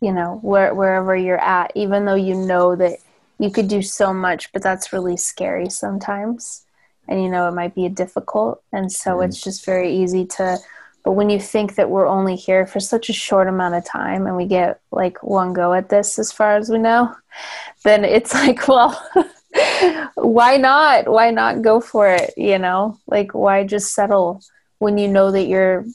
you 0.00 0.12
know, 0.12 0.38
where, 0.42 0.74
wherever 0.74 1.16
you're 1.16 1.40
at, 1.40 1.72
even 1.74 2.04
though 2.04 2.14
you 2.14 2.34
know 2.34 2.76
that 2.76 2.98
you 3.38 3.50
could 3.50 3.68
do 3.68 3.82
so 3.82 4.12
much, 4.12 4.52
but 4.52 4.62
that's 4.62 4.92
really 4.92 5.16
scary 5.16 5.70
sometimes. 5.70 6.64
And 7.08 7.22
you 7.22 7.30
know, 7.30 7.48
it 7.48 7.54
might 7.54 7.74
be 7.74 7.88
difficult. 7.88 8.62
And 8.72 8.92
so 8.92 9.16
mm-hmm. 9.16 9.28
it's 9.28 9.42
just 9.42 9.64
very 9.64 9.92
easy 9.92 10.26
to, 10.26 10.58
but 11.04 11.12
when 11.12 11.30
you 11.30 11.40
think 11.40 11.74
that 11.74 11.88
we're 11.88 12.06
only 12.06 12.36
here 12.36 12.66
for 12.66 12.78
such 12.80 13.08
a 13.08 13.14
short 13.14 13.48
amount 13.48 13.74
of 13.74 13.84
time 13.84 14.26
and 14.26 14.36
we 14.36 14.44
get 14.44 14.80
like 14.92 15.22
one 15.22 15.54
go 15.54 15.72
at 15.72 15.88
this 15.88 16.18
as 16.18 16.30
far 16.30 16.56
as 16.56 16.68
we 16.68 16.78
know, 16.78 17.14
then 17.84 18.04
it's 18.04 18.34
like, 18.34 18.68
well, 18.68 18.90
why 20.14 20.58
not? 20.58 21.08
Why 21.08 21.30
not 21.30 21.62
go 21.62 21.80
for 21.80 22.08
it? 22.08 22.34
You 22.36 22.58
know, 22.58 22.98
like 23.06 23.34
why 23.34 23.64
just 23.64 23.94
settle 23.94 24.42
when 24.78 24.98
you 24.98 25.08
know 25.08 25.30
that 25.30 25.46
you're 25.46 25.86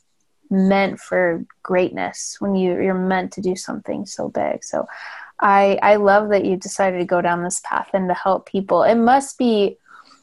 meant 0.50 1.00
for 1.00 1.46
greatness, 1.64 2.38
when 2.39 2.56
you, 2.56 2.74
you're 2.82 2.93
meant 2.93 3.32
to 3.34 3.41
do 3.41 3.56
something 3.56 4.06
so 4.06 4.30
big. 4.30 4.64
So 4.64 4.88
I 5.39 5.80
I 5.82 5.96
love 5.98 6.30
that 6.30 6.46
you 6.46 6.56
decided 6.56 7.00
to 7.00 7.06
go 7.06 7.22
down 7.22 7.43
this 7.43 7.62
path 7.64 7.89
and 7.93 8.08
to 8.10 8.14
help 8.14 8.46
people. 8.46 8.84
It 8.84 8.96
must 8.96 9.38
be, 9.38 9.78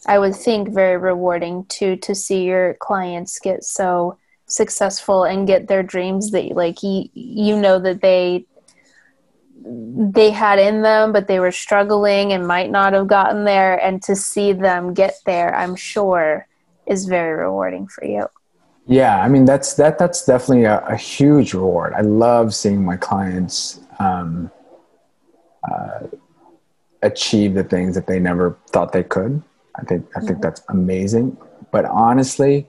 I 0.07 0.18
would 0.18 0.35
think, 0.35 0.70
very 0.70 0.97
rewarding 0.97 1.66
to 1.66 1.97
to 1.97 2.14
see 2.14 2.45
your 2.45 2.75
clients 2.75 3.39
get 3.39 3.64
so 3.64 4.18
successful 4.47 5.25
and 5.25 5.47
get 5.47 5.68
their 5.68 5.83
dreams 5.83 6.31
that 6.31 6.45
like 6.55 6.83
you 6.83 7.09
you 7.14 7.59
know 7.59 7.79
that 7.79 8.03
they 8.03 8.47
they 9.64 10.31
had 10.31 10.59
in 10.59 10.83
them 10.83 11.12
but 11.12 11.27
they 11.27 11.41
were 11.41 11.53
struggling 11.53 12.33
and 12.33 12.47
might 12.47 12.70
not 12.70 12.93
have 12.93 13.07
gotten 13.07 13.45
there 13.45 13.77
and 13.79 14.03
to 14.03 14.14
see 14.14 14.53
them 14.53 14.93
get 14.93 15.14
there 15.25 15.55
i'm 15.55 15.77
sure 15.77 16.47
is 16.87 17.07
very 17.07 17.39
rewarding 17.39 17.87
for 17.87 18.05
you 18.05 18.27
yeah 18.87 19.22
i 19.22 19.28
mean 19.28 19.45
that's 19.45 19.74
that 19.74 19.99
that's 19.99 20.24
definitely 20.24 20.64
a, 20.64 20.80
a 20.87 20.97
huge 20.97 21.55
reward 21.55 21.93
i 21.95 22.01
love 22.01 22.55
seeing 22.55 22.85
my 22.85 22.97
clients 22.97 23.80
um, 23.99 24.51
uh, 25.70 26.07
achieve 27.03 27.55
the 27.55 27.64
things 27.64 27.95
that 27.95 28.07
they 28.07 28.18
never 28.18 28.57
thought 28.68 28.93
they 28.93 29.03
could. 29.03 29.43
I 29.76 29.83
think 29.83 30.07
I 30.16 30.20
think 30.20 30.33
mm-hmm. 30.33 30.41
that's 30.41 30.62
amazing. 30.68 31.37
But 31.70 31.85
honestly, 31.87 32.66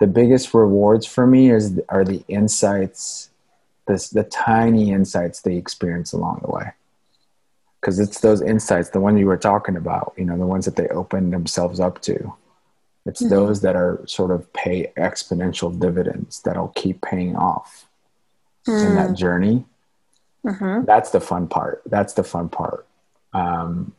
the 0.00 0.06
biggest 0.06 0.52
rewards 0.52 1.06
for 1.06 1.26
me 1.26 1.50
is 1.50 1.80
are 1.88 2.04
the 2.04 2.24
insights, 2.28 3.30
the 3.86 4.08
the 4.12 4.24
tiny 4.24 4.90
insights 4.90 5.40
they 5.40 5.56
experience 5.56 6.12
along 6.12 6.40
the 6.42 6.50
way. 6.50 6.72
Because 7.80 7.98
it's 7.98 8.20
those 8.20 8.42
insights, 8.42 8.90
the 8.90 9.00
ones 9.00 9.18
you 9.18 9.26
were 9.26 9.36
talking 9.36 9.76
about, 9.76 10.12
you 10.16 10.24
know, 10.24 10.38
the 10.38 10.46
ones 10.46 10.64
that 10.66 10.76
they 10.76 10.86
open 10.88 11.30
themselves 11.30 11.80
up 11.80 12.00
to. 12.02 12.32
It's 13.04 13.20
mm-hmm. 13.20 13.30
those 13.30 13.62
that 13.62 13.76
are 13.76 14.00
sort 14.06 14.30
of 14.30 14.52
pay 14.52 14.92
exponential 14.96 15.78
dividends 15.78 16.40
that'll 16.42 16.68
keep 16.68 17.02
paying 17.02 17.36
off 17.36 17.86
mm. 18.66 18.86
in 18.86 18.94
that 18.94 19.10
mm. 19.10 19.16
journey 19.16 19.64
Mm-hmm. 20.46 20.84
That's 20.84 21.10
the 21.10 21.20
fun 21.20 21.46
part. 21.48 21.82
That's 21.86 22.14
the 22.14 22.24
fun 22.24 22.48
part. 22.48 22.86
Um, 23.32 23.92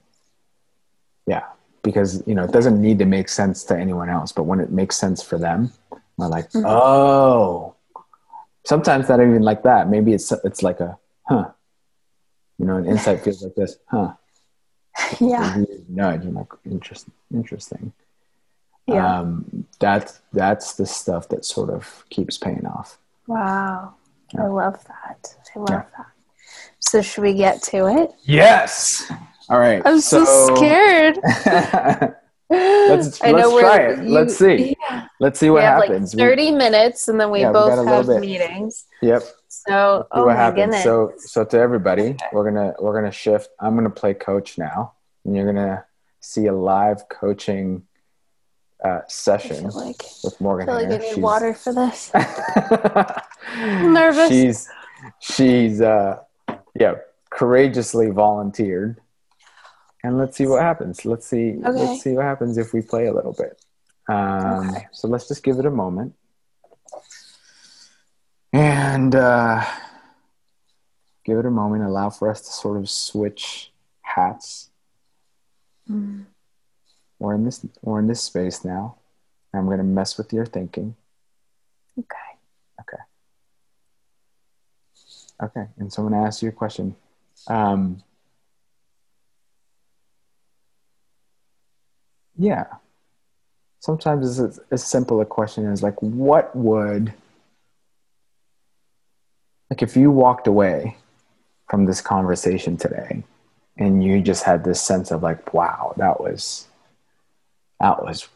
yeah, 1.25 1.43
because 1.83 2.21
you 2.27 2.35
know 2.35 2.43
it 2.43 2.51
doesn't 2.51 2.81
need 2.81 2.99
to 2.99 3.05
make 3.05 3.29
sense 3.29 3.63
to 3.65 3.77
anyone 3.77 4.09
else, 4.09 4.31
but 4.31 4.43
when 4.43 4.59
it 4.59 4.71
makes 4.71 4.97
sense 4.97 5.23
for 5.23 5.37
them, 5.37 5.71
we're 6.17 6.27
like, 6.27 6.49
mm-hmm. 6.49 6.65
oh. 6.65 7.75
Sometimes 8.65 9.09
not 9.09 9.19
even 9.19 9.41
like 9.41 9.63
that. 9.63 9.89
Maybe 9.89 10.13
it's 10.13 10.31
it's 10.31 10.63
like 10.63 10.79
a 10.79 10.97
huh. 11.23 11.49
You 12.57 12.65
know, 12.65 12.77
an 12.77 12.85
insight 12.85 13.21
feels 13.23 13.43
like 13.43 13.55
this, 13.55 13.77
huh? 13.87 14.13
Yeah. 15.19 15.63
Nudge. 15.89 16.23
I'm 16.23 16.33
like, 16.33 16.47
interesting. 16.63 17.13
Interesting. 17.33 17.91
Yeah. 18.87 19.19
Um, 19.19 19.65
that's 19.79 20.21
that's 20.33 20.73
the 20.75 20.85
stuff 20.85 21.29
that 21.29 21.45
sort 21.45 21.69
of 21.69 22.03
keeps 22.09 22.37
paying 22.37 22.65
off. 22.65 22.97
Wow. 23.27 23.93
Yeah. 24.33 24.43
I 24.43 24.47
love 24.47 24.83
that. 24.85 25.35
I 25.55 25.59
love 25.59 25.69
yeah. 25.69 25.85
that. 25.97 26.07
So 26.79 27.01
should 27.01 27.23
we 27.23 27.33
get 27.33 27.61
to 27.63 27.87
it? 27.87 28.11
Yes. 28.23 29.09
All 29.49 29.59
right. 29.59 29.81
I'm 29.85 30.01
so, 30.01 30.25
so 30.25 30.55
scared. 30.55 31.17
let's 32.49 33.21
let's 33.21 33.59
try 33.59 33.77
it. 33.77 34.03
You, 34.03 34.09
let's 34.09 34.37
see. 34.37 34.75
Yeah. 34.81 35.07
Let's 35.19 35.39
see 35.39 35.49
what 35.49 35.59
we 35.59 35.63
have 35.63 35.83
happens. 35.83 36.13
Like 36.13 36.19
Thirty 36.19 36.51
we, 36.51 36.57
minutes, 36.57 37.07
and 37.07 37.19
then 37.19 37.31
we 37.31 37.41
yeah, 37.41 37.51
both 37.51 37.87
have 37.87 38.19
meetings. 38.19 38.85
Yep. 39.01 39.23
So 39.47 40.07
oh 40.11 40.25
what 40.25 40.27
my 40.27 40.35
happens. 40.35 40.65
goodness. 40.65 40.83
So 40.83 41.13
so 41.17 41.45
to 41.45 41.57
everybody, 41.57 42.09
okay. 42.09 42.25
we're 42.33 42.51
gonna 42.51 42.73
we're 42.79 42.93
gonna 42.93 43.11
shift. 43.11 43.49
I'm 43.59 43.75
gonna 43.75 43.89
play 43.89 44.13
coach 44.13 44.57
now, 44.57 44.93
and 45.23 45.35
you're 45.35 45.45
gonna 45.45 45.85
see 46.19 46.47
a 46.47 46.53
live 46.53 47.07
coaching 47.09 47.83
uh, 48.83 49.01
session 49.07 49.69
like, 49.69 50.03
with 50.23 50.39
Morgan. 50.41 50.69
I 50.69 50.71
feel 50.71 50.89
like 50.89 50.93
I 50.93 51.03
need 51.03 51.09
she's, 51.09 51.17
water 51.17 51.53
for 51.53 51.73
this. 51.73 52.11
Nervous. 53.57 54.29
She's 54.29 54.69
she's 55.19 55.81
uh 55.81 56.19
yeah, 56.75 56.95
courageously 57.29 58.09
volunteered. 58.09 58.99
And 60.03 60.17
let's 60.17 60.35
see 60.37 60.47
what 60.47 60.61
happens. 60.61 61.05
Let's 61.05 61.25
see. 61.25 61.51
Okay. 61.51 61.69
Let's 61.69 62.01
see 62.01 62.13
what 62.13 62.25
happens 62.25 62.57
if 62.57 62.73
we 62.73 62.81
play 62.81 63.07
a 63.07 63.13
little 63.13 63.33
bit. 63.33 63.63
Um, 64.09 64.69
okay. 64.69 64.87
So 64.91 65.07
let's 65.07 65.27
just 65.27 65.43
give 65.43 65.59
it 65.59 65.65
a 65.65 65.71
moment. 65.71 66.13
And 68.51 69.15
uh, 69.15 69.63
give 71.23 71.37
it 71.37 71.45
a 71.45 71.51
moment. 71.51 71.83
Allow 71.83 72.09
for 72.09 72.29
us 72.29 72.41
to 72.41 72.51
sort 72.51 72.77
of 72.77 72.89
switch 72.89 73.71
hats. 74.01 74.69
Mm. 75.89 76.25
We're 77.23 77.35
in 77.35 77.45
this. 77.45 77.65
We're 77.81 77.99
in 77.99 78.07
this 78.07 78.21
space 78.21 78.65
now. 78.65 78.97
and 79.53 79.59
I'm 79.61 79.65
going 79.67 79.77
to 79.77 79.83
mess 79.85 80.17
with 80.17 80.33
your 80.33 80.45
thinking. 80.45 80.95
Okay. 81.97 82.17
Okay. 82.81 83.03
Okay, 85.41 85.67
and 85.77 85.91
so 85.91 86.01
I'm 86.03 86.09
going 86.09 86.21
to 86.21 86.27
ask 86.27 86.41
you 86.41 86.49
a 86.49 86.51
question. 86.51 86.95
Um, 87.47 88.03
yeah, 92.37 92.65
sometimes 93.79 94.39
it's 94.39 94.59
as 94.69 94.83
simple 94.85 95.21
a 95.21 95.25
question 95.25 95.65
as 95.71 95.81
like, 95.81 96.01
what 96.01 96.53
would, 96.53 97.13
like, 99.69 99.81
if 99.81 99.95
you 99.95 100.11
walked 100.11 100.47
away 100.47 100.97
from 101.69 101.85
this 101.85 102.01
conversation 102.01 102.75
today 102.75 103.23
and 103.77 104.03
you 104.03 104.21
just 104.21 104.43
had 104.43 104.65
this 104.65 104.81
sense 104.81 105.09
of 105.09 105.23
like, 105.23 105.53
wow, 105.53 105.93
that 105.97 106.19
was, 106.19 106.67
that 107.79 108.03
was 108.03 108.27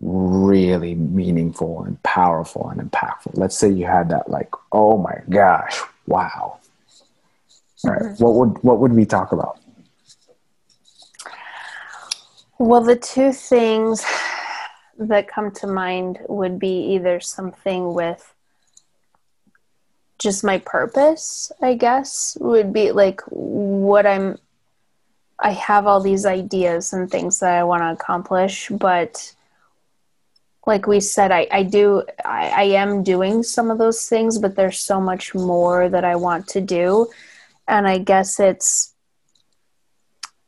really 0.00 0.94
meaningful 0.94 1.84
and 1.84 2.02
powerful 2.02 2.68
and 2.68 2.80
impactful. 2.80 3.32
Let's 3.34 3.56
say 3.56 3.70
you 3.70 3.86
had 3.86 4.10
that 4.10 4.28
like, 4.28 4.50
oh 4.72 4.98
my 4.98 5.20
gosh, 5.30 5.80
wow. 6.06 6.58
All 7.84 7.90
right. 7.90 8.02
Mm-hmm. 8.02 8.24
What 8.24 8.34
would 8.34 8.62
what 8.62 8.78
would 8.78 8.92
we 8.92 9.04
talk 9.04 9.32
about? 9.32 9.58
Well, 12.58 12.82
the 12.82 12.96
two 12.96 13.32
things 13.32 14.04
that 14.98 15.26
come 15.26 15.50
to 15.52 15.66
mind 15.66 16.20
would 16.28 16.58
be 16.58 16.94
either 16.94 17.18
something 17.18 17.92
with 17.92 18.32
just 20.18 20.44
my 20.44 20.58
purpose, 20.58 21.50
I 21.60 21.74
guess, 21.74 22.38
would 22.40 22.72
be 22.72 22.92
like 22.92 23.20
what 23.26 24.06
I'm 24.06 24.38
I 25.42 25.50
have 25.50 25.88
all 25.88 26.00
these 26.00 26.24
ideas 26.24 26.92
and 26.92 27.10
things 27.10 27.40
that 27.40 27.52
I 27.52 27.64
want 27.64 27.82
to 27.82 27.90
accomplish, 27.90 28.68
but 28.68 29.34
like 30.66 30.86
we 30.86 31.00
said, 31.00 31.32
I, 31.32 31.48
I 31.50 31.64
do, 31.64 32.04
I, 32.24 32.48
I 32.48 32.62
am 32.62 33.02
doing 33.02 33.42
some 33.42 33.68
of 33.68 33.78
those 33.78 34.08
things, 34.08 34.38
but 34.38 34.54
there's 34.54 34.78
so 34.78 35.00
much 35.00 35.34
more 35.34 35.88
that 35.88 36.04
I 36.04 36.14
want 36.14 36.46
to 36.48 36.60
do. 36.60 37.08
And 37.66 37.88
I 37.88 37.98
guess 37.98 38.38
it's, 38.38 38.94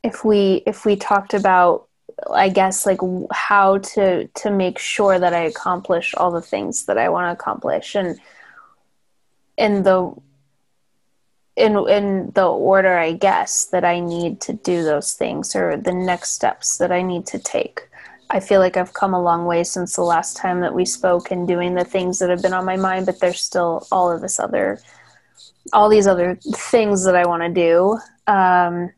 if 0.04 0.24
we, 0.24 0.62
if 0.64 0.84
we 0.84 0.94
talked 0.94 1.34
about, 1.34 1.88
I 2.32 2.48
guess 2.48 2.86
like 2.86 3.00
how 3.32 3.78
to, 3.78 4.28
to 4.28 4.50
make 4.52 4.78
sure 4.78 5.18
that 5.18 5.34
I 5.34 5.40
accomplish 5.40 6.14
all 6.14 6.30
the 6.30 6.40
things 6.40 6.86
that 6.86 6.98
I 6.98 7.08
want 7.08 7.26
to 7.26 7.32
accomplish 7.32 7.96
and 7.96 8.20
in 9.56 9.82
the, 9.82 10.14
in 11.56 11.76
in 11.88 12.32
the 12.34 12.46
order 12.46 12.98
I 12.98 13.12
guess 13.12 13.66
that 13.66 13.84
I 13.84 14.00
need 14.00 14.40
to 14.42 14.52
do 14.52 14.82
those 14.82 15.12
things 15.12 15.54
or 15.54 15.76
the 15.76 15.94
next 15.94 16.30
steps 16.30 16.78
that 16.78 16.90
I 16.90 17.02
need 17.02 17.26
to 17.26 17.38
take. 17.38 17.88
I 18.30 18.40
feel 18.40 18.60
like 18.60 18.76
I've 18.76 18.94
come 18.94 19.14
a 19.14 19.22
long 19.22 19.44
way 19.44 19.62
since 19.64 19.94
the 19.94 20.02
last 20.02 20.36
time 20.36 20.60
that 20.60 20.74
we 20.74 20.84
spoke 20.84 21.30
and 21.30 21.46
doing 21.46 21.74
the 21.74 21.84
things 21.84 22.18
that 22.18 22.30
have 22.30 22.42
been 22.42 22.54
on 22.54 22.64
my 22.64 22.76
mind, 22.76 23.06
but 23.06 23.20
there's 23.20 23.40
still 23.40 23.86
all 23.92 24.10
of 24.10 24.22
this 24.22 24.40
other, 24.40 24.80
all 25.72 25.88
these 25.88 26.06
other 26.06 26.36
things 26.42 27.04
that 27.04 27.14
I 27.14 27.26
want 27.26 27.42
to 27.42 27.48
do. 27.48 27.98
Um, 28.26 28.90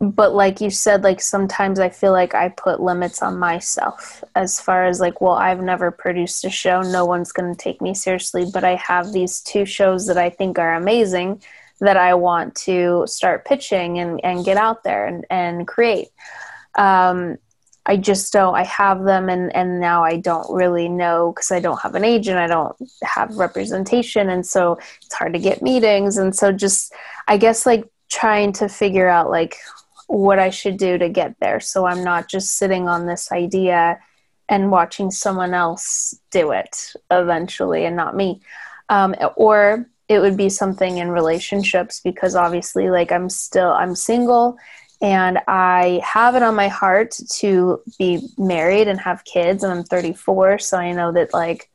but 0.00 0.34
like 0.34 0.62
you 0.62 0.70
said, 0.70 1.04
like 1.04 1.20
sometimes 1.20 1.78
I 1.78 1.90
feel 1.90 2.12
like 2.12 2.34
I 2.34 2.48
put 2.48 2.80
limits 2.80 3.20
on 3.20 3.38
myself 3.38 4.24
as 4.34 4.58
far 4.58 4.86
as 4.86 4.98
like, 4.98 5.20
well, 5.20 5.34
I've 5.34 5.60
never 5.60 5.90
produced 5.90 6.44
a 6.46 6.50
show. 6.50 6.80
No 6.80 7.04
one's 7.04 7.32
going 7.32 7.54
to 7.54 7.58
take 7.58 7.82
me 7.82 7.92
seriously, 7.92 8.46
but 8.52 8.64
I 8.64 8.76
have 8.76 9.12
these 9.12 9.42
two 9.42 9.66
shows 9.66 10.06
that 10.06 10.16
I 10.16 10.30
think 10.30 10.58
are 10.58 10.74
amazing 10.74 11.42
that 11.80 11.98
I 11.98 12.14
want 12.14 12.54
to 12.56 13.04
start 13.06 13.44
pitching 13.44 13.98
and, 13.98 14.20
and 14.24 14.44
get 14.44 14.56
out 14.56 14.84
there 14.84 15.06
and, 15.06 15.26
and 15.28 15.68
create. 15.68 16.08
Um, 16.76 17.36
I 17.84 17.96
just 17.96 18.32
don't 18.32 18.54
I 18.54 18.64
have 18.64 19.04
them 19.04 19.28
and 19.28 19.54
and 19.56 19.80
now 19.80 20.04
I 20.04 20.18
don't 20.18 20.48
really 20.52 20.88
know 20.88 21.32
because 21.34 21.50
I 21.50 21.60
don't 21.60 21.80
have 21.80 21.94
an 21.94 22.04
agent 22.04 22.38
I 22.38 22.46
don't 22.46 22.76
have 23.02 23.34
representation 23.36 24.28
and 24.28 24.46
so 24.46 24.78
it's 25.02 25.14
hard 25.14 25.32
to 25.32 25.38
get 25.38 25.62
meetings 25.62 26.18
and 26.18 26.36
so 26.36 26.52
just 26.52 26.92
I 27.26 27.38
guess 27.38 27.64
like 27.64 27.88
trying 28.10 28.52
to 28.52 28.68
figure 28.68 29.08
out 29.08 29.30
like 29.30 29.56
what 30.10 30.40
I 30.40 30.50
should 30.50 30.76
do 30.76 30.98
to 30.98 31.08
get 31.08 31.36
there. 31.40 31.60
So 31.60 31.86
I'm 31.86 32.02
not 32.02 32.28
just 32.28 32.56
sitting 32.56 32.88
on 32.88 33.06
this 33.06 33.30
idea 33.30 34.00
and 34.48 34.72
watching 34.72 35.12
someone 35.12 35.54
else 35.54 36.18
do 36.32 36.50
it 36.50 36.94
eventually 37.12 37.84
and 37.84 37.94
not 37.94 38.16
me. 38.16 38.40
Um, 38.88 39.14
or 39.36 39.88
it 40.08 40.18
would 40.18 40.36
be 40.36 40.48
something 40.48 40.98
in 40.98 41.10
relationships 41.10 42.00
because 42.00 42.34
obviously, 42.34 42.90
like, 42.90 43.12
I'm 43.12 43.28
still, 43.28 43.70
I'm 43.70 43.94
single 43.94 44.58
and 45.00 45.38
I 45.46 46.00
have 46.02 46.34
it 46.34 46.42
on 46.42 46.56
my 46.56 46.66
heart 46.66 47.14
to 47.34 47.80
be 47.96 48.28
married 48.36 48.88
and 48.88 49.00
have 49.00 49.24
kids, 49.24 49.62
and 49.62 49.72
I'm 49.72 49.84
34, 49.84 50.58
so 50.58 50.76
I 50.76 50.92
know 50.92 51.12
that, 51.12 51.32
like, 51.32 51.70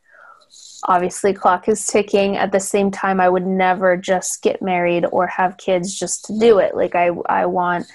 obviously 0.84 1.34
clock 1.34 1.68
is 1.68 1.88
ticking 1.88 2.38
at 2.38 2.52
the 2.52 2.60
same 2.60 2.92
time 2.92 3.20
i 3.20 3.28
would 3.28 3.46
never 3.46 3.98
just 3.98 4.44
get 4.44 4.62
married 4.62 5.04
or 5.12 5.26
have 5.26 5.58
kids 5.58 5.98
just 5.98 6.26
to 6.26 6.38
do 6.38 6.60
it 6.60 6.76
like 6.76 6.94
i 6.94 7.10
i 7.28 7.44
want 7.44 7.88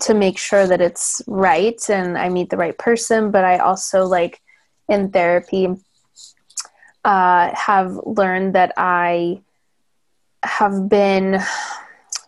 to 0.00 0.14
make 0.14 0.38
sure 0.38 0.66
that 0.66 0.80
it's 0.80 1.22
right 1.26 1.88
and 1.90 2.16
i 2.16 2.28
meet 2.28 2.50
the 2.50 2.56
right 2.56 2.78
person 2.78 3.30
but 3.30 3.44
i 3.44 3.58
also 3.58 4.06
like 4.06 4.40
in 4.88 5.10
therapy 5.10 5.68
uh, 7.04 7.54
have 7.54 7.98
learned 8.06 8.54
that 8.54 8.72
i 8.76 9.40
have 10.42 10.88
been 10.88 11.38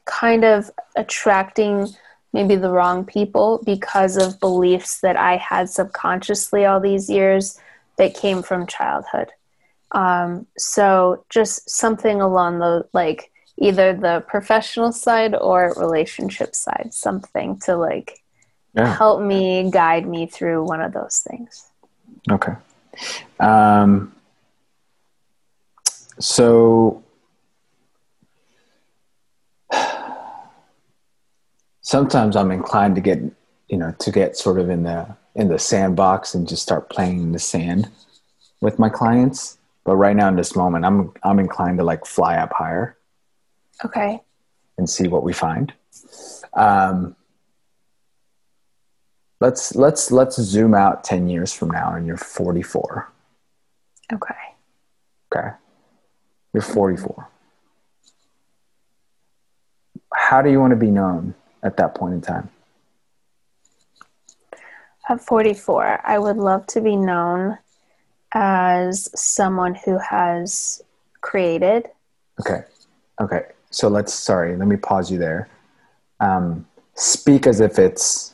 kind 0.05 0.45
of 0.45 0.71
attracting 0.97 1.89
maybe 2.33 2.57
the 2.57 2.71
wrong 2.71 3.05
people 3.05 3.63
because 3.65 4.17
of 4.17 4.39
beliefs 4.41 5.01
that 5.01 5.17
i 5.17 5.37
had 5.37 5.69
subconsciously 5.69 6.65
all 6.65 6.81
these 6.81 7.09
years 7.09 7.59
that 7.97 8.15
came 8.15 8.43
from 8.43 8.67
childhood. 8.67 9.33
Um, 9.93 10.47
so 10.59 11.25
just 11.31 11.69
something 11.69 12.21
along 12.21 12.59
the 12.59 12.87
like 12.93 13.31
either 13.59 13.95
the 13.95 14.25
professional 14.29 14.93
side 14.93 15.35
or 15.35 15.75
relationship 15.77 16.55
side, 16.55 16.91
something 16.93 17.59
to 17.61 17.77
like 17.77 18.23
yeah. 18.75 18.95
help 18.95 19.23
me 19.23 19.71
guide 19.71 20.07
me 20.07 20.27
through 20.27 20.65
one 20.65 20.81
of 20.81 20.93
those 20.93 21.19
things. 21.19 21.67
Okay. 22.31 22.53
Um, 23.41 24.15
so 26.19 27.03
sometimes 31.81 32.37
I'm 32.37 32.51
inclined 32.51 32.95
to 32.97 33.01
get, 33.01 33.21
you 33.69 33.79
know, 33.79 33.95
to 33.99 34.11
get 34.11 34.37
sort 34.37 34.59
of 34.59 34.69
in 34.69 34.83
the 34.83 35.07
in 35.35 35.49
the 35.49 35.59
sandbox 35.59 36.35
and 36.35 36.49
just 36.49 36.63
start 36.63 36.89
playing 36.89 37.21
in 37.21 37.33
the 37.33 37.39
sand 37.39 37.89
with 38.61 38.79
my 38.79 38.89
clients. 38.89 39.59
But 39.85 39.97
right 39.97 40.17
now 40.17 40.29
in 40.29 40.37
this 40.37 40.57
moment, 40.57 40.85
I'm 40.85 41.13
I'm 41.23 41.39
inclined 41.39 41.79
to 41.79 41.85
like 41.85 42.05
fly 42.07 42.37
up 42.37 42.53
higher. 42.53 42.97
Okay. 43.85 44.21
And 44.79 44.89
see 44.89 45.09
what 45.09 45.23
we 45.23 45.33
find. 45.33 45.73
Um, 46.55 47.17
let's 49.41 49.75
let's 49.75 50.11
let's 50.11 50.37
zoom 50.41 50.75
out 50.75 51.05
10 51.05 51.29
years 51.29 51.53
from 51.53 51.71
now 51.71 51.95
and 51.95 52.07
you're 52.07 52.17
44 52.17 53.13
okay 54.11 54.35
okay 55.31 55.51
you're 56.55 56.63
44 56.63 57.29
how 60.15 60.41
do 60.41 60.51
you 60.51 60.59
want 60.59 60.71
to 60.71 60.77
be 60.77 60.91
known 60.91 61.35
at 61.63 61.77
that 61.77 61.95
point 61.95 62.15
in 62.15 62.23
time 62.23 62.49
at 65.11 65.21
44 65.21 66.01
i 66.03 66.19
would 66.19 66.39
love 66.39 66.67
to 66.69 66.81
be 66.81 66.97
known 66.97 67.59
as 68.33 69.09
someone 69.19 69.75
who 69.75 69.99
has 69.99 70.83
created. 71.23 71.89
Okay. 72.41 72.63
Okay. 73.21 73.43
So 73.77 73.89
let's, 73.89 74.15
sorry, 74.15 74.57
let 74.57 74.67
me 74.69 74.77
pause 74.77 75.13
you 75.13 75.19
there. 75.19 75.51
Um, 76.19 76.67
speak 76.95 77.47
as 77.47 77.61
if 77.61 77.79
it's 77.79 78.33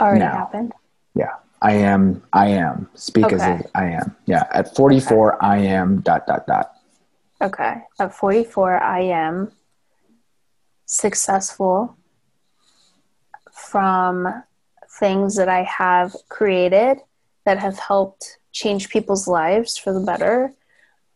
already 0.00 0.24
now. 0.24 0.32
happened. 0.32 0.72
Yeah. 1.14 1.34
I 1.62 1.74
am, 1.74 2.20
I 2.32 2.48
am. 2.48 2.88
Speak 2.96 3.26
okay. 3.26 3.36
as 3.36 3.60
if 3.60 3.70
I 3.76 3.90
am. 3.90 4.16
Yeah. 4.26 4.42
At 4.50 4.74
44, 4.74 5.36
okay. 5.36 5.46
I 5.46 5.58
am 5.58 6.00
dot, 6.00 6.26
dot, 6.26 6.48
dot. 6.48 6.72
Okay. 7.40 7.76
At 8.00 8.12
44, 8.12 8.82
I 8.82 9.02
am 9.02 9.52
successful 10.84 11.96
from 13.52 14.42
things 14.98 15.36
that 15.36 15.48
I 15.48 15.62
have 15.62 16.12
created 16.28 16.98
that 17.44 17.60
have 17.60 17.78
helped 17.78 18.38
change 18.50 18.88
people's 18.88 19.28
lives 19.28 19.76
for 19.76 19.92
the 19.92 20.00
better. 20.00 20.52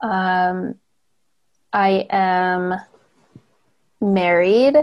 Um, 0.03 0.77
I 1.73 2.07
am 2.11 2.77
married 4.01 4.77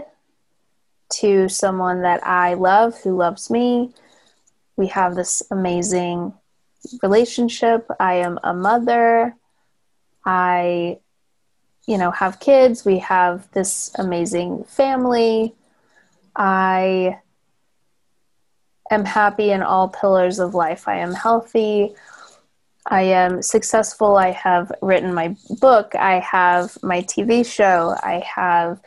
to 1.13 1.47
someone 1.49 2.01
that 2.01 2.25
I 2.25 2.55
love 2.55 2.99
who 3.01 3.15
loves 3.15 3.49
me. 3.49 3.93
We 4.75 4.87
have 4.87 5.15
this 5.15 5.43
amazing 5.51 6.33
relationship. 7.01 7.87
I 7.99 8.15
am 8.15 8.39
a 8.43 8.53
mother. 8.53 9.35
I, 10.25 10.99
you 11.87 11.97
know, 11.97 12.11
have 12.11 12.39
kids. 12.39 12.83
We 12.83 12.99
have 12.99 13.49
this 13.51 13.91
amazing 13.97 14.65
family. 14.65 15.55
I 16.35 17.19
am 18.91 19.05
happy 19.05 19.51
in 19.51 19.61
all 19.61 19.89
pillars 19.89 20.39
of 20.39 20.53
life. 20.53 20.87
I 20.87 20.97
am 20.97 21.13
healthy. 21.13 21.95
I 22.87 23.03
am 23.03 23.41
successful. 23.41 24.15
I 24.15 24.31
have 24.31 24.71
written 24.81 25.13
my 25.13 25.35
book. 25.59 25.95
I 25.95 26.19
have 26.19 26.77
my 26.83 27.01
TV 27.01 27.45
show. 27.45 27.95
I 28.03 28.23
have, 28.35 28.79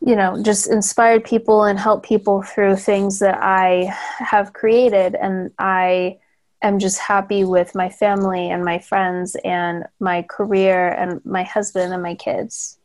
you 0.00 0.16
know, 0.16 0.42
just 0.42 0.70
inspired 0.70 1.24
people 1.24 1.64
and 1.64 1.78
helped 1.78 2.06
people 2.06 2.42
through 2.42 2.76
things 2.76 3.18
that 3.18 3.38
I 3.40 3.94
have 4.18 4.52
created. 4.52 5.14
And 5.14 5.50
I 5.58 6.18
am 6.62 6.78
just 6.78 6.98
happy 6.98 7.44
with 7.44 7.74
my 7.74 7.90
family 7.90 8.50
and 8.50 8.64
my 8.64 8.78
friends 8.78 9.36
and 9.44 9.84
my 9.98 10.22
career 10.22 10.88
and 10.88 11.24
my 11.24 11.42
husband 11.42 11.92
and 11.92 12.02
my 12.02 12.14
kids. 12.14 12.78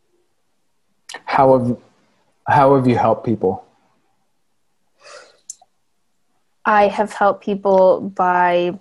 How 1.24 1.58
have, 1.58 1.78
how 2.48 2.76
have 2.76 2.88
you 2.88 2.98
helped 2.98 3.26
people? 3.26 3.66
I 6.66 6.88
have 6.88 7.14
helped 7.14 7.44
people 7.44 8.02
by 8.02 8.78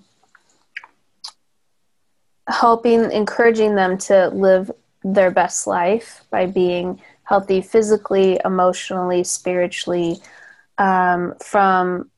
helping, 2.49 3.12
encouraging 3.12 3.76
them 3.76 3.99
to 3.99 4.28
live 4.28 4.70
their 5.05 5.30
best 5.30 5.66
life 5.66 6.24
by 6.30 6.47
being 6.47 7.01
healthy 7.25 7.61
physically, 7.61 8.41
emotionally, 8.45 9.25
spiritually, 9.25 10.18
um, 10.79 11.35
from 11.43 12.11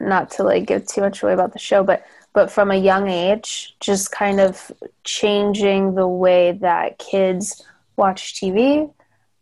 not 0.00 0.30
to 0.32 0.42
like 0.42 0.66
give 0.66 0.86
too 0.86 1.00
much 1.00 1.22
away 1.22 1.32
about 1.32 1.52
the 1.52 1.58
show, 1.58 1.82
but 1.82 2.04
but 2.32 2.50
from 2.50 2.72
a 2.72 2.76
young 2.76 3.08
age, 3.08 3.76
just 3.78 4.10
kind 4.10 4.40
of 4.40 4.72
changing 5.04 5.94
the 5.94 6.08
way 6.08 6.52
that 6.52 6.98
kids 6.98 7.64
watch 7.96 8.34
TV, 8.34 8.92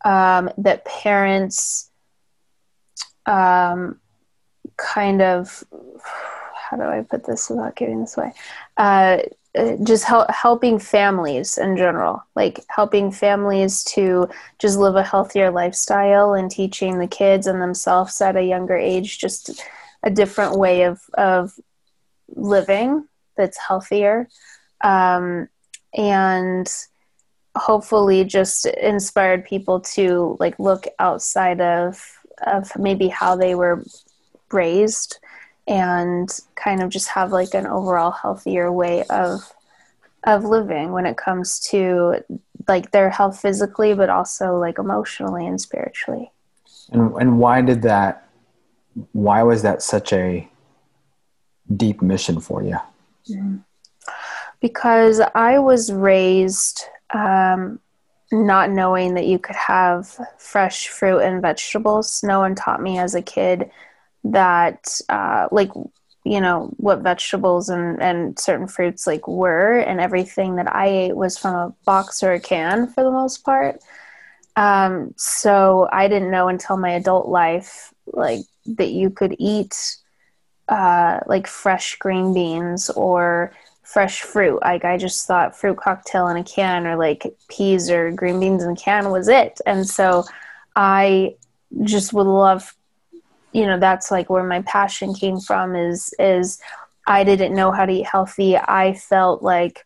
um, 0.05 0.51
that 0.59 0.85
parents 0.85 1.91
um, 3.25 3.99
kind 4.77 5.23
of 5.23 5.65
how 6.55 6.77
do 6.77 6.85
I 6.85 7.03
put 7.03 7.25
this 7.25 7.51
without 7.51 7.77
giving 7.77 8.01
this 8.01 8.17
away? 8.17 8.33
Uh, 8.77 9.19
uh, 9.57 9.77
just 9.83 10.05
help, 10.05 10.31
helping 10.31 10.79
families 10.79 11.59
in 11.59 11.77
general, 11.77 12.25
like 12.35 12.61
helping 12.69 13.13
families 13.13 13.85
to 13.85 14.27
just 14.59 14.79
live 14.79 14.97
a 14.97 15.03
healthier 15.03 15.51
lifestyle 15.51 16.33
and 16.33 16.51
teaching 16.51 16.99
the 16.99 17.07
kids 17.07 17.47
and 17.47 17.61
themselves 17.61 18.21
at 18.23 18.37
a 18.37 18.43
younger 18.43 18.77
age 18.77 19.19
just 19.19 19.63
a 20.03 20.11
different 20.11 20.59
way 20.59 20.85
of 20.85 21.03
of 21.15 21.53
living 22.35 23.07
that's 23.37 23.59
healthier, 23.59 24.27
um, 24.83 25.49
and 25.95 26.75
hopefully 27.55 28.25
just 28.25 28.65
inspired 28.65 29.45
people 29.45 29.81
to 29.81 30.37
like 30.41 30.59
look 30.59 30.87
outside 30.99 31.61
of 31.61 32.03
of 32.47 32.73
maybe 32.79 33.09
how 33.09 33.37
they 33.37 33.55
were 33.55 33.85
raised 34.51 35.19
and 35.67 36.29
kind 36.55 36.83
of 36.83 36.91
just 36.91 37.09
have 37.09 37.33
like 37.33 37.55
an 37.55 37.67
overall 37.67 38.11
healthier 38.11 38.71
way 38.71 39.05
of 39.05 39.53
of 40.25 40.45
living 40.45 40.93
when 40.93 41.07
it 41.07 41.17
comes 41.17 41.59
to 41.59 42.17
like 42.69 42.93
their 42.93 43.11
health 43.11 43.41
physically 43.41 43.95
but 43.95 44.09
also 44.09 44.59
like 44.59 44.79
emotionally 44.79 45.47
and 45.47 45.61
spiritually. 45.61 46.31
And 46.91 47.13
and 47.17 47.39
why 47.39 47.63
did 47.63 47.83
that 47.83 48.29
why 49.13 49.43
was 49.43 49.63
that 49.63 49.83
such 49.83 50.13
a 50.13 50.49
deep 51.75 52.03
mission 52.03 52.41
for 52.41 52.63
you? 52.63 52.79
Mm-hmm. 53.31 53.59
because 54.61 55.21
i 55.37 55.61
was 55.61 55.93
raised 55.93 56.87
um, 57.15 57.79
not 58.33 58.71
knowing 58.71 59.15
that 59.15 59.27
you 59.27 59.39
could 59.39 59.57
have 59.57 60.19
fresh 60.39 60.89
fruit 60.89 61.19
and 61.19 61.43
vegetables. 61.43 62.23
No 62.25 62.41
one 62.41 62.55
taught 62.55 62.83
me 62.83 62.99
as 62.99 63.15
a 63.15 63.23
kid 63.23 63.71
that 64.25 65.01
uh, 65.09 65.49
like 65.53 65.71
you 66.25 66.41
know 66.41 66.73
what 66.77 67.01
vegetables 67.01 67.69
and 67.69 68.01
and 68.03 68.39
certain 68.39 68.69
fruits 68.69 69.07
like 69.07 69.27
were 69.27 69.79
and 69.79 70.01
everything 70.01 70.57
that 70.57 70.73
i 70.75 70.87
ate 70.87 71.17
was 71.17 71.39
from 71.39 71.55
a 71.55 71.75
box 71.85 72.23
or 72.23 72.33
a 72.33 72.41
can 72.41 72.87
for 72.89 73.03
the 73.05 73.11
most 73.11 73.45
part 73.45 73.81
Um, 74.57 75.15
so 75.17 75.89
I 75.93 76.09
didn't 76.09 76.31
know 76.31 76.49
until 76.49 76.77
my 76.77 76.91
adult 76.91 77.29
life, 77.29 77.93
like 78.07 78.41
that 78.67 78.91
you 78.91 79.11
could 79.11 79.35
eat 79.39 79.75
uh, 80.69 81.21
like 81.27 81.47
fresh 81.47 81.97
green 81.97 82.35
beans 82.35 82.91
or 82.91 83.53
fresh 83.83 84.23
fruit. 84.23 84.61
Like 84.63 84.85
I 84.85 84.97
just 84.99 85.27
thought 85.27 85.57
fruit 85.57 85.77
cocktail 85.79 86.29
in 86.29 86.37
a 86.37 86.45
can 86.45 86.87
or 86.87 86.97
like 86.97 87.35
peas 87.49 87.91
or 87.91 88.11
green 88.13 88.41
beans 88.41 88.63
in 88.63 88.71
a 88.71 88.77
can 88.77 89.11
was 89.11 89.29
it. 89.29 89.61
And 89.67 89.87
so 89.87 90.25
I 90.77 91.37
just 91.85 92.13
would 92.13 92.27
love 92.27 92.75
you 93.53 93.67
know 93.67 93.79
that's 93.79 94.11
like 94.11 94.31
where 94.31 94.45
my 94.45 94.63
passion 94.63 95.15
came 95.15 95.41
from 95.41 95.77
is 95.77 96.15
is 96.19 96.61
I 97.07 97.25
didn't 97.25 97.55
know 97.55 97.73
how 97.73 97.85
to 97.85 97.93
eat 97.93 98.07
healthy. 98.07 98.57
I 98.57 98.95
felt 98.95 99.43
like 99.43 99.85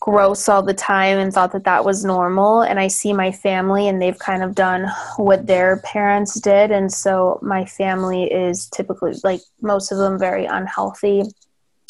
gross 0.00 0.48
all 0.48 0.62
the 0.62 0.74
time 0.74 1.18
and 1.18 1.32
thought 1.32 1.52
that 1.52 1.64
that 1.64 1.84
was 1.84 2.04
normal. 2.04 2.62
And 2.62 2.78
i 2.78 2.86
see 2.86 3.12
my 3.12 3.32
family 3.32 3.88
and 3.88 4.00
they've 4.00 4.18
kind 4.18 4.42
of 4.42 4.54
done 4.54 4.86
what 5.16 5.46
their 5.46 5.78
parents 5.78 6.38
did. 6.40 6.70
And 6.70 6.92
so 6.92 7.38
my 7.42 7.64
family 7.64 8.24
is 8.24 8.68
typically 8.68 9.14
like 9.24 9.40
most 9.60 9.90
of 9.90 9.98
them 9.98 10.18
very 10.18 10.46
unhealthy 10.46 11.24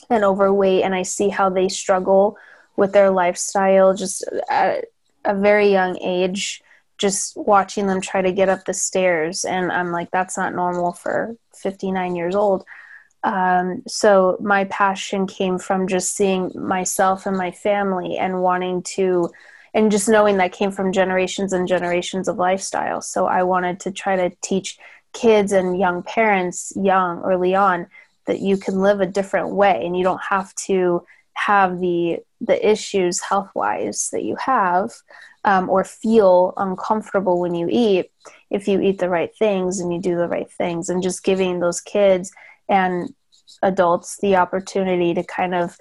and 0.09 0.25
overweight. 0.25 0.83
And 0.83 0.95
i 0.95 1.03
see 1.03 1.29
how 1.29 1.51
they 1.51 1.69
struggle 1.69 2.39
with 2.77 2.93
their 2.93 3.11
lifestyle 3.11 3.95
just 3.95 4.25
at 4.49 4.87
a 5.25 5.35
very 5.35 5.71
young 5.71 5.99
age 5.99 6.63
just 6.99 7.37
watching 7.37 7.87
them 7.87 8.01
try 8.01 8.23
to 8.23 8.33
get 8.33 8.49
up 8.49 8.65
the 8.65 8.75
stairs 8.75 9.45
and 9.45 9.71
i'm 9.73 9.93
like 9.93 10.11
that's 10.11 10.37
not 10.37 10.55
normal 10.55 10.93
for 10.93 11.37
59 11.55 12.17
years 12.17 12.35
old 12.35 12.65
um, 13.27 13.83
so 13.89 14.37
my 14.41 14.65
passion 14.65 15.27
came 15.27 15.59
from 15.59 15.89
just 15.89 16.15
seeing 16.15 16.53
myself 16.55 17.27
and 17.27 17.37
my 17.37 17.51
family 17.51 18.17
and 18.17 18.41
wanting 18.41 18.83
to, 18.95 19.31
and 19.75 19.91
just 19.91 20.09
knowing 20.09 20.37
that 20.37 20.53
came 20.53 20.71
from 20.71 20.93
generations 20.93 21.53
and 21.53 21.67
generations 21.67 22.29
of 22.29 22.37
lifestyle. 22.37 23.03
So 23.03 23.27
I 23.27 23.43
wanted 23.43 23.81
to 23.81 23.91
try 23.91 24.15
to 24.15 24.35
teach 24.43 24.79
kids 25.13 25.51
and 25.51 25.77
young 25.77 26.05
parents, 26.05 26.73
young 26.77 27.21
early 27.25 27.57
on, 27.57 27.89
that 28.27 28.39
you 28.39 28.57
can 28.57 28.81
live 28.81 29.01
a 29.01 29.07
different 29.07 29.51
way 29.51 29.85
and 29.85 29.97
you 29.97 30.05
don't 30.05 30.23
have 30.23 30.55
to 30.55 31.05
have 31.33 31.81
the 31.81 32.19
the 32.41 32.69
issues 32.69 33.21
health 33.21 33.51
wise 33.55 34.09
that 34.13 34.25
you 34.25 34.37
have 34.37 34.91
um, 35.47 35.71
or 35.71 35.85
feel 35.85 36.53
uncomfortable 36.57 37.41
when 37.41 37.55
you 37.55 37.69
eat 37.71 38.11
if 38.51 38.69
you 38.69 38.81
eat 38.81 38.99
the 38.99 39.09
right 39.09 39.31
things 39.39 39.81
and 39.81 39.93
you 39.93 40.01
do 40.01 40.17
the 40.17 40.29
right 40.29 40.51
things 40.51 40.89
and 40.89 41.03
just 41.03 41.25
giving 41.25 41.61
those 41.61 41.81
kids 41.81 42.33
and 42.69 43.15
adults 43.63 44.19
the 44.21 44.37
opportunity 44.37 45.15
to 45.15 45.23
kind 45.23 45.55
of 45.55 45.79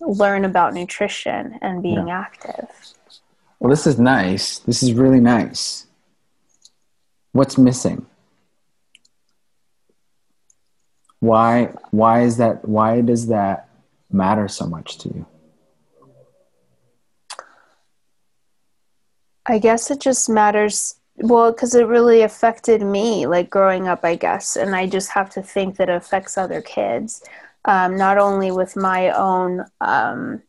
learn 0.00 0.44
about 0.44 0.74
nutrition 0.74 1.58
and 1.60 1.82
being 1.82 2.08
yeah. 2.08 2.20
active. 2.20 2.68
Well, 3.58 3.70
this 3.70 3.86
is 3.86 3.98
nice. 3.98 4.60
This 4.60 4.82
is 4.82 4.92
really 4.92 5.20
nice. 5.20 5.86
What's 7.32 7.58
missing? 7.58 8.06
Why 11.20 11.72
why 11.90 12.22
is 12.22 12.36
that 12.36 12.66
why 12.66 13.00
does 13.00 13.26
that 13.26 13.68
matter 14.10 14.46
so 14.46 14.66
much 14.66 14.98
to 14.98 15.08
you? 15.08 15.26
I 19.48 19.58
guess 19.58 19.90
it 19.90 20.00
just 20.00 20.28
matters 20.28 20.94
well, 21.20 21.50
because 21.52 21.74
it 21.74 21.86
really 21.86 22.22
affected 22.22 22.80
me, 22.82 23.26
like 23.26 23.50
growing 23.50 23.88
up, 23.88 24.04
I 24.04 24.14
guess. 24.14 24.56
And 24.56 24.76
I 24.76 24.86
just 24.86 25.10
have 25.10 25.30
to 25.30 25.42
think 25.42 25.76
that 25.76 25.88
it 25.88 25.96
affects 25.96 26.38
other 26.38 26.62
kids, 26.62 27.24
um, 27.64 27.96
not 27.96 28.18
only 28.18 28.52
with 28.52 28.76
my 28.76 29.10
own 29.10 29.64
um, 29.80 30.42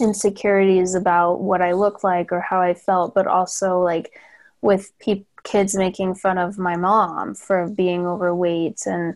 insecurities 0.00 0.94
about 0.94 1.40
what 1.40 1.62
I 1.62 1.72
look 1.72 2.04
like 2.04 2.32
or 2.32 2.40
how 2.40 2.60
I 2.60 2.74
felt, 2.74 3.14
but 3.14 3.26
also 3.26 3.80
like 3.80 4.12
with 4.60 4.92
pe- 4.98 5.24
kids 5.42 5.74
making 5.74 6.16
fun 6.16 6.36
of 6.36 6.58
my 6.58 6.76
mom 6.76 7.34
for 7.34 7.68
being 7.68 8.06
overweight. 8.06 8.82
And 8.86 9.14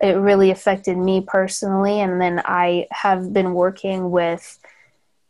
it 0.00 0.16
really 0.16 0.50
affected 0.50 0.96
me 0.96 1.20
personally. 1.26 2.00
And 2.00 2.20
then 2.20 2.40
I 2.46 2.86
have 2.92 3.32
been 3.34 3.52
working 3.52 4.10
with 4.10 4.58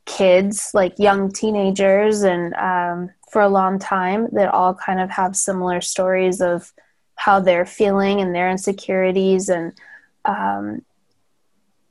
kids, 0.07 0.71
like 0.73 0.99
young 0.99 1.33
teenagers, 1.33 2.23
and 2.23 2.55
um, 2.55 3.11
for 3.31 3.43
a 3.43 3.49
long 3.49 3.79
time 3.79 4.29
that 4.33 4.53
all 4.53 4.75
kind 4.75 5.01
of 5.01 5.11
have 5.11 5.37
similar 5.37 5.81
stories 5.81 6.41
of 6.41 6.73
how 7.15 7.39
they're 7.39 7.67
feeling 7.67 8.21
and 8.21 8.35
their 8.35 8.51
insecurities 8.51 9.49
and 9.49 9.73
um, 10.25 10.83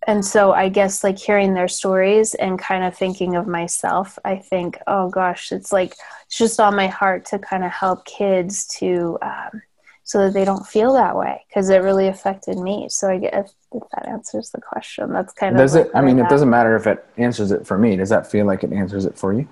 and 0.07 0.25
so 0.25 0.53
i 0.53 0.69
guess 0.69 1.03
like 1.03 1.17
hearing 1.17 1.53
their 1.53 1.67
stories 1.67 2.33
and 2.35 2.57
kind 2.57 2.83
of 2.83 2.95
thinking 2.95 3.35
of 3.35 3.47
myself 3.47 4.17
i 4.25 4.35
think 4.35 4.77
oh 4.87 5.09
gosh 5.09 5.51
it's 5.51 5.71
like 5.71 5.93
it's 6.25 6.37
just 6.37 6.59
on 6.59 6.75
my 6.75 6.87
heart 6.87 7.25
to 7.25 7.37
kind 7.37 7.63
of 7.63 7.71
help 7.71 8.05
kids 8.05 8.65
to 8.67 9.17
um, 9.21 9.61
so 10.03 10.25
that 10.25 10.33
they 10.33 10.43
don't 10.43 10.65
feel 10.65 10.93
that 10.93 11.15
way 11.15 11.45
because 11.47 11.69
it 11.69 11.83
really 11.83 12.07
affected 12.07 12.57
me. 12.57 12.87
So 12.89 13.09
i 13.09 13.19
guess 13.19 13.53
if 13.71 13.83
that 13.91 14.07
answers 14.07 14.49
the 14.49 14.59
question 14.59 15.13
that's 15.13 15.33
kind 15.33 15.55
does 15.55 15.75
of 15.75 15.83
does 15.83 15.91
it 15.91 15.95
i 15.95 16.01
mean 16.01 16.17
it 16.17 16.27
doesn't 16.29 16.49
matter 16.49 16.75
if 16.75 16.87
it 16.87 17.05
answers 17.17 17.51
it 17.51 17.67
for 17.67 17.77
me. 17.77 17.95
Does 17.95 18.09
that 18.09 18.29
feel 18.29 18.47
like 18.47 18.63
it 18.63 18.73
answers 18.73 19.05
it 19.05 19.15
for 19.15 19.33
you? 19.33 19.47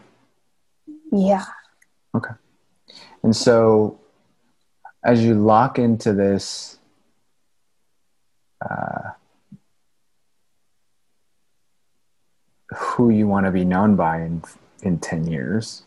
Yeah 1.11 1.45
Okay. 2.17 2.33
And 3.21 3.35
so 3.35 3.99
as 5.03 5.23
you 5.23 5.35
lock 5.35 5.77
into 5.77 6.13
this 6.13 6.79
uh, 8.67 9.11
who 12.69 13.11
you 13.11 13.27
want 13.27 13.45
to 13.45 13.51
be 13.51 13.63
known 13.63 13.95
by 13.95 14.21
in 14.21 14.43
in 14.83 14.99
10 14.99 15.27
years 15.27 15.83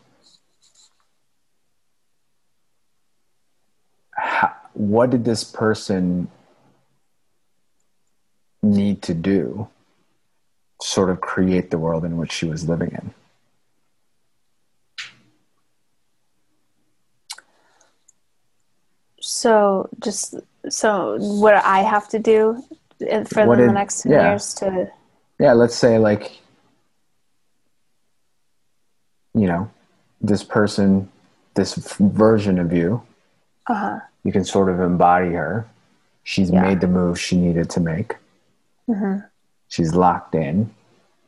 how, 4.11 4.53
what 4.73 5.09
did 5.09 5.23
this 5.23 5.43
person 5.43 6.29
need 8.61 9.01
to 9.01 9.13
do 9.13 9.67
sort 10.81 11.09
of 11.09 11.21
create 11.21 11.71
the 11.71 11.77
world 11.77 12.03
in 12.03 12.17
which 12.17 12.31
she 12.31 12.45
was 12.45 12.67
living 12.67 12.91
in 12.91 13.13
So 19.41 19.89
just 19.99 20.35
so 20.69 21.17
what 21.17 21.55
I 21.55 21.79
have 21.79 22.07
to 22.09 22.19
do 22.19 22.63
for 23.25 23.47
what 23.47 23.57
the 23.57 23.65
did, 23.65 23.73
next 23.73 24.03
ten 24.03 24.11
yeah. 24.11 24.29
years 24.29 24.53
to 24.55 24.91
yeah, 25.39 25.53
let's 25.53 25.73
say 25.73 25.97
like 25.97 26.39
you 29.33 29.47
know 29.47 29.71
this 30.21 30.43
person, 30.43 31.09
this 31.55 31.73
version 31.99 32.59
of 32.59 32.71
you. 32.71 33.01
Uh-huh. 33.65 33.99
You 34.23 34.31
can 34.31 34.45
sort 34.45 34.69
of 34.69 34.79
embody 34.79 35.31
her. 35.31 35.67
She's 36.23 36.51
yeah. 36.51 36.61
made 36.61 36.79
the 36.79 36.87
move 36.87 37.19
she 37.19 37.35
needed 37.35 37.67
to 37.71 37.79
make. 37.79 38.17
Mm-hmm. 38.87 39.25
She's 39.69 39.95
locked 39.95 40.35
in. 40.35 40.69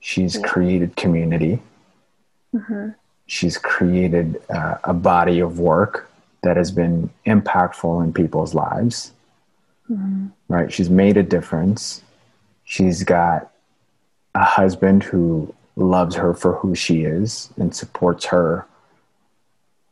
She's 0.01 0.35
yeah. 0.35 0.45
created 0.45 0.95
community. 0.95 1.63
Mm-hmm. 2.53 2.89
She's 3.25 3.57
created 3.57 4.39
uh, 4.51 4.77
a 4.83 4.93
body 4.93 5.39
of 5.39 5.57
work 5.57 6.11
that 6.43 6.57
has 6.57 6.71
been 6.71 7.09
impactful 7.25 8.03
in 8.03 8.13
people's 8.13 8.53
lives. 8.53 9.11
Mm-hmm. 9.89 10.27
Right? 10.47 10.71
She's 10.71 10.89
made 10.89 11.17
a 11.17 11.23
difference. 11.23 12.03
She's 12.65 13.03
got 13.03 13.51
a 14.35 14.43
husband 14.43 15.03
who 15.03 15.53
loves 15.75 16.15
her 16.15 16.33
for 16.33 16.55
who 16.55 16.75
she 16.75 17.03
is 17.03 17.49
and 17.57 17.75
supports 17.75 18.25
her 18.25 18.67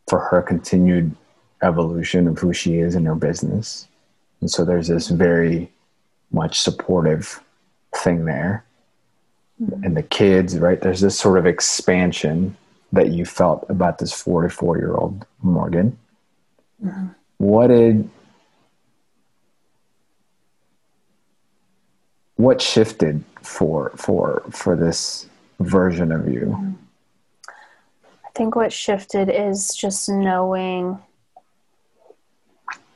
for 0.08 0.20
her 0.20 0.42
continued 0.42 1.16
evolution 1.64 2.28
of 2.28 2.38
who 2.38 2.54
she 2.54 2.78
is 2.80 2.96
in 2.96 3.06
her 3.06 3.16
business. 3.16 3.88
And 4.42 4.50
so 4.50 4.66
there's 4.66 4.88
this 4.88 5.10
very 5.10 5.72
much 6.32 6.60
supportive 6.60 7.42
thing 7.96 8.26
there. 8.26 8.66
Mm-hmm. 9.62 9.84
And 9.84 9.98
the 9.98 10.04
kids, 10.04 10.58
right? 10.58 10.82
There's 10.82 11.02
this 11.02 11.18
sort 11.18 11.38
of 11.38 11.46
expansion 11.46 12.58
that 12.92 13.12
you 13.12 13.26
felt 13.26 13.66
about 13.70 14.00
this 14.00 14.12
44 14.12 14.78
year 14.78 14.96
old 14.96 15.26
Morgan. 15.42 15.98
What 17.38 17.68
did 17.68 18.10
what 22.36 22.62
shifted 22.62 23.24
for 23.42 23.92
for 23.96 24.44
for 24.50 24.76
this 24.76 25.28
version 25.60 26.12
of 26.12 26.28
you? 26.28 26.76
I 27.48 28.30
think 28.34 28.56
what 28.56 28.74
shifted 28.74 29.30
is 29.30 29.76
just 29.76 30.10
knowing 30.10 30.98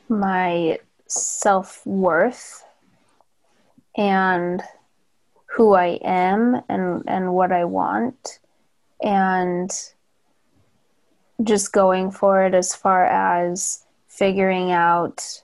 my 0.08 0.78
self 1.06 1.86
worth 1.86 2.64
and 3.96 4.62
who 5.46 5.74
I 5.74 5.98
am 6.02 6.62
and, 6.68 7.02
and 7.06 7.32
what 7.32 7.52
I 7.52 7.64
want 7.64 8.38
and 9.02 9.70
just 11.42 11.72
going 11.72 12.10
for 12.10 12.44
it 12.44 12.54
as 12.54 12.74
far 12.74 13.04
as 13.04 13.84
figuring 14.08 14.72
out 14.72 15.42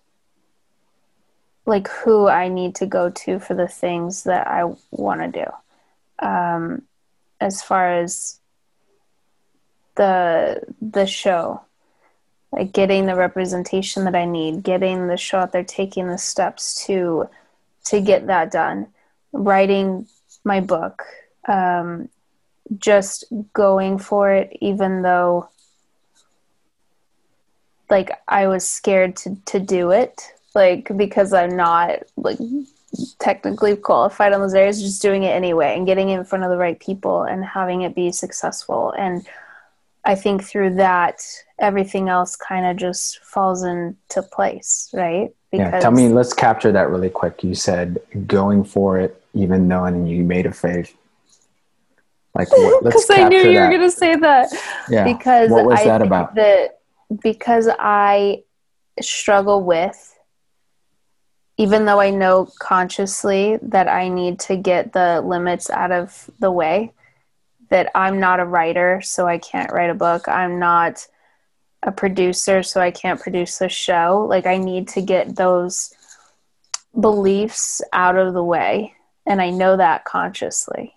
like 1.66 1.88
who 1.88 2.28
I 2.28 2.48
need 2.48 2.74
to 2.76 2.86
go 2.86 3.10
to 3.10 3.38
for 3.38 3.54
the 3.54 3.68
things 3.68 4.24
that 4.24 4.46
I 4.48 4.64
want 4.90 5.20
to 5.20 5.44
do. 5.44 6.26
Um, 6.26 6.82
as 7.40 7.62
far 7.62 8.00
as 8.00 8.38
the 9.96 10.62
the 10.80 11.06
show, 11.06 11.62
like 12.50 12.72
getting 12.72 13.06
the 13.06 13.16
representation 13.16 14.04
that 14.04 14.14
I 14.14 14.24
need, 14.24 14.62
getting 14.62 15.06
the 15.06 15.16
show 15.16 15.38
out 15.38 15.52
there, 15.52 15.64
taking 15.64 16.08
the 16.08 16.18
steps 16.18 16.86
to 16.86 17.28
to 17.86 18.00
get 18.00 18.26
that 18.28 18.50
done, 18.50 18.88
writing 19.32 20.06
my 20.44 20.60
book, 20.60 21.02
um, 21.48 22.08
just 22.78 23.24
going 23.52 23.98
for 23.98 24.32
it, 24.32 24.56
even 24.60 25.02
though 25.02 25.48
like 27.92 28.10
I 28.26 28.48
was 28.48 28.66
scared 28.66 29.14
to 29.18 29.36
to 29.46 29.60
do 29.60 29.92
it, 29.92 30.32
like 30.54 30.90
because 30.96 31.32
I'm 31.32 31.56
not 31.56 32.00
like 32.16 32.38
technically 33.20 33.76
qualified 33.76 34.32
on 34.32 34.40
those 34.40 34.54
areas, 34.54 34.82
just 34.82 35.00
doing 35.00 35.22
it 35.22 35.30
anyway 35.30 35.76
and 35.76 35.86
getting 35.86 36.08
it 36.08 36.18
in 36.18 36.24
front 36.24 36.42
of 36.42 36.50
the 36.50 36.56
right 36.56 36.80
people 36.80 37.22
and 37.22 37.44
having 37.44 37.82
it 37.82 37.94
be 37.94 38.10
successful 38.10 38.92
and 38.98 39.24
I 40.04 40.14
think 40.14 40.42
through 40.42 40.74
that, 40.76 41.22
everything 41.58 42.08
else 42.08 42.34
kind 42.34 42.66
of 42.66 42.76
just 42.76 43.20
falls 43.20 43.62
into 43.62 44.22
place, 44.22 44.90
right? 44.92 45.30
Because 45.50 45.72
yeah, 45.72 45.80
tell 45.80 45.92
me, 45.92 46.08
let's 46.08 46.34
capture 46.34 46.72
that 46.72 46.90
really 46.90 47.10
quick. 47.10 47.44
You 47.44 47.54
said 47.54 47.98
going 48.26 48.64
for 48.64 48.98
it, 48.98 49.22
even 49.34 49.68
knowing 49.68 50.06
you 50.06 50.24
made 50.24 50.46
a 50.46 50.52
faith. 50.52 50.96
Like, 52.34 52.48
because 52.82 53.10
I 53.10 53.28
knew 53.28 53.38
you 53.38 53.54
that. 53.54 53.66
were 53.66 53.76
going 53.76 53.90
to 53.90 53.96
say 53.96 54.16
that. 54.16 54.48
Yeah. 54.88 55.04
Because 55.04 55.50
what 55.50 55.66
was 55.66 55.80
I 55.80 55.84
that 55.84 56.02
about? 56.02 56.34
That 56.34 56.80
because 57.20 57.68
I 57.78 58.44
struggle 59.00 59.62
with, 59.62 60.16
even 61.58 61.84
though 61.84 62.00
I 62.00 62.10
know 62.10 62.48
consciously 62.58 63.58
that 63.62 63.88
I 63.88 64.08
need 64.08 64.40
to 64.40 64.56
get 64.56 64.92
the 64.92 65.20
limits 65.20 65.70
out 65.70 65.92
of 65.92 66.30
the 66.38 66.50
way, 66.50 66.92
that 67.70 67.90
I'm 67.94 68.20
not 68.20 68.40
a 68.40 68.44
writer, 68.44 69.00
so 69.02 69.26
I 69.26 69.38
can't 69.38 69.72
write 69.72 69.90
a 69.90 69.94
book. 69.94 70.28
I'm 70.28 70.58
not 70.58 71.06
a 71.82 71.90
producer, 71.90 72.62
so 72.62 72.80
I 72.80 72.90
can't 72.90 73.20
produce 73.20 73.60
a 73.60 73.68
show. 73.68 74.26
Like, 74.28 74.46
I 74.46 74.58
need 74.58 74.88
to 74.88 75.02
get 75.02 75.36
those 75.36 75.92
beliefs 76.98 77.80
out 77.92 78.16
of 78.16 78.34
the 78.34 78.44
way. 78.44 78.94
And 79.26 79.40
I 79.40 79.50
know 79.50 79.76
that 79.76 80.04
consciously. 80.04 80.94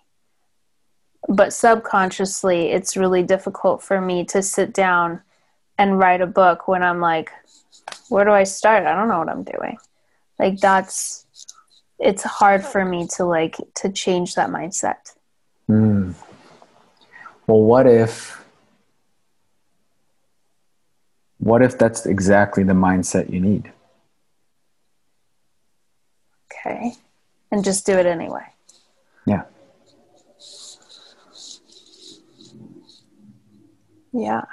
But 1.28 1.54
subconsciously, 1.54 2.72
it's 2.72 2.98
really 2.98 3.24
difficult 3.24 3.82
for 3.82 4.00
me 4.00 4.26
to 4.26 4.44
sit 4.44 4.74
down 4.74 5.22
and 5.78 6.00
write 6.00 6.22
a 6.22 6.28
book 6.28 6.68
when 6.68 6.84
I'm 6.84 7.00
like, 7.00 7.32
where 8.10 8.26
do 8.26 8.32
I 8.32 8.44
start? 8.44 8.86
I 8.86 8.96
don't 8.96 9.08
know 9.08 9.20
what 9.20 9.30
I'm 9.30 9.44
doing. 9.44 9.78
Like, 10.40 10.60
that's, 10.60 11.26
it's 12.00 12.24
hard 12.24 12.64
for 12.64 12.84
me 12.86 13.08
to 13.16 13.26
like, 13.26 13.58
to 13.76 13.92
change 13.92 14.36
that 14.36 14.50
mindset. 14.50 15.16
Mm 15.70 16.16
well, 17.48 17.62
what 17.62 17.88
if, 17.88 18.44
what 21.38 21.62
if 21.62 21.78
that's 21.78 22.06
exactly 22.06 22.64
the 22.64 22.74
mindset 22.74 23.32
you 23.32 23.40
need? 23.40 23.72
Okay. 26.52 26.94
And 27.52 27.64
just 27.64 27.86
do 27.86 27.94
it 27.94 28.06
anyway. 28.06 28.46
Yeah. 29.26 29.44
Yeah. 34.12 34.46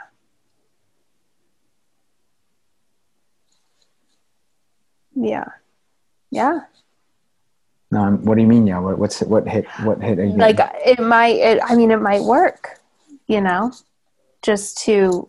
Yeah. 5.14 5.44
Yeah. 6.30 6.60
No, 7.90 8.12
what 8.12 8.36
do 8.36 8.40
you 8.40 8.48
mean? 8.48 8.66
Yeah. 8.66 8.78
What, 8.78 8.98
what's 8.98 9.20
what 9.20 9.46
hit? 9.46 9.66
What 9.82 10.02
hit? 10.02 10.18
Like 10.18 10.58
it 10.84 10.98
might. 10.98 11.36
It, 11.36 11.60
I 11.62 11.76
mean, 11.76 11.90
it 11.90 12.00
might 12.00 12.22
work 12.22 12.80
you 13.26 13.40
know, 13.40 13.72
just 14.42 14.78
to 14.84 15.28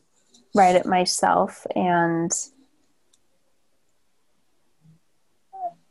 write 0.54 0.76
it 0.76 0.86
myself 0.86 1.66
and 1.76 2.32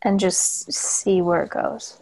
and 0.02 0.20
just 0.20 0.70
see 0.72 1.22
where 1.22 1.44
it 1.44 1.50
goes. 1.50 1.98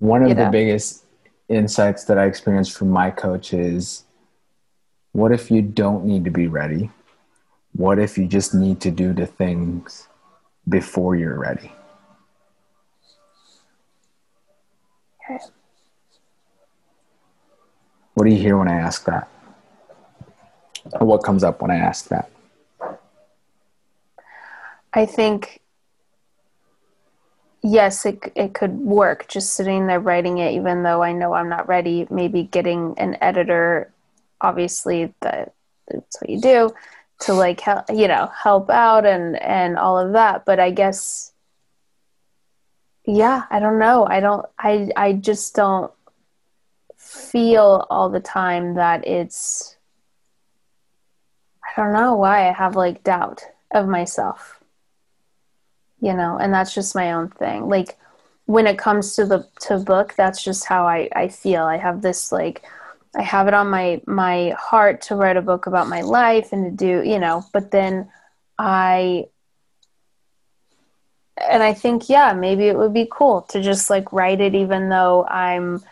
One 0.00 0.22
of 0.22 0.28
you 0.28 0.34
the 0.34 0.44
know? 0.44 0.50
biggest 0.50 1.04
insights 1.48 2.04
that 2.04 2.18
I 2.18 2.26
experienced 2.26 2.76
from 2.76 2.90
my 2.90 3.10
coach 3.10 3.54
is 3.54 4.04
what 5.12 5.32
if 5.32 5.50
you 5.50 5.62
don't 5.62 6.04
need 6.04 6.24
to 6.24 6.30
be 6.30 6.48
ready? 6.48 6.90
What 7.72 7.98
if 7.98 8.18
you 8.18 8.26
just 8.26 8.54
need 8.54 8.80
to 8.82 8.90
do 8.90 9.12
the 9.12 9.26
things 9.26 10.08
before 10.68 11.16
you're 11.16 11.38
ready? 11.38 11.72
Okay. 15.24 15.42
What 18.14 18.24
do 18.24 18.30
you 18.30 18.38
hear 18.38 18.56
when 18.56 18.68
I 18.68 18.76
ask 18.76 19.04
that? 19.06 19.28
Or 20.92 21.06
what 21.06 21.22
comes 21.22 21.42
up 21.42 21.60
when 21.60 21.70
I 21.70 21.76
ask 21.76 22.08
that? 22.08 22.30
I 24.92 25.06
think 25.06 25.60
yes, 27.62 28.06
it 28.06 28.32
it 28.36 28.54
could 28.54 28.78
work 28.78 29.26
just 29.28 29.54
sitting 29.54 29.86
there 29.86 29.98
writing 29.98 30.38
it 30.38 30.52
even 30.52 30.82
though 30.82 31.02
I 31.02 31.12
know 31.12 31.32
I'm 31.32 31.48
not 31.48 31.66
ready, 31.66 32.06
maybe 32.10 32.44
getting 32.44 32.94
an 32.98 33.16
editor 33.20 33.90
obviously 34.40 35.14
that 35.20 35.54
that's 35.88 36.20
what 36.20 36.30
you 36.30 36.40
do 36.40 36.70
to 37.24 37.32
like 37.32 37.60
help, 37.60 37.84
you 37.90 38.08
know, 38.08 38.30
help 38.34 38.70
out 38.70 39.06
and 39.06 39.40
and 39.42 39.78
all 39.78 39.98
of 39.98 40.12
that, 40.12 40.44
but 40.44 40.60
I 40.60 40.70
guess 40.70 41.32
yeah, 43.06 43.44
I 43.50 43.60
don't 43.60 43.78
know. 43.78 44.06
I 44.06 44.20
don't 44.20 44.46
I 44.58 44.90
I 44.96 45.12
just 45.14 45.54
don't 45.54 45.92
feel 46.98 47.86
all 47.90 48.10
the 48.10 48.20
time 48.20 48.74
that 48.74 49.06
it's 49.06 49.76
I 51.64 51.80
don't 51.80 51.92
know 51.92 52.14
why 52.14 52.48
I 52.48 52.52
have 52.52 52.76
like 52.76 53.04
doubt 53.04 53.42
of 53.72 53.88
myself. 53.88 54.60
You 56.00 56.12
know, 56.12 56.36
and 56.36 56.52
that's 56.52 56.74
just 56.74 56.94
my 56.94 57.12
own 57.12 57.30
thing. 57.30 57.68
Like 57.68 57.96
when 58.46 58.66
it 58.66 58.76
comes 58.78 59.16
to 59.16 59.24
the 59.24 59.48
to 59.62 59.78
book, 59.78 60.14
that's 60.14 60.42
just 60.44 60.66
how 60.66 60.86
I, 60.86 61.08
I 61.14 61.28
feel. 61.28 61.64
I 61.64 61.78
have 61.78 62.02
this 62.02 62.30
like 62.30 62.62
I 63.16 63.22
have 63.22 63.48
it 63.48 63.54
on 63.54 63.68
my 63.68 64.02
my 64.06 64.54
heart 64.58 65.02
to 65.02 65.16
write 65.16 65.36
a 65.36 65.42
book 65.42 65.66
about 65.66 65.88
my 65.88 66.00
life 66.00 66.52
and 66.52 66.64
to 66.64 66.70
do, 66.70 67.08
you 67.08 67.18
know, 67.18 67.44
but 67.52 67.70
then 67.70 68.10
I 68.58 69.26
and 71.36 71.62
I 71.62 71.74
think 71.74 72.08
yeah, 72.08 72.32
maybe 72.32 72.66
it 72.66 72.76
would 72.76 72.94
be 72.94 73.08
cool 73.10 73.42
to 73.50 73.62
just 73.62 73.90
like 73.90 74.12
write 74.12 74.40
it 74.40 74.54
even 74.54 74.88
though 74.88 75.24
I'm 75.26 75.82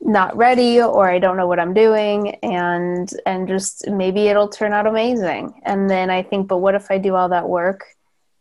not 0.00 0.36
ready 0.36 0.82
or 0.82 1.08
I 1.08 1.18
don't 1.18 1.36
know 1.36 1.46
what 1.46 1.60
I'm 1.60 1.74
doing 1.74 2.36
and 2.42 3.08
and 3.26 3.48
just 3.48 3.88
maybe 3.88 4.28
it'll 4.28 4.48
turn 4.48 4.72
out 4.72 4.86
amazing. 4.86 5.60
And 5.64 5.88
then 5.90 6.10
I 6.10 6.22
think 6.22 6.48
but 6.48 6.58
what 6.58 6.74
if 6.74 6.90
I 6.90 6.98
do 6.98 7.14
all 7.14 7.28
that 7.30 7.48
work 7.48 7.84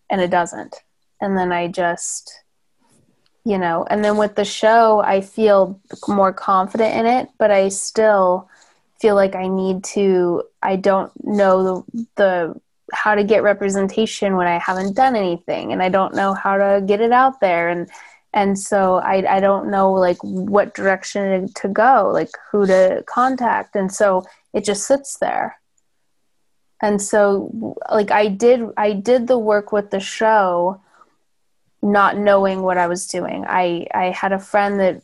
and 0.09 0.21
it 0.21 0.29
doesn't? 0.29 0.75
And 1.21 1.37
then 1.37 1.51
I 1.51 1.67
just 1.67 2.42
you 3.45 3.57
know, 3.57 3.85
and 3.89 4.03
then 4.03 4.17
with 4.17 4.35
the 4.35 4.45
show 4.45 5.01
I 5.01 5.21
feel 5.21 5.79
more 6.07 6.33
confident 6.33 6.95
in 6.95 7.05
it, 7.05 7.29
but 7.37 7.51
I 7.51 7.69
still 7.69 8.49
feel 9.03 9.15
like 9.15 9.35
I 9.35 9.47
need 9.47 9.83
to 9.95 10.43
I 10.61 10.77
don't 10.77 11.11
know 11.23 11.85
the 11.91 12.07
the 12.15 12.61
how 12.93 13.15
to 13.15 13.23
get 13.23 13.43
representation 13.43 14.37
when 14.37 14.47
I 14.47 14.59
haven't 14.59 14.95
done 14.95 15.15
anything 15.15 15.73
and 15.73 15.81
I 15.81 15.89
don't 15.89 16.15
know 16.15 16.33
how 16.33 16.57
to 16.57 16.81
get 16.85 17.01
it 17.01 17.11
out 17.11 17.41
there 17.41 17.69
and 17.69 17.89
and 18.33 18.57
so 18.57 18.95
I, 18.95 19.37
I 19.37 19.39
don't 19.41 19.69
know 19.69 19.91
like 19.91 20.17
what 20.23 20.73
direction 20.73 21.51
to 21.55 21.67
go 21.67 22.09
like 22.13 22.31
who 22.49 22.65
to 22.65 23.03
contact 23.05 23.75
and 23.75 23.91
so 23.91 24.23
it 24.53 24.63
just 24.63 24.87
sits 24.87 25.17
there. 25.17 25.57
And 26.81 27.01
so 27.01 27.75
like 27.89 28.11
i 28.11 28.27
did 28.27 28.61
i 28.77 28.93
did 28.93 29.27
the 29.27 29.37
work 29.37 29.71
with 29.71 29.89
the 29.89 29.99
show 29.99 30.81
not 31.83 32.17
knowing 32.17 32.61
what 32.63 32.77
i 32.77 32.87
was 32.87 33.05
doing. 33.07 33.45
I 33.47 33.85
i 33.93 34.05
had 34.05 34.31
a 34.31 34.39
friend 34.39 34.79
that 34.79 35.03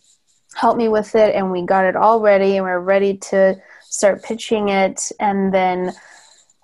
helped 0.55 0.77
me 0.77 0.87
with 0.87 1.13
it 1.15 1.35
and 1.35 1.51
we 1.51 1.61
got 1.61 1.85
it 1.85 1.95
all 1.95 2.21
ready 2.21 2.55
and 2.55 2.65
we 2.65 2.71
are 2.71 2.81
ready 2.81 3.17
to 3.17 3.55
start 3.83 4.23
pitching 4.23 4.69
it. 4.69 5.11
And 5.19 5.53
then 5.53 5.93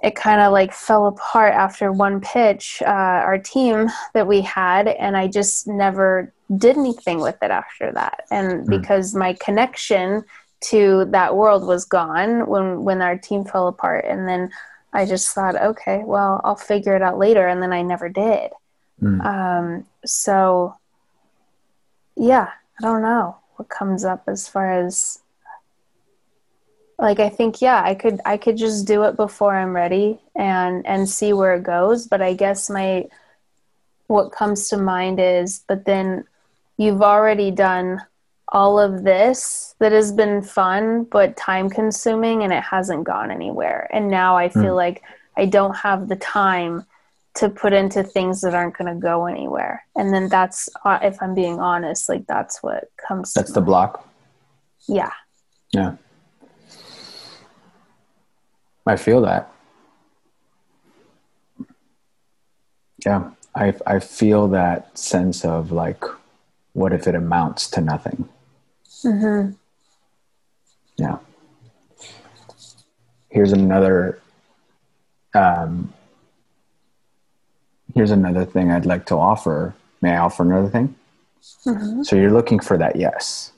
it 0.01 0.15
kind 0.15 0.41
of 0.41 0.51
like 0.51 0.73
fell 0.73 1.07
apart 1.07 1.53
after 1.53 1.91
one 1.91 2.21
pitch 2.21 2.81
uh, 2.85 2.89
our 2.89 3.37
team 3.37 3.87
that 4.13 4.27
we 4.27 4.41
had 4.41 4.87
and 4.87 5.15
i 5.15 5.27
just 5.27 5.67
never 5.67 6.31
did 6.57 6.77
anything 6.77 7.19
with 7.21 7.37
it 7.41 7.49
after 7.49 7.91
that. 7.93 8.23
And 8.29 8.67
mm. 8.67 8.69
because 8.69 9.15
my 9.15 9.33
connection 9.33 10.23
to 10.61 11.05
that 11.09 11.35
world 11.35 11.65
was 11.67 11.85
gone 11.85 12.47
when 12.47 12.83
when 12.83 13.01
our 13.01 13.17
team 13.17 13.43
fell 13.45 13.67
apart. 13.67 14.05
And 14.07 14.27
then 14.27 14.49
i 14.93 15.05
just 15.05 15.33
thought 15.33 15.55
okay 15.55 16.03
well 16.05 16.39
i'll 16.43 16.55
figure 16.55 16.95
it 16.95 17.01
out 17.01 17.17
later. 17.17 17.47
And 17.47 17.61
then 17.61 17.73
i 17.73 17.81
never 17.81 18.09
did 18.09 18.51
mm. 19.01 19.25
um, 19.25 19.85
so 20.05 20.75
yeah 22.15 22.49
i 22.79 22.81
don't 22.81 23.01
know 23.01 23.35
what 23.55 23.69
comes 23.69 24.05
up 24.05 24.23
as 24.27 24.47
far 24.47 24.85
as 24.85 25.19
like 26.97 27.19
i 27.19 27.29
think 27.29 27.61
yeah 27.61 27.81
i 27.83 27.93
could 27.93 28.19
i 28.25 28.37
could 28.37 28.57
just 28.57 28.87
do 28.87 29.03
it 29.03 29.15
before 29.15 29.55
i'm 29.55 29.75
ready 29.75 30.19
and 30.35 30.85
and 30.85 31.09
see 31.09 31.33
where 31.33 31.55
it 31.55 31.63
goes 31.63 32.07
but 32.07 32.21
i 32.21 32.33
guess 32.33 32.69
my 32.69 33.05
what 34.07 34.31
comes 34.31 34.69
to 34.69 34.77
mind 34.77 35.19
is 35.19 35.63
but 35.67 35.85
then 35.85 36.23
you've 36.77 37.01
already 37.01 37.51
done 37.51 38.01
all 38.49 38.79
of 38.79 39.03
this 39.03 39.75
that 39.79 39.91
has 39.91 40.11
been 40.11 40.41
fun 40.41 41.03
but 41.05 41.35
time 41.35 41.69
consuming 41.69 42.43
and 42.43 42.53
it 42.53 42.63
hasn't 42.63 43.03
gone 43.03 43.31
anywhere 43.31 43.89
and 43.91 44.07
now 44.07 44.37
i 44.37 44.47
feel 44.47 44.73
mm. 44.73 44.75
like 44.75 45.03
I 45.37 45.45
don't 45.45 45.75
have 45.75 46.07
the 46.07 46.15
time 46.15 46.85
to 47.35 47.49
put 47.49 47.73
into 47.73 48.01
things 48.01 48.41
that 48.41 48.53
aren't 48.53 48.77
going 48.77 48.93
to 48.93 48.99
go 48.99 49.25
anywhere. 49.25 49.85
And 49.95 50.13
then 50.13 50.29
that's, 50.29 50.69
uh, 50.85 50.99
if 51.01 51.21
I'm 51.21 51.35
being 51.35 51.59
honest, 51.59 52.07
like 52.07 52.25
that's 52.27 52.63
what 52.63 52.85
comes. 53.07 53.33
That's 53.33 53.51
the 53.51 53.61
block. 53.61 54.07
Yeah. 54.87 55.11
Yeah. 55.71 55.95
I 58.87 58.95
feel 58.95 59.21
that. 59.21 59.51
Yeah. 63.05 63.31
I, 63.53 63.73
I 63.85 63.99
feel 63.99 64.47
that 64.49 64.97
sense 64.97 65.43
of 65.43 65.71
like, 65.71 66.03
what 66.73 66.93
if 66.93 67.07
it 67.07 67.15
amounts 67.15 67.69
to 67.71 67.81
nothing? 67.81 68.29
Mm-hmm. 69.03 69.51
Yeah. 70.97 71.17
Here's 73.29 73.51
another 73.51 74.21
um, 75.33 75.93
here's 77.95 78.11
another 78.11 78.45
thing 78.45 78.69
I'd 78.69 78.85
like 78.85 79.05
to 79.07 79.15
offer. 79.15 79.73
May 80.01 80.11
I 80.11 80.17
offer 80.17 80.43
another 80.43 80.69
thing? 80.69 80.93
Mm-hmm. 81.65 82.03
So 82.03 82.15
you're 82.15 82.31
looking 82.31 82.59
for 82.59 82.77
that 82.77 82.95
yes, 82.95 83.53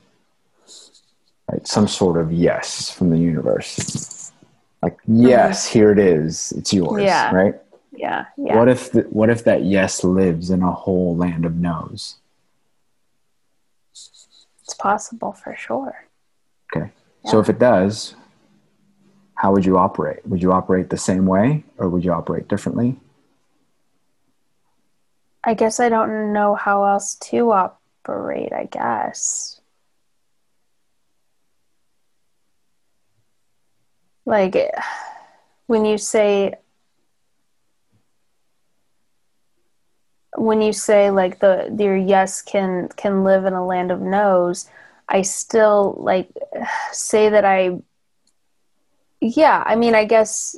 right? 1.51 1.67
Some 1.67 1.87
sort 1.87 2.17
of 2.17 2.31
yes 2.31 2.89
from 2.89 3.09
the 3.09 3.17
universe. 3.17 4.31
Like 4.81 4.97
yes, 5.07 5.67
mm-hmm. 5.67 5.79
here 5.79 5.91
it 5.91 5.99
is. 5.99 6.53
It's 6.53 6.71
yours, 6.73 7.03
yeah. 7.03 7.33
right? 7.33 7.55
Yeah, 7.91 8.25
yeah. 8.37 8.55
What 8.55 8.69
if 8.69 8.91
the, 8.91 9.01
what 9.09 9.29
if 9.29 9.43
that 9.45 9.63
yes 9.63 10.03
lives 10.03 10.51
in 10.51 10.61
a 10.61 10.71
whole 10.71 11.17
land 11.17 11.45
of 11.45 11.55
no's? 11.55 12.17
It's 13.91 14.75
possible 14.77 15.31
for 15.31 15.55
sure. 15.57 16.05
Okay. 16.75 16.91
Yeah. 17.25 17.31
So 17.31 17.39
if 17.39 17.49
it 17.49 17.57
does, 17.57 18.15
how 19.35 19.51
would 19.51 19.65
you 19.65 19.77
operate? 19.77 20.25
Would 20.27 20.41
you 20.41 20.51
operate 20.51 20.89
the 20.89 20.97
same 20.97 21.25
way 21.25 21.63
or 21.77 21.89
would 21.89 22.03
you 22.03 22.11
operate 22.11 22.47
differently? 22.47 22.97
I 25.47 25.53
guess 25.53 25.79
I 25.79 25.87
don't 25.87 26.33
know 26.33 26.55
how 26.55 26.83
else 26.83 27.15
to 27.15 27.51
operate, 27.53 28.51
I 28.51 28.65
guess. 28.65 29.61
Like 34.25 34.57
when 35.67 35.85
you 35.85 35.97
say 35.97 36.55
when 40.35 40.61
you 40.61 40.73
say 40.73 41.11
like 41.11 41.39
the 41.39 41.73
your 41.79 41.95
yes 41.95 42.41
can 42.41 42.89
can 42.97 43.23
live 43.23 43.45
in 43.45 43.53
a 43.53 43.65
land 43.65 43.89
of 43.89 44.01
no's, 44.01 44.69
I 45.07 45.21
still 45.21 45.95
like 45.97 46.29
say 46.91 47.29
that 47.29 47.45
I 47.45 47.79
yeah, 49.21 49.63
I 49.65 49.75
mean, 49.75 49.95
I 49.95 50.05
guess 50.05 50.55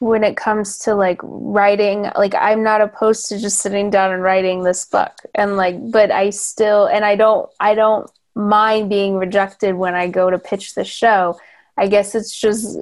when 0.00 0.24
it 0.24 0.34
comes 0.34 0.78
to 0.78 0.94
like 0.94 1.20
writing, 1.22 2.10
like 2.16 2.34
I'm 2.34 2.62
not 2.62 2.80
opposed 2.80 3.28
to 3.28 3.38
just 3.38 3.58
sitting 3.58 3.90
down 3.90 4.12
and 4.12 4.22
writing 4.22 4.64
this 4.64 4.86
book 4.86 5.12
and 5.34 5.58
like, 5.58 5.76
but 5.90 6.10
I 6.10 6.30
still, 6.30 6.86
and 6.86 7.04
I 7.04 7.16
don't, 7.16 7.50
I 7.60 7.74
don't 7.74 8.10
mind 8.34 8.88
being 8.88 9.16
rejected 9.16 9.74
when 9.74 9.94
I 9.94 10.08
go 10.08 10.30
to 10.30 10.38
pitch 10.38 10.74
the 10.74 10.84
show. 10.84 11.38
I 11.76 11.86
guess 11.86 12.14
it's 12.14 12.34
just, 12.34 12.78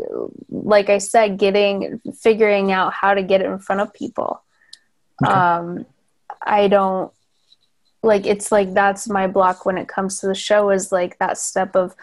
like 0.48 0.90
I 0.90 0.98
said, 0.98 1.38
getting, 1.38 2.00
figuring 2.20 2.70
out 2.70 2.92
how 2.92 3.14
to 3.14 3.22
get 3.24 3.40
it 3.40 3.46
in 3.46 3.58
front 3.58 3.80
of 3.80 3.92
people. 3.92 4.40
Okay. 5.22 5.32
Um, 5.32 5.86
I 6.40 6.68
don't, 6.68 7.12
like, 8.00 8.26
it's 8.26 8.52
like 8.52 8.74
that's 8.74 9.08
my 9.08 9.26
block 9.26 9.66
when 9.66 9.76
it 9.76 9.88
comes 9.88 10.20
to 10.20 10.28
the 10.28 10.36
show 10.36 10.70
is 10.70 10.92
like 10.92 11.18
that 11.18 11.36
step 11.36 11.74
of, 11.74 11.96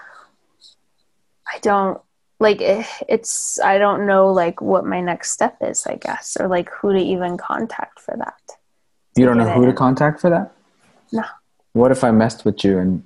I 1.48 1.60
don't, 1.60 2.02
like 2.40 2.62
eh, 2.62 2.84
it's 3.08 3.60
i 3.62 3.78
don't 3.78 4.06
know 4.06 4.32
like 4.32 4.62
what 4.62 4.86
my 4.86 5.02
next 5.02 5.32
step 5.32 5.58
is 5.62 5.86
i 5.88 5.96
guess 5.96 6.38
or 6.40 6.48
like 6.48 6.70
who 6.70 6.94
to 6.94 7.00
even 7.00 7.38
contact 7.38 8.00
for 8.00 8.16
that. 8.18 8.34
You 9.16 9.26
don't 9.26 9.38
know 9.38 9.50
who 9.50 9.64
in. 9.64 9.70
to 9.70 9.74
contact 9.74 10.20
for 10.20 10.30
that? 10.30 10.52
No. 11.14 11.24
What 11.74 11.92
if 11.92 12.04
i 12.04 12.12
messed 12.12 12.46
with 12.46 12.64
you 12.64 12.78
and 12.78 13.04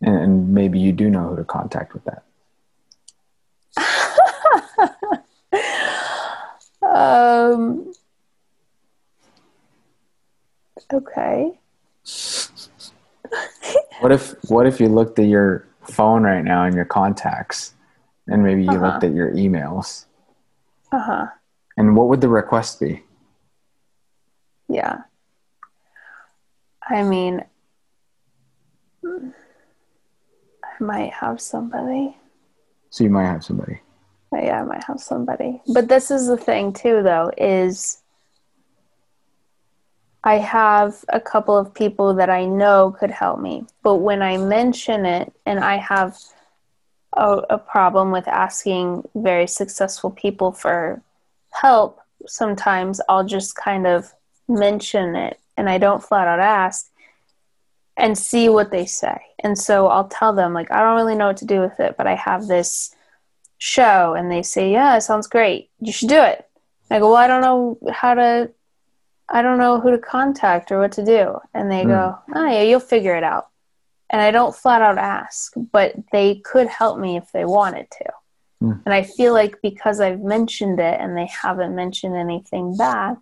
and 0.00 0.50
maybe 0.50 0.78
you 0.78 0.92
do 0.92 1.10
know 1.10 1.28
who 1.28 1.36
to 1.36 1.44
contact 1.44 1.94
with 1.94 2.04
that? 2.04 2.22
Um 6.94 7.92
okay. 10.92 11.58
What 14.00 14.12
if 14.12 14.34
what 14.48 14.66
if 14.66 14.80
you 14.80 14.88
looked 14.88 15.18
at 15.18 15.26
your 15.26 15.66
phone 15.82 16.22
right 16.22 16.44
now 16.44 16.64
and 16.64 16.74
your 16.74 16.84
contacts 16.84 17.73
and 18.26 18.42
maybe 18.42 18.62
you 18.62 18.70
uh-huh. 18.70 18.86
looked 18.86 19.04
at 19.04 19.12
your 19.12 19.32
emails. 19.32 20.06
Uh 20.92 21.00
huh. 21.00 21.26
And 21.76 21.96
what 21.96 22.08
would 22.08 22.20
the 22.20 22.28
request 22.28 22.80
be? 22.80 23.02
Yeah. 24.68 25.02
I 26.88 27.02
mean, 27.02 27.44
I 29.04 29.18
might 30.80 31.12
have 31.12 31.40
somebody. 31.40 32.16
So 32.90 33.04
you 33.04 33.10
might 33.10 33.26
have 33.26 33.44
somebody. 33.44 33.80
Yeah, 34.32 34.60
I 34.60 34.64
might 34.64 34.84
have 34.84 35.00
somebody. 35.00 35.62
But 35.72 35.88
this 35.88 36.10
is 36.10 36.26
the 36.26 36.36
thing 36.36 36.72
too, 36.72 37.02
though, 37.02 37.30
is 37.38 38.02
I 40.24 40.38
have 40.38 41.04
a 41.08 41.20
couple 41.20 41.56
of 41.56 41.74
people 41.74 42.14
that 42.14 42.30
I 42.30 42.44
know 42.44 42.96
could 42.98 43.10
help 43.10 43.40
me. 43.40 43.66
But 43.82 43.96
when 43.96 44.22
I 44.22 44.36
mention 44.36 45.06
it 45.06 45.32
and 45.46 45.60
I 45.60 45.76
have 45.76 46.18
a, 47.14 47.42
a 47.50 47.58
problem 47.58 48.10
with 48.10 48.28
asking 48.28 49.08
very 49.14 49.46
successful 49.46 50.10
people 50.10 50.52
for 50.52 51.02
help, 51.50 52.00
sometimes 52.26 53.00
I'll 53.08 53.24
just 53.24 53.56
kind 53.56 53.86
of 53.86 54.12
mention 54.48 55.14
it 55.14 55.38
and 55.56 55.68
I 55.68 55.78
don't 55.78 56.02
flat 56.02 56.26
out 56.26 56.40
ask 56.40 56.90
and 57.96 58.18
see 58.18 58.48
what 58.48 58.70
they 58.70 58.86
say. 58.86 59.20
And 59.38 59.56
so 59.56 59.86
I'll 59.86 60.08
tell 60.08 60.32
them, 60.32 60.52
like, 60.52 60.70
I 60.72 60.80
don't 60.80 60.96
really 60.96 61.14
know 61.14 61.28
what 61.28 61.36
to 61.38 61.44
do 61.44 61.60
with 61.60 61.78
it, 61.78 61.96
but 61.96 62.06
I 62.06 62.16
have 62.16 62.46
this 62.46 62.94
show. 63.58 64.14
And 64.14 64.30
they 64.30 64.42
say, 64.42 64.72
Yeah, 64.72 64.96
it 64.96 65.02
sounds 65.02 65.28
great. 65.28 65.70
You 65.80 65.92
should 65.92 66.08
do 66.08 66.20
it. 66.20 66.44
And 66.90 66.96
I 66.96 66.98
go, 66.98 67.10
Well, 67.10 67.16
I 67.16 67.28
don't 67.28 67.42
know 67.42 67.78
how 67.92 68.14
to, 68.14 68.50
I 69.28 69.42
don't 69.42 69.58
know 69.58 69.78
who 69.78 69.92
to 69.92 69.98
contact 69.98 70.72
or 70.72 70.80
what 70.80 70.92
to 70.92 71.04
do. 71.04 71.38
And 71.52 71.70
they 71.70 71.84
mm. 71.84 71.88
go, 71.88 72.18
Oh, 72.34 72.46
yeah, 72.46 72.62
you'll 72.62 72.80
figure 72.80 73.14
it 73.14 73.22
out 73.22 73.48
and 74.10 74.20
I 74.20 74.30
don't 74.30 74.54
flat 74.54 74.82
out 74.82 74.98
ask, 74.98 75.52
but 75.72 75.94
they 76.12 76.36
could 76.36 76.68
help 76.68 76.98
me 76.98 77.16
if 77.16 77.30
they 77.32 77.44
wanted 77.44 77.90
to. 77.90 78.04
Mm. 78.62 78.82
And 78.84 78.94
I 78.94 79.02
feel 79.02 79.32
like 79.32 79.60
because 79.62 80.00
I've 80.00 80.20
mentioned 80.20 80.80
it 80.80 81.00
and 81.00 81.16
they 81.16 81.26
haven't 81.26 81.74
mentioned 81.74 82.16
anything 82.16 82.76
back, 82.76 83.16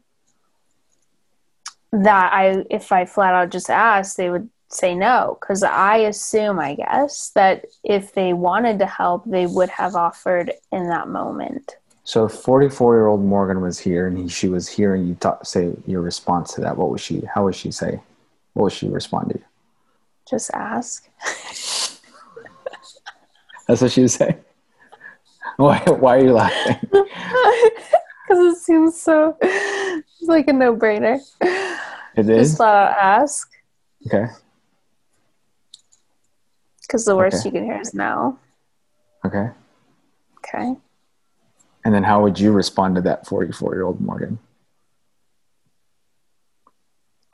that 1.93 2.33
I, 2.33 2.65
if 2.71 2.91
I 2.91 3.05
flat 3.05 3.35
out 3.35 3.51
just 3.51 3.71
asked, 3.71 4.17
they 4.17 4.31
would 4.31 4.49
say 4.69 4.95
no. 4.95 5.37
Because 5.41 5.63
I 5.63 5.99
assume, 5.99 6.59
I 6.59 6.75
guess, 6.75 7.31
that 7.35 7.67
if 7.85 8.15
they 8.15 8.33
wanted 8.33 8.79
to 8.79 8.87
help, 8.87 9.25
they 9.27 9.47
would 9.47 9.69
have 9.71 9.95
offered 9.95 10.53
in 10.71 10.89
that 10.89 11.09
moment. 11.09 11.77
So, 12.05 12.29
44 12.29 12.97
year 12.97 13.07
old 13.07 13.23
Morgan 13.23 13.61
was 13.61 13.79
here 13.79 14.09
and 14.09 14.19
he, 14.19 14.29
she 14.29 14.49
was 14.49 14.69
hearing 14.69 15.07
you 15.07 15.15
talk, 15.15 15.47
say 15.47 15.73
your 15.87 16.01
response 16.01 16.55
to 16.55 16.61
that. 16.63 16.77
What 16.77 16.91
was 16.91 17.01
she, 17.01 17.23
how 17.33 17.45
would 17.45 17.55
she 17.55 17.71
say? 17.71 18.01
What 18.55 18.65
would 18.65 18.73
she 18.73 18.89
respond 18.89 19.31
to 19.31 19.39
you? 19.39 19.45
Just 20.29 20.51
ask. 20.55 21.09
That's 23.69 23.81
what 23.81 23.93
she 23.93 24.03
was 24.03 24.15
saying. 24.15 24.39
Why? 25.57 25.79
Why 25.79 26.19
are 26.19 26.25
you 26.25 26.33
laughing? 26.33 26.77
Because 28.33 28.57
it 28.57 28.63
seems 28.63 29.01
so. 29.01 29.37
It's 29.43 30.23
like 30.23 30.49
a 30.49 30.53
no-brainer. 30.53 31.19
It 32.15 32.29
is. 32.31 32.51
Just 32.51 32.61
out 32.61 32.91
ask. 32.97 33.51
Okay. 34.07 34.27
Because 36.81 37.05
the 37.05 37.17
worst 37.17 37.39
okay. 37.39 37.49
you 37.49 37.53
can 37.53 37.65
hear 37.65 37.81
is 37.81 37.93
no. 37.95 38.39
Okay. 39.25 39.51
Okay. 40.39 40.77
And 41.85 41.95
then, 41.95 42.05
how 42.05 42.23
would 42.23 42.39
you 42.39 42.53
respond 42.53 42.95
to 42.97 43.01
that 43.03 43.27
forty-four-year-old 43.27 44.01
Morgan? 44.01 44.39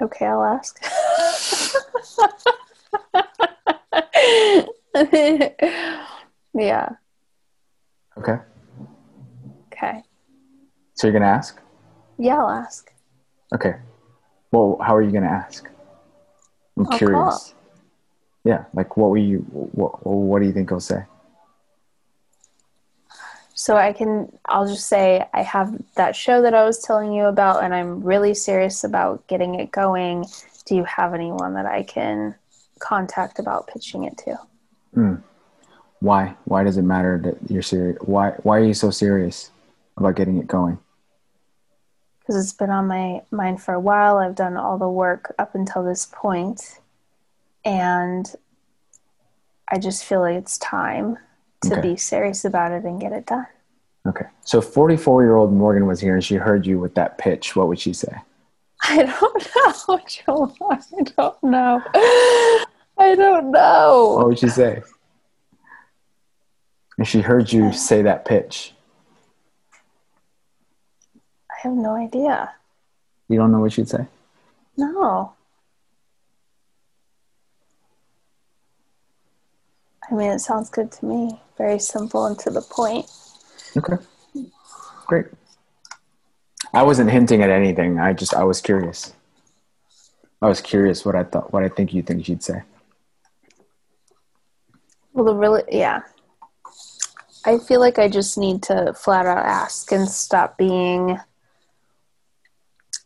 Okay, 0.01 0.27
I'll 0.27 0.45
ask. 0.45 0.83
yeah. 6.55 6.89
Okay. 8.17 8.39
Okay. 9.73 10.03
So 10.95 11.07
you're 11.07 11.13
gonna 11.13 11.27
ask? 11.27 11.61
Yeah, 12.19 12.39
I'll 12.39 12.51
ask. 12.51 12.91
Okay. 13.55 13.77
Well, 14.51 14.79
how 14.83 14.97
are 14.97 15.03
you 15.03 15.13
gonna 15.13 15.27
ask? 15.27 15.69
I'm 16.77 16.87
I'll 16.91 16.99
curious. 16.99 17.19
Call. 17.19 17.55
Yeah, 18.45 18.65
like 18.75 18.97
what 18.97 19.11
will 19.11 19.19
you? 19.19 19.39
What 19.51 20.05
What 20.07 20.41
do 20.41 20.47
you 20.47 20.53
think 20.53 20.71
he'll 20.71 20.81
say? 20.81 21.05
So 23.55 23.77
I 23.77 23.93
can. 23.93 24.33
I'll 24.47 24.67
just 24.67 24.89
say 24.89 25.27
I 25.33 25.43
have 25.43 25.77
that 25.97 26.17
show 26.17 26.43
that 26.43 26.55
I 26.55 26.65
was 26.65 26.81
telling 26.81 27.13
you 27.13 27.25
about, 27.25 27.63
and 27.63 27.75
I'm 27.75 28.03
really 28.03 28.35
serious 28.35 28.85
about 28.85 29.27
getting 29.27 29.55
it 29.57 29.71
going. 29.71 30.27
Do 30.67 30.77
you 30.77 30.85
have 30.85 31.15
anyone 31.15 31.55
that 31.55 31.67
I 31.67 31.83
can 31.83 32.35
contact 32.79 33.39
about 33.39 33.67
pitching 33.69 34.05
it 34.05 34.17
to? 34.19 34.39
Mm. 34.97 35.23
Why? 36.01 36.35
Why 36.45 36.63
does 36.65 36.77
it 36.77 36.83
matter 36.83 37.19
that 37.25 37.51
you're 37.51 37.63
serious? 37.63 37.99
Why? 38.03 38.31
Why 38.43 38.59
are 38.59 38.65
you 38.65 38.75
so 38.75 38.91
serious 38.91 39.51
about 39.97 40.17
getting 40.17 40.39
it 40.39 40.47
going? 40.47 40.79
because 42.21 42.45
it's 42.45 42.53
been 42.53 42.69
on 42.69 42.87
my 42.87 43.23
mind 43.31 43.59
for 43.63 43.73
a 43.73 43.81
while. 43.81 44.19
I've 44.19 44.35
done 44.35 44.59
all 44.59 44.77
the 44.77 44.87
work 44.87 45.35
up 45.39 45.55
until 45.55 45.83
this 45.83 46.05
point, 46.13 46.79
and 47.65 48.31
I 49.71 49.79
just 49.79 50.05
feel 50.05 50.21
like 50.21 50.37
it's 50.37 50.59
time 50.59 51.17
to 51.63 51.73
Okay. 51.79 51.81
be 51.81 51.97
serious 51.97 52.45
about 52.45 52.73
it 52.73 52.85
and 52.85 53.01
get 53.01 53.13
it 53.13 53.25
done. 53.25 53.47
Okay. 54.07 54.27
So 54.45 54.61
44 54.61 55.23
year 55.23 55.37
old 55.37 55.55
Morgan 55.55 55.87
was 55.87 56.01
here 56.01 56.15
and 56.15 56.23
she 56.25 56.35
heard 56.35 56.67
you 56.67 56.79
with 56.79 56.95
that 56.97 57.17
pitch. 57.17 57.57
What 57.57 57.67
would 57.69 57.81
she 57.81 57.95
say? 57.95 58.15
I 58.83 59.03
don't 59.03 59.49
know, 59.89 60.01
Joel. 60.07 60.57
I 60.71 61.03
don't 61.17 61.43
know. 61.43 61.83
I 62.97 63.15
don't 63.15 63.51
know. 63.51 64.15
What 64.17 64.27
would 64.29 64.39
she 64.39 64.49
say? 64.49 64.83
If 66.99 67.07
she 67.09 67.21
heard 67.21 67.53
you 67.53 67.73
say 67.73 68.03
that 68.03 68.25
pitch, 68.25 68.75
I 71.51 71.55
have 71.63 71.73
no 71.73 71.95
idea. 71.95 72.53
you 73.29 73.37
don't 73.39 73.53
know 73.53 73.61
what 73.61 73.73
she'd 73.73 73.89
say? 73.89 74.07
No. 74.77 75.33
I 80.11 80.15
mean, 80.15 80.31
it 80.31 80.39
sounds 80.41 80.71
good 80.71 80.91
to 80.93 81.05
me. 81.05 81.41
Very 81.59 81.79
simple 81.79 82.25
and 82.27 82.39
to 82.41 82.51
the 82.51 82.63
point. 82.63 83.07
Okay. 83.77 83.97
Great. 85.07 85.27
I 86.73 86.83
wasn't 86.83 87.11
hinting 87.11 87.43
at 87.43 87.51
anything. 87.51 87.99
I 87.99 88.13
just 88.13 88.35
I 88.35 88.45
was 88.45 88.61
curious. 88.61 89.13
I 90.41 90.47
was 90.47 90.61
curious 90.61 91.05
what 91.05 91.17
I 91.17 91.25
thought 91.25 91.53
what 91.53 91.65
I 91.65 91.69
think 91.69 91.93
you 91.93 92.03
think 92.03 92.25
she'd 92.25 92.43
say. 92.43 92.63
Well, 95.19 95.25
the 95.25 95.35
really, 95.35 95.65
yeah. 95.69 96.03
I 97.45 97.59
feel 97.59 97.81
like 97.81 97.99
I 97.99 98.09
just 98.09 98.39
need 98.39 98.63
to 98.65 98.93
flat 98.95 99.27
out 99.27 99.45
ask 99.45 99.91
and 99.91 100.09
stop 100.09 100.57
being, 100.57 101.19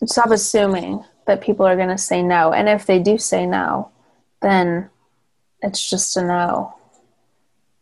stop 0.04 0.30
assuming 0.30 1.04
that 1.26 1.40
people 1.40 1.64
are 1.64 1.76
going 1.76 1.88
to 1.88 1.96
say 1.96 2.22
no. 2.22 2.52
And 2.52 2.68
if 2.68 2.84
they 2.84 2.98
do 2.98 3.16
say 3.16 3.46
no, 3.46 3.90
then 4.42 4.90
it's 5.62 5.88
just 5.88 6.16
a 6.18 6.22
no. 6.22 6.74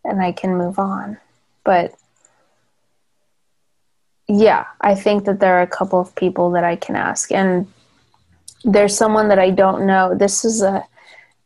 And 0.04 0.22
I 0.22 0.30
can 0.30 0.56
move 0.56 0.78
on. 0.78 1.18
But 1.64 1.94
yeah, 4.30 4.66
I 4.80 4.94
think 4.94 5.24
that 5.24 5.40
there 5.40 5.58
are 5.58 5.62
a 5.62 5.66
couple 5.66 6.00
of 6.00 6.14
people 6.14 6.52
that 6.52 6.62
I 6.62 6.76
can 6.76 6.94
ask. 6.94 7.32
And 7.32 7.66
there's 8.64 8.96
someone 8.96 9.28
that 9.28 9.40
I 9.40 9.50
don't 9.50 9.86
know. 9.86 10.14
This 10.14 10.44
is 10.44 10.62
a, 10.62 10.84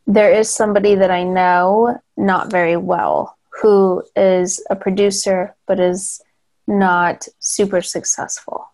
there 0.07 0.31
is 0.31 0.51
somebody 0.51 0.95
that 0.95 1.11
I 1.11 1.23
know 1.23 1.99
not 2.19 2.51
very 2.51 2.77
well 2.77 3.39
who 3.63 4.03
is 4.15 4.63
a 4.69 4.77
producer 4.77 5.55
but 5.67 5.81
is 5.81 6.21
not 6.67 7.27
super 7.39 7.81
successful. 7.81 8.69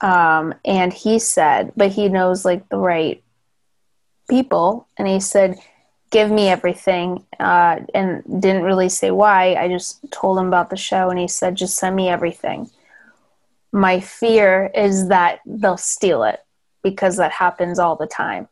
Um, 0.00 0.54
and 0.64 0.92
he 0.92 1.20
said, 1.20 1.72
but 1.76 1.90
he 1.92 2.08
knows 2.08 2.44
like 2.44 2.68
the 2.68 2.78
right 2.78 3.22
people. 4.28 4.88
And 4.98 5.06
he 5.06 5.20
said, 5.20 5.56
give 6.10 6.32
me 6.32 6.48
everything. 6.48 7.24
Uh, 7.38 7.80
and 7.94 8.24
didn't 8.42 8.64
really 8.64 8.88
say 8.88 9.12
why. 9.12 9.54
I 9.54 9.68
just 9.68 10.00
told 10.10 10.36
him 10.36 10.48
about 10.48 10.70
the 10.70 10.76
show 10.76 11.10
and 11.10 11.18
he 11.18 11.28
said, 11.28 11.54
just 11.54 11.76
send 11.76 11.94
me 11.94 12.08
everything. 12.08 12.70
My 13.72 14.00
fear 14.00 14.70
is 14.74 15.08
that 15.08 15.40
they'll 15.46 15.76
steal 15.76 16.24
it 16.24 16.40
because 16.82 17.16
that 17.16 17.32
happens 17.32 17.78
all 17.78 17.96
the 17.96 18.06
time. 18.06 18.48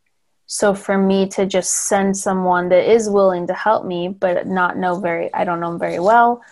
So 0.46 0.74
for 0.74 0.96
me 0.96 1.28
to 1.30 1.44
just 1.44 1.72
send 1.88 2.16
someone 2.16 2.70
that 2.70 2.90
is 2.90 3.10
willing 3.10 3.46
to 3.48 3.54
help 3.54 3.84
me, 3.84 4.08
but 4.08 4.46
not 4.46 4.78
know 4.78 4.98
very, 4.98 5.32
I 5.34 5.44
don't 5.44 5.60
know 5.60 5.72
him 5.72 5.78
very 5.78 6.00
well, 6.00 6.42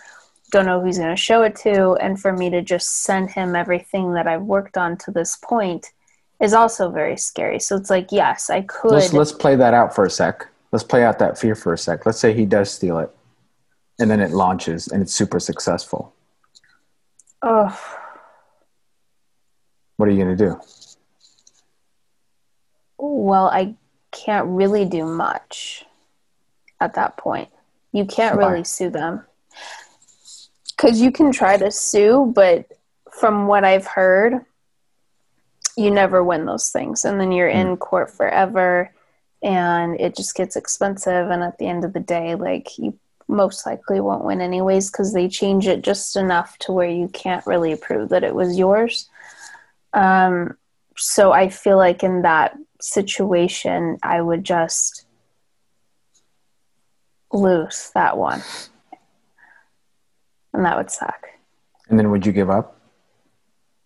don't 0.51 0.65
know 0.65 0.79
who 0.79 0.85
he's 0.85 0.99
going 0.99 1.15
to 1.15 1.21
show 1.21 1.43
it 1.43 1.55
to, 1.57 1.93
and 1.93 2.19
for 2.19 2.31
me 2.31 2.49
to 2.51 2.61
just 2.61 3.03
send 3.03 3.31
him 3.31 3.55
everything 3.55 4.13
that 4.13 4.27
I've 4.27 4.43
worked 4.43 4.77
on 4.77 4.97
to 4.99 5.11
this 5.11 5.37
point 5.37 5.91
is 6.39 6.53
also 6.53 6.89
very 6.89 7.17
scary. 7.17 7.59
So 7.59 7.75
it's 7.75 7.89
like, 7.89 8.11
yes, 8.11 8.49
I 8.49 8.61
could. 8.61 8.91
Let's 8.91 9.13
let's 9.13 9.31
play 9.31 9.55
that 9.55 9.73
out 9.73 9.95
for 9.95 10.05
a 10.05 10.09
sec. 10.09 10.47
Let's 10.71 10.83
play 10.83 11.03
out 11.03 11.19
that 11.19 11.37
fear 11.37 11.55
for 11.55 11.73
a 11.73 11.77
sec. 11.77 12.05
Let's 12.05 12.19
say 12.19 12.33
he 12.33 12.45
does 12.45 12.69
steal 12.69 12.99
it, 12.99 13.09
and 13.99 14.09
then 14.09 14.19
it 14.19 14.31
launches 14.31 14.87
and 14.87 15.01
it's 15.01 15.13
super 15.13 15.39
successful. 15.39 16.13
oh, 17.41 17.99
What 19.97 20.09
are 20.09 20.11
you 20.11 20.23
gonna 20.23 20.35
do? 20.35 20.59
well, 22.97 23.47
I 23.47 23.75
can't 24.11 24.47
really 24.47 24.85
do 24.85 25.05
much 25.05 25.85
at 26.79 26.95
that 26.95 27.17
point. 27.17 27.49
You 27.91 28.05
can't 28.05 28.37
Why? 28.37 28.51
really 28.51 28.63
sue 28.63 28.89
them. 28.89 29.23
Because 30.75 31.01
you 31.01 31.11
can 31.11 31.31
try 31.31 31.57
to 31.57 31.71
sue, 31.71 32.31
but 32.35 32.71
from 33.11 33.47
what 33.47 33.63
I've 33.63 33.87
heard, 33.87 34.45
you 35.75 35.91
never 35.91 36.23
win 36.23 36.45
those 36.45 36.69
things. 36.69 37.05
And 37.05 37.19
then 37.19 37.31
you're 37.31 37.51
hmm. 37.51 37.57
in 37.57 37.77
court 37.77 38.11
forever 38.11 38.93
and 39.43 39.99
it 39.99 40.15
just 40.15 40.35
gets 40.35 40.55
expensive. 40.55 41.29
And 41.29 41.43
at 41.43 41.57
the 41.57 41.67
end 41.67 41.83
of 41.83 41.93
the 41.93 41.99
day, 41.99 42.35
like 42.35 42.77
you 42.77 42.97
most 43.27 43.65
likely 43.65 43.99
won't 43.99 44.23
win 44.23 44.41
anyways 44.41 44.89
because 44.89 45.13
they 45.13 45.27
change 45.27 45.67
it 45.67 45.81
just 45.81 46.15
enough 46.15 46.57
to 46.59 46.71
where 46.71 46.89
you 46.89 47.07
can't 47.09 47.45
really 47.45 47.75
prove 47.75 48.09
that 48.09 48.23
it 48.23 48.33
was 48.33 48.57
yours. 48.57 49.09
Um, 49.93 50.57
so 50.95 51.31
I 51.31 51.49
feel 51.49 51.77
like 51.77 52.03
in 52.03 52.23
that 52.23 52.57
situation, 52.79 53.97
I 54.03 54.21
would 54.21 54.43
just 54.43 55.05
lose 57.31 57.91
that 57.93 58.17
one. 58.17 58.41
And 60.53 60.65
that 60.65 60.77
would 60.77 60.89
suck. 60.89 61.27
And 61.89 61.99
then 61.99 62.11
would 62.11 62.25
you 62.25 62.31
give 62.31 62.49
up? 62.49 62.79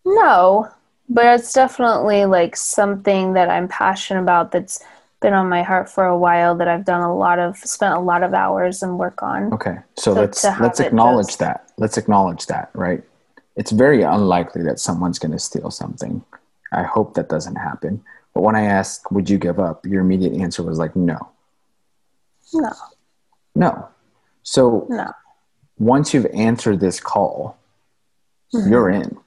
No, 0.05 0.69
but 1.09 1.25
it's 1.25 1.53
definitely 1.53 2.25
like 2.25 2.55
something 2.55 3.33
that 3.33 3.49
I'm 3.49 3.67
passionate 3.67 4.21
about 4.21 4.51
that's 4.51 4.83
been 5.21 5.33
on 5.33 5.49
my 5.49 5.61
heart 5.61 5.89
for 5.89 6.05
a 6.05 6.17
while 6.17 6.55
that 6.55 6.67
I've 6.67 6.85
done 6.85 7.01
a 7.01 7.15
lot 7.15 7.37
of 7.37 7.57
spent 7.57 7.93
a 7.95 7.99
lot 7.99 8.23
of 8.23 8.33
hours 8.33 8.81
and 8.81 8.97
work 8.97 9.21
on. 9.21 9.53
Okay, 9.53 9.77
so, 9.97 10.13
So 10.15 10.21
let's 10.21 10.43
let's 10.59 10.79
acknowledge 10.79 11.27
just- 11.27 11.39
that. 11.39 11.71
Let's 11.77 11.97
acknowledge 11.97 12.47
that, 12.47 12.69
right? 12.73 13.03
It's 13.61 13.69
very 13.71 14.01
unlikely 14.01 14.63
that 14.63 14.79
someone's 14.79 15.19
going 15.19 15.33
to 15.33 15.37
steal 15.37 15.69
something. 15.69 16.23
I 16.71 16.81
hope 16.81 17.13
that 17.13 17.29
doesn't 17.29 17.57
happen. 17.57 18.03
But 18.33 18.41
when 18.41 18.55
I 18.55 18.63
asked, 18.63 19.11
"Would 19.11 19.29
you 19.29 19.37
give 19.37 19.59
up?" 19.59 19.85
your 19.85 20.01
immediate 20.01 20.33
answer 20.33 20.63
was 20.63 20.79
like, 20.79 20.95
"No, 20.95 21.19
No, 22.55 22.71
no." 23.53 23.87
So 24.41 24.87
no. 24.89 25.11
once 25.77 26.11
you've 26.11 26.25
answered 26.33 26.79
this 26.79 26.99
call, 26.99 27.55
Mhm. 28.51 28.69
you're 28.71 28.89
in. 28.89 29.17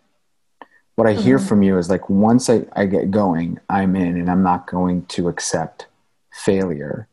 What 0.96 1.06
I 1.06 1.12
hear 1.12 1.38
Mhm. 1.38 1.46
from 1.48 1.62
you 1.62 1.78
is 1.78 1.88
like, 1.88 2.10
once 2.10 2.50
I, 2.50 2.66
I 2.72 2.86
get 2.86 3.12
going, 3.12 3.60
I'm 3.70 3.94
in, 3.94 4.18
and 4.18 4.28
I'm 4.28 4.42
not 4.42 4.66
going 4.66 5.06
to 5.14 5.28
accept 5.28 5.86
failure 6.32 7.06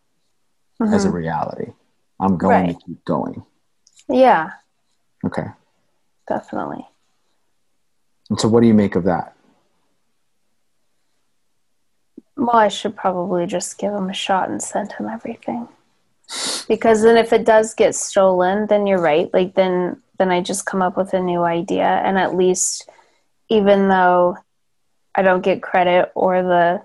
as 0.79 1.05
a 1.05 1.09
Mhm. 1.09 1.13
reality. 1.13 1.73
I'm 2.19 2.37
going 2.37 2.65
Right. 2.65 2.79
to 2.79 2.85
keep 2.85 3.05
going. 3.05 3.45
Yeah, 4.09 4.53
Okay. 5.23 5.49
definitely. 6.27 6.87
And 8.31 8.39
so, 8.39 8.47
what 8.47 8.61
do 8.61 8.67
you 8.67 8.73
make 8.73 8.95
of 8.95 9.03
that? 9.03 9.35
Well, 12.37 12.55
I 12.55 12.69
should 12.69 12.95
probably 12.95 13.45
just 13.45 13.77
give 13.77 13.91
him 13.91 14.09
a 14.09 14.13
shot 14.13 14.49
and 14.49 14.63
send 14.63 14.93
him 14.93 15.09
everything. 15.09 15.67
Because 16.69 17.01
then 17.01 17.17
if 17.17 17.33
it 17.33 17.45
does 17.45 17.73
get 17.73 17.93
stolen, 17.93 18.67
then 18.67 18.87
you're 18.87 19.01
right. 19.01 19.29
Like 19.33 19.55
then 19.55 20.01
then 20.17 20.31
I 20.31 20.39
just 20.39 20.65
come 20.65 20.81
up 20.81 20.95
with 20.95 21.13
a 21.13 21.19
new 21.19 21.41
idea 21.41 21.83
and 21.83 22.17
at 22.17 22.33
least 22.33 22.89
even 23.49 23.89
though 23.89 24.37
I 25.13 25.23
don't 25.23 25.43
get 25.43 25.61
credit 25.61 26.09
or 26.15 26.41
the 26.41 26.83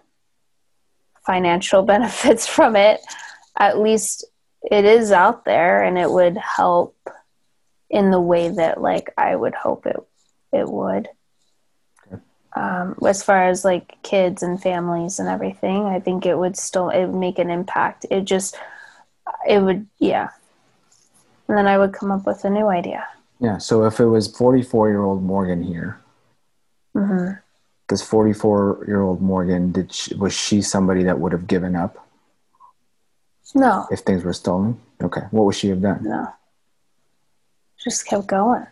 financial 1.24 1.82
benefits 1.92 2.48
from 2.48 2.74
it, 2.74 3.00
at 3.56 3.78
least 3.78 4.24
it 4.68 4.84
is 4.84 5.12
out 5.12 5.44
there 5.44 5.84
and 5.84 5.96
it 5.96 6.10
would 6.10 6.38
help 6.38 6.96
in 7.88 8.10
the 8.10 8.20
way 8.20 8.48
that 8.48 8.80
like 8.80 9.14
I 9.16 9.36
would 9.36 9.54
hope 9.54 9.86
it 9.86 10.00
it 10.52 10.68
would. 10.68 11.08
Um, 12.56 12.96
as 13.06 13.22
far 13.22 13.48
as 13.48 13.64
like 13.64 14.02
kids 14.02 14.42
and 14.42 14.60
families 14.60 15.20
and 15.20 15.28
everything, 15.28 15.84
I 15.86 16.00
think 16.00 16.26
it 16.26 16.36
would 16.38 16.56
still 16.56 16.88
it 16.90 17.06
would 17.06 17.14
make 17.14 17.38
an 17.38 17.50
impact. 17.50 18.06
It 18.10 18.22
just 18.24 18.56
it 19.48 19.60
would 19.60 19.86
yeah. 19.98 20.30
And 21.48 21.58
then 21.58 21.66
I 21.66 21.78
would 21.78 21.92
come 21.92 22.10
up 22.10 22.26
with 22.26 22.44
a 22.44 22.50
new 22.50 22.68
idea. 22.68 23.06
Yeah. 23.40 23.58
So, 23.58 23.84
if 23.84 24.00
it 24.00 24.06
was 24.06 24.28
44 24.36 24.88
year 24.88 25.02
old 25.02 25.22
Morgan 25.22 25.62
here, 25.62 26.00
hmm 26.94 27.32
this 27.88 28.02
44 28.02 28.84
year 28.88 29.02
old 29.02 29.20
Morgan, 29.22 29.72
did 29.72 29.92
she, 29.92 30.14
was 30.16 30.32
she 30.34 30.60
somebody 30.62 31.04
that 31.04 31.20
would 31.20 31.32
have 31.32 31.46
given 31.46 31.76
up 31.76 32.08
No, 33.54 33.86
if 33.90 34.00
things 34.00 34.24
were 34.24 34.32
stolen? 34.32 34.80
Okay. 35.02 35.22
What 35.30 35.44
would 35.46 35.54
she 35.54 35.68
have 35.68 35.82
done? 35.82 36.02
no. 36.02 36.28
Just 37.82 38.06
kept 38.06 38.26
going. 38.26 38.66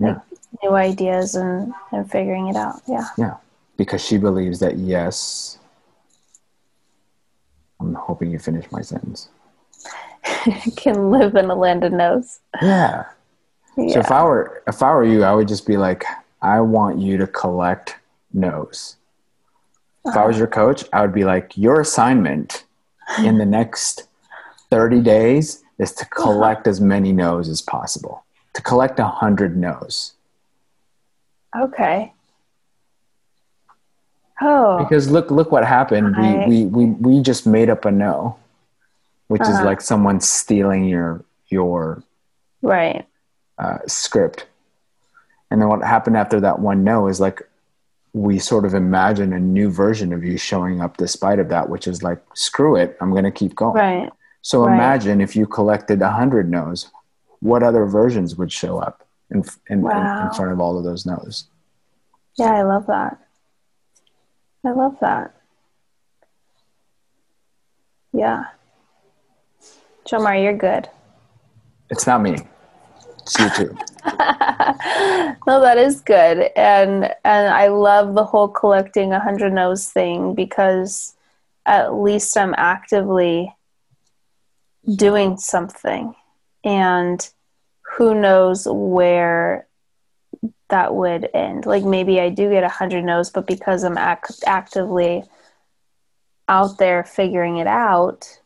Yeah. 0.00 0.20
Like 0.30 0.37
new 0.62 0.74
ideas 0.74 1.34
and, 1.34 1.72
and 1.92 2.10
figuring 2.10 2.48
it 2.48 2.56
out. 2.56 2.82
Yeah. 2.86 3.06
Yeah. 3.16 3.36
Because 3.76 4.04
she 4.04 4.18
believes 4.18 4.58
that, 4.60 4.76
yes, 4.76 5.58
I'm 7.80 7.94
hoping 7.94 8.30
you 8.30 8.38
finish 8.38 8.70
my 8.72 8.82
sentence. 8.82 9.28
Can 10.76 11.10
live 11.10 11.36
in 11.36 11.48
a 11.50 11.54
land 11.54 11.84
of 11.84 11.92
no's. 11.92 12.40
Yeah. 12.60 13.04
Yeah. 13.76 13.94
So 13.94 14.00
if 14.00 14.10
I 14.10 14.24
were 14.24 14.62
if 14.66 14.82
I 14.82 14.92
were 14.92 15.04
you, 15.04 15.22
I 15.22 15.32
would 15.32 15.46
just 15.46 15.66
be 15.66 15.76
like, 15.76 16.04
I 16.42 16.60
want 16.60 16.98
you 16.98 17.16
to 17.18 17.26
collect 17.26 17.96
no's. 18.32 18.96
If 20.04 20.16
I 20.16 20.26
was 20.26 20.38
your 20.38 20.46
coach, 20.46 20.84
I 20.92 21.02
would 21.02 21.12
be 21.12 21.24
like, 21.24 21.56
your 21.56 21.80
assignment 21.80 22.64
in 23.22 23.36
the 23.36 23.44
next 23.44 24.08
30 24.70 25.00
days 25.00 25.62
is 25.78 25.92
to 25.92 26.06
collect 26.06 26.66
as 26.66 26.80
many 26.80 27.12
no's 27.12 27.48
as 27.48 27.60
possible, 27.60 28.24
to 28.54 28.62
collect 28.62 28.98
a 28.98 29.02
100 29.02 29.56
no's. 29.56 30.14
Okay. 31.56 32.12
Oh. 34.40 34.78
Because 34.78 35.10
look, 35.10 35.30
look 35.30 35.50
what 35.50 35.64
happened. 35.64 36.14
I- 36.16 36.46
We, 36.46 36.64
we, 36.64 36.64
we, 36.66 36.84
we 37.16 37.22
just 37.22 37.46
made 37.46 37.68
up 37.70 37.84
a 37.84 37.90
no, 37.90 38.36
which 39.28 39.42
is 39.42 39.48
Uh-huh. 39.48 39.64
like 39.64 39.80
someone 39.80 40.20
stealing 40.20 40.84
your, 40.84 41.24
your 41.48 42.02
right. 42.62 43.06
uh, 43.58 43.78
script. 43.86 44.46
And 45.50 45.60
then 45.60 45.68
what 45.68 45.82
happened 45.82 46.16
after 46.16 46.40
that 46.40 46.58
one 46.60 46.84
no 46.84 47.08
is 47.08 47.20
like 47.20 47.42
we 48.12 48.38
sort 48.38 48.64
of 48.64 48.74
imagine 48.74 49.32
a 49.32 49.40
new 49.40 49.70
version 49.70 50.12
of 50.12 50.22
you 50.24 50.36
showing 50.38 50.80
up 50.80 50.96
despite 50.98 51.38
of 51.38 51.48
that, 51.48 51.68
which 51.68 51.86
is 51.86 52.02
like, 52.02 52.22
screw 52.34 52.76
it, 52.76 52.96
I'm 53.00 53.10
going 53.10 53.24
to 53.24 53.30
keep 53.30 53.54
going. 53.54 53.74
Right. 53.74 54.10
So 54.42 54.64
Right. 54.64 54.74
imagine 54.74 55.20
if 55.20 55.34
you 55.34 55.46
collected 55.46 56.00
a 56.02 56.10
hundred 56.10 56.50
no's, 56.50 56.90
what 57.40 57.62
other 57.62 57.86
versions 57.86 58.36
would 58.36 58.52
show 58.52 58.78
up 58.78 59.06
in, 59.30 59.44
in, 59.68 59.78
in, 59.78 59.86
in 59.86 60.30
front 60.32 60.52
of 60.52 60.60
all 60.60 60.78
of 60.78 60.84
those 60.84 61.06
no's? 61.06 61.48
Yeah, 62.36 62.52
I 62.52 62.62
love 62.62 62.86
that. 62.86 63.18
I 64.64 64.70
love 64.70 64.96
that. 65.00 65.34
Yeah. 68.12 68.44
Jomar, 70.06 70.42
you're 70.42 70.56
good. 70.56 70.88
It's 71.90 72.06
not 72.06 72.22
me. 72.22 72.36
It's 73.22 73.38
you 73.38 73.50
too. 73.50 73.76
no, 75.46 75.60
that 75.60 75.76
is 75.76 76.00
good, 76.00 76.50
and 76.56 77.04
and 77.24 77.48
I 77.48 77.68
love 77.68 78.14
the 78.14 78.24
whole 78.24 78.48
collecting 78.48 79.12
a 79.12 79.20
hundred 79.20 79.52
no's 79.52 79.88
thing 79.90 80.34
because 80.34 81.14
at 81.66 81.94
least 81.94 82.36
I'm 82.38 82.54
actively 82.56 83.54
doing 84.96 85.36
something, 85.36 86.14
and 86.64 87.28
who 87.98 88.14
knows 88.14 88.66
where 88.70 89.66
that 90.68 90.94
would 90.94 91.28
end. 91.34 91.66
Like 91.66 91.82
maybe 91.84 92.20
I 92.20 92.28
do 92.28 92.48
get 92.50 92.62
a 92.64 92.68
hundred 92.68 93.04
no's, 93.04 93.28
but 93.30 93.46
because 93.46 93.82
I'm 93.82 93.98
ac- 93.98 94.42
actively 94.46 95.24
out 96.48 96.78
there 96.78 97.02
figuring 97.04 97.56
it 97.58 97.66
out, 97.66 98.40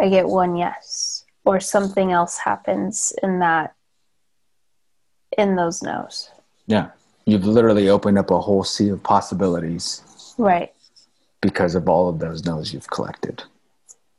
I 0.00 0.08
get 0.08 0.28
one 0.28 0.54
yes, 0.56 1.24
or 1.44 1.58
something 1.58 2.12
else 2.12 2.38
happens 2.38 3.12
in 3.22 3.40
that 3.40 3.74
in 5.36 5.56
those 5.56 5.82
no's. 5.82 6.30
yeah. 6.66 6.90
You've 7.28 7.44
literally 7.44 7.88
opened 7.88 8.18
up 8.18 8.30
a 8.30 8.40
whole 8.40 8.62
sea 8.62 8.88
of 8.90 9.02
possibilities 9.02 10.00
Right. 10.38 10.72
because 11.42 11.74
of 11.74 11.88
all 11.88 12.08
of 12.08 12.20
those 12.20 12.44
no's 12.44 12.72
you've 12.72 12.88
collected. 12.88 13.42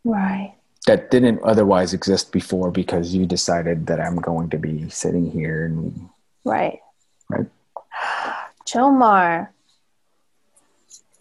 Right. 0.03 0.56
That 0.87 1.11
didn't 1.11 1.39
otherwise 1.43 1.93
exist 1.93 2.31
before 2.31 2.71
because 2.71 3.13
you 3.13 3.25
decided 3.25 3.85
that 3.87 3.99
I'm 4.01 4.15
going 4.17 4.49
to 4.49 4.57
be 4.57 4.89
sitting 4.89 5.29
here 5.29 5.65
and 5.65 6.09
Right. 6.43 6.79
right. 7.29 7.45
Jomar. 8.65 9.49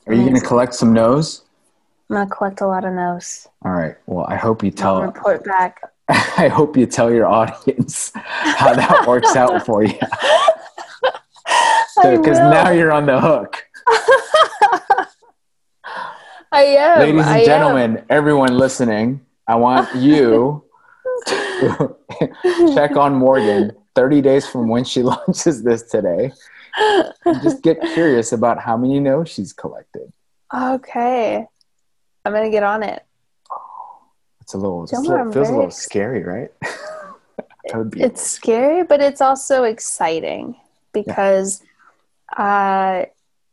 Are 0.06 0.14
you 0.14 0.22
going 0.22 0.34
to 0.40 0.40
collect 0.47 0.74
some 0.74 0.93
no's? 0.93 1.43
I'm 2.09 2.14
gonna 2.16 2.30
collect 2.30 2.60
a 2.60 2.66
lot 2.68 2.84
of 2.84 2.94
no's. 2.94 3.48
All 3.64 3.72
right. 3.72 3.97
Well, 4.06 4.24
I 4.28 4.36
hope 4.36 4.62
you 4.62 4.68
I'll 4.70 4.76
tell. 4.76 5.02
report 5.02 5.44
back. 5.44 5.80
I 6.09 6.47
hope 6.47 6.76
you 6.76 6.86
tell 6.86 7.12
your 7.12 7.26
audience 7.26 8.12
how 8.14 8.72
that 8.74 9.05
works 9.09 9.34
out 9.34 9.66
for 9.66 9.82
you, 9.82 9.93
because 12.05 12.38
will. 12.38 12.51
now 12.51 12.70
you're 12.70 12.93
on 12.93 13.06
the 13.06 13.20
hook, 13.20 13.64
I 16.52 16.62
am. 16.62 17.01
ladies 17.01 17.26
I 17.26 17.38
and 17.38 17.40
am. 17.40 17.44
gentlemen, 17.44 18.05
everyone 18.09 18.56
listening. 18.56 19.26
I 19.48 19.55
want 19.55 19.94
you 19.94 20.64
to 21.27 21.97
check 22.74 22.97
on 22.97 23.14
Morgan 23.14 23.73
30 23.94 24.20
days 24.20 24.47
from 24.47 24.68
when 24.68 24.85
she 24.85 25.02
launches 25.05 25.62
this 25.62 25.82
today. 25.85 26.32
And 26.78 27.43
just 27.43 27.62
get 27.62 27.81
curious 27.81 28.32
about 28.32 28.60
how 28.60 28.77
many 28.77 29.01
no's 29.01 29.31
she's 29.31 29.52
collected. 29.52 30.12
Okay. 30.55 31.47
I'm 32.24 32.32
gonna 32.32 32.51
get 32.51 32.62
on 32.62 32.82
it. 32.82 33.02
It's 34.40 34.55
a 34.55 34.59
little, 34.59 34.85
it's 34.85 34.93
a 34.93 35.01
little 35.01 35.16
I'm 35.16 35.32
feels 35.32 35.48
a 35.48 35.52
little 35.55 35.70
scary, 35.70 36.23
right? 36.23 36.51
that 36.60 37.77
would 37.77 37.90
be 37.90 38.02
It's 38.02 38.23
scary, 38.23 38.85
but 38.85 39.01
it's 39.01 39.20
also 39.20 39.64
exciting 39.64 40.56
because 40.93 41.62
uh, 42.36 43.06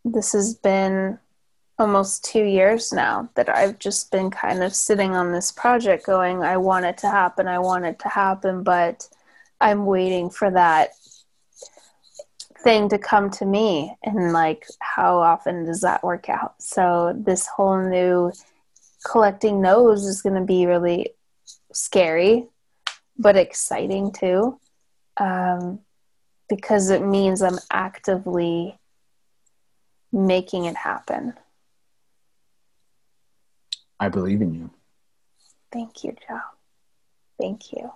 this 0.06 0.34
has 0.34 0.56
been 0.56 1.18
almost 1.80 2.24
two 2.24 2.44
years 2.44 2.94
now 2.94 3.30
that 3.36 3.50
I've 3.50 3.80
just 3.80 4.12
been 4.12 4.30
kind 4.30 4.64
of 4.64 4.76
sitting 4.76 5.16
on 5.16 5.32
this 5.32 5.52
project 5.52 6.06
going, 6.06 6.44
I 6.44 6.58
want 6.58 6.86
it 6.86 6.98
to 7.00 7.10
happen, 7.10 7.48
I 7.48 7.60
want 7.60 7.86
it 7.86 8.00
to 8.00 8.10
happen, 8.10 8.64
but 8.64 9.08
I'm 9.60 9.86
waiting 9.86 10.30
for 10.30 10.52
that 10.52 10.92
thing 12.64 12.90
to 12.90 12.98
come 12.98 13.30
to 13.32 13.46
me. 13.46 13.96
And 14.04 14.34
like, 14.34 14.66
how 14.80 15.18
often 15.20 15.66
does 15.66 15.82
that 15.82 16.04
work 16.04 16.30
out? 16.30 16.62
So, 16.62 17.14
this 17.18 17.48
whole 17.48 17.78
new 17.78 18.32
collecting 19.04 19.62
no's 19.62 20.06
is 20.06 20.22
going 20.22 20.36
to 20.36 20.46
be 20.46 20.66
really 20.66 21.10
scary 21.74 22.48
but 23.18 23.36
exciting 23.36 24.12
too 24.12 24.60
um, 25.18 25.80
because 26.50 26.90
it 26.90 27.04
means 27.06 27.42
i'm 27.42 27.60
actively 27.72 28.78
making 30.12 30.66
it 30.66 30.76
happen 30.76 31.34
I 34.04 34.10
believe 34.10 34.42
in 34.42 34.54
you, 34.54 34.70
thank 35.72 36.04
you 36.04 36.14
joe. 36.28 36.42
Thank 37.40 37.72
you. 37.72 37.90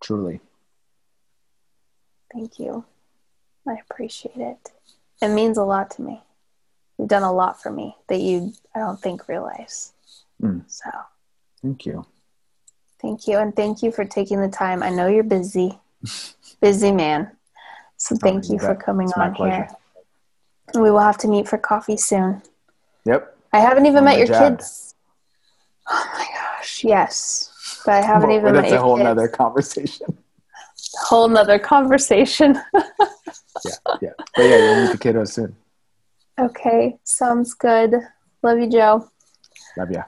Truly. 0.00 0.40
thank 2.32 2.60
you. 2.60 2.84
I 3.66 3.76
appreciate 3.90 4.36
it. 4.36 4.70
It 5.20 5.28
means 5.28 5.58
a 5.58 5.64
lot 5.64 5.90
to 5.92 6.02
me. 6.02 6.22
You've 6.96 7.08
done 7.08 7.24
a 7.24 7.32
lot 7.32 7.60
for 7.60 7.72
me 7.72 7.96
that 8.08 8.20
you 8.20 8.52
i 8.72 8.78
don't 8.78 9.00
think 9.00 9.26
realize. 9.26 9.92
Mm. 10.40 10.62
so. 10.68 10.90
Thank 11.60 11.86
you. 11.86 12.06
thank 13.02 13.26
you 13.26 13.38
and 13.38 13.54
thank 13.56 13.82
you 13.82 13.90
for 13.90 14.04
taking 14.04 14.40
the 14.40 14.48
time. 14.48 14.84
I 14.84 14.90
know 14.90 15.08
you're 15.08 15.24
busy. 15.24 15.76
Busy 16.60 16.92
man. 16.92 17.32
So 17.96 18.14
thank 18.14 18.44
you 18.48 18.54
you 18.54 18.58
for 18.60 18.76
coming 18.76 19.08
It's 19.08 19.16
on 19.18 19.34
here. 19.34 19.68
we 20.74 20.90
will 20.92 21.00
have 21.00 21.18
to 21.18 21.28
meet 21.28 21.48
for 21.48 21.58
coffee 21.58 21.96
soon. 21.96 22.42
Yep. 23.04 23.36
I 23.52 23.58
haven't 23.58 23.86
even 23.86 23.98
On 23.98 24.04
met 24.04 24.18
your 24.18 24.28
kids. 24.28 24.87
Oh 25.90 26.10
my 26.14 26.26
gosh, 26.34 26.84
yes. 26.84 27.52
But 27.84 27.94
I 27.94 28.06
haven't 28.06 28.28
Well, 28.30 28.38
even 28.38 28.54
that's 28.54 28.70
met 28.70 28.78
a 28.78 28.82
whole 28.86 28.96
nother 28.96 29.28
conversation. 29.28 30.06
whole 31.02 31.28
nother 31.28 31.58
conversation. 31.58 32.58
yeah, 32.74 33.72
yeah. 34.00 34.10
But 34.36 34.42
yeah, 34.42 34.56
you'll 34.58 34.82
meet 34.82 34.92
the 34.92 34.98
kiddos 34.98 35.32
soon. 35.32 35.56
okay, 36.38 36.98
sounds 37.04 37.54
good. 37.54 37.94
Love 38.42 38.58
you, 38.58 38.68
Joe. 38.70 39.08
Love 39.76 39.90
ya. 39.90 40.02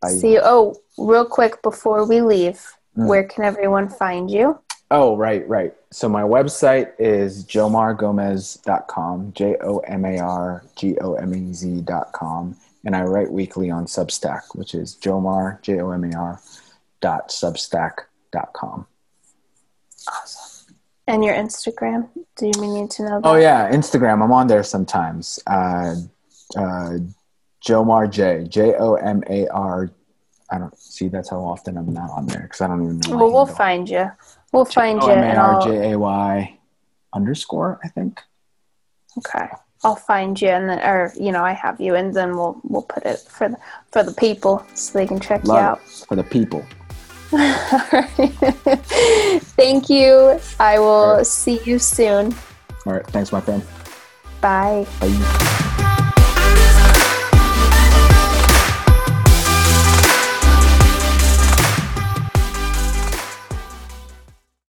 Bye. 0.00 0.10
See 0.10 0.32
you. 0.34 0.40
Oh, 0.42 0.76
real 0.98 1.24
quick 1.26 1.62
before 1.62 2.06
we 2.06 2.20
leave, 2.22 2.60
Mm. 2.98 3.06
where 3.06 3.22
can 3.24 3.44
everyone 3.44 3.88
find 3.88 4.28
you? 4.30 4.58
Oh, 4.90 5.16
right, 5.16 5.46
right. 5.48 5.72
So 5.92 6.08
my 6.08 6.22
website 6.22 6.90
is 6.98 7.44
jomargomez.com, 7.44 9.32
J 9.34 9.56
O 9.62 9.78
M 9.78 10.04
A 10.04 10.18
R 10.18 10.64
G 10.74 10.96
O 11.00 11.14
M 11.14 11.32
E 11.34 11.52
Z.com. 11.52 12.56
And 12.84 12.96
I 12.96 13.02
write 13.02 13.30
weekly 13.30 13.70
on 13.70 13.86
Substack, 13.86 14.42
which 14.54 14.74
is 14.74 14.96
jomar, 14.96 15.60
J 15.62 15.80
O 15.80 15.90
M 15.90 16.04
A 16.04 16.16
R, 16.16 16.40
dot 17.00 17.28
substack.com. 17.28 18.86
Awesome. 20.08 20.76
And 21.06 21.24
your 21.24 21.34
Instagram? 21.34 22.08
Do 22.36 22.46
you 22.46 22.52
need 22.60 22.90
to 22.92 23.02
know 23.02 23.20
that? 23.20 23.28
Oh, 23.28 23.34
yeah, 23.34 23.70
Instagram. 23.70 24.22
I'm 24.22 24.32
on 24.32 24.46
there 24.46 24.62
sometimes. 24.62 25.40
Uh, 25.46 25.96
uh, 26.56 26.98
Jomar 27.66 28.10
J, 28.10 28.46
J 28.48 28.74
O 28.78 28.94
M 28.94 29.22
A 29.28 29.48
R. 29.48 29.90
I 30.50 30.58
don't 30.58 30.76
see 30.78 31.08
that's 31.08 31.30
how 31.30 31.38
often 31.40 31.76
I'm 31.76 31.92
not 31.92 32.10
on 32.10 32.26
there 32.26 32.42
because 32.42 32.60
I 32.60 32.68
don't 32.68 32.82
even 32.82 32.98
know. 33.00 33.16
Well, 33.16 33.32
we'll 33.32 33.46
find 33.46 33.88
you. 33.88 34.10
We'll 34.52 34.64
find 34.64 35.02
you. 35.02 35.10
And 35.10 35.38
I'll, 35.38 36.48
underscore, 37.12 37.80
I 37.84 37.88
think. 37.88 38.20
okay. 39.18 39.48
I'll 39.82 39.96
find 39.96 40.40
you, 40.40 40.48
and 40.48 40.68
then, 40.68 40.78
or 40.80 41.12
you 41.18 41.32
know, 41.32 41.42
I 41.42 41.52
have 41.52 41.80
you, 41.80 41.94
and 41.94 42.12
then 42.12 42.36
we'll 42.36 42.60
we'll 42.64 42.82
put 42.82 43.04
it 43.04 43.18
for 43.20 43.48
the 43.48 43.56
for 43.90 44.02
the 44.02 44.12
people 44.12 44.64
so 44.74 44.98
they 44.98 45.06
can 45.06 45.20
check 45.20 45.44
you 45.44 45.52
out. 45.52 45.80
For 45.80 46.16
the 46.16 46.24
people. 46.24 46.64
Thank 49.56 49.88
you. 49.88 50.40
I 50.58 50.78
will 50.78 50.86
Alright. 50.86 51.26
see 51.26 51.60
you 51.64 51.78
soon. 51.78 52.34
All 52.84 52.94
right. 52.94 53.06
Thanks, 53.06 53.30
my 53.32 53.40
friend. 53.40 53.62
Bye. 54.40 54.86
Bye. 55.00 55.76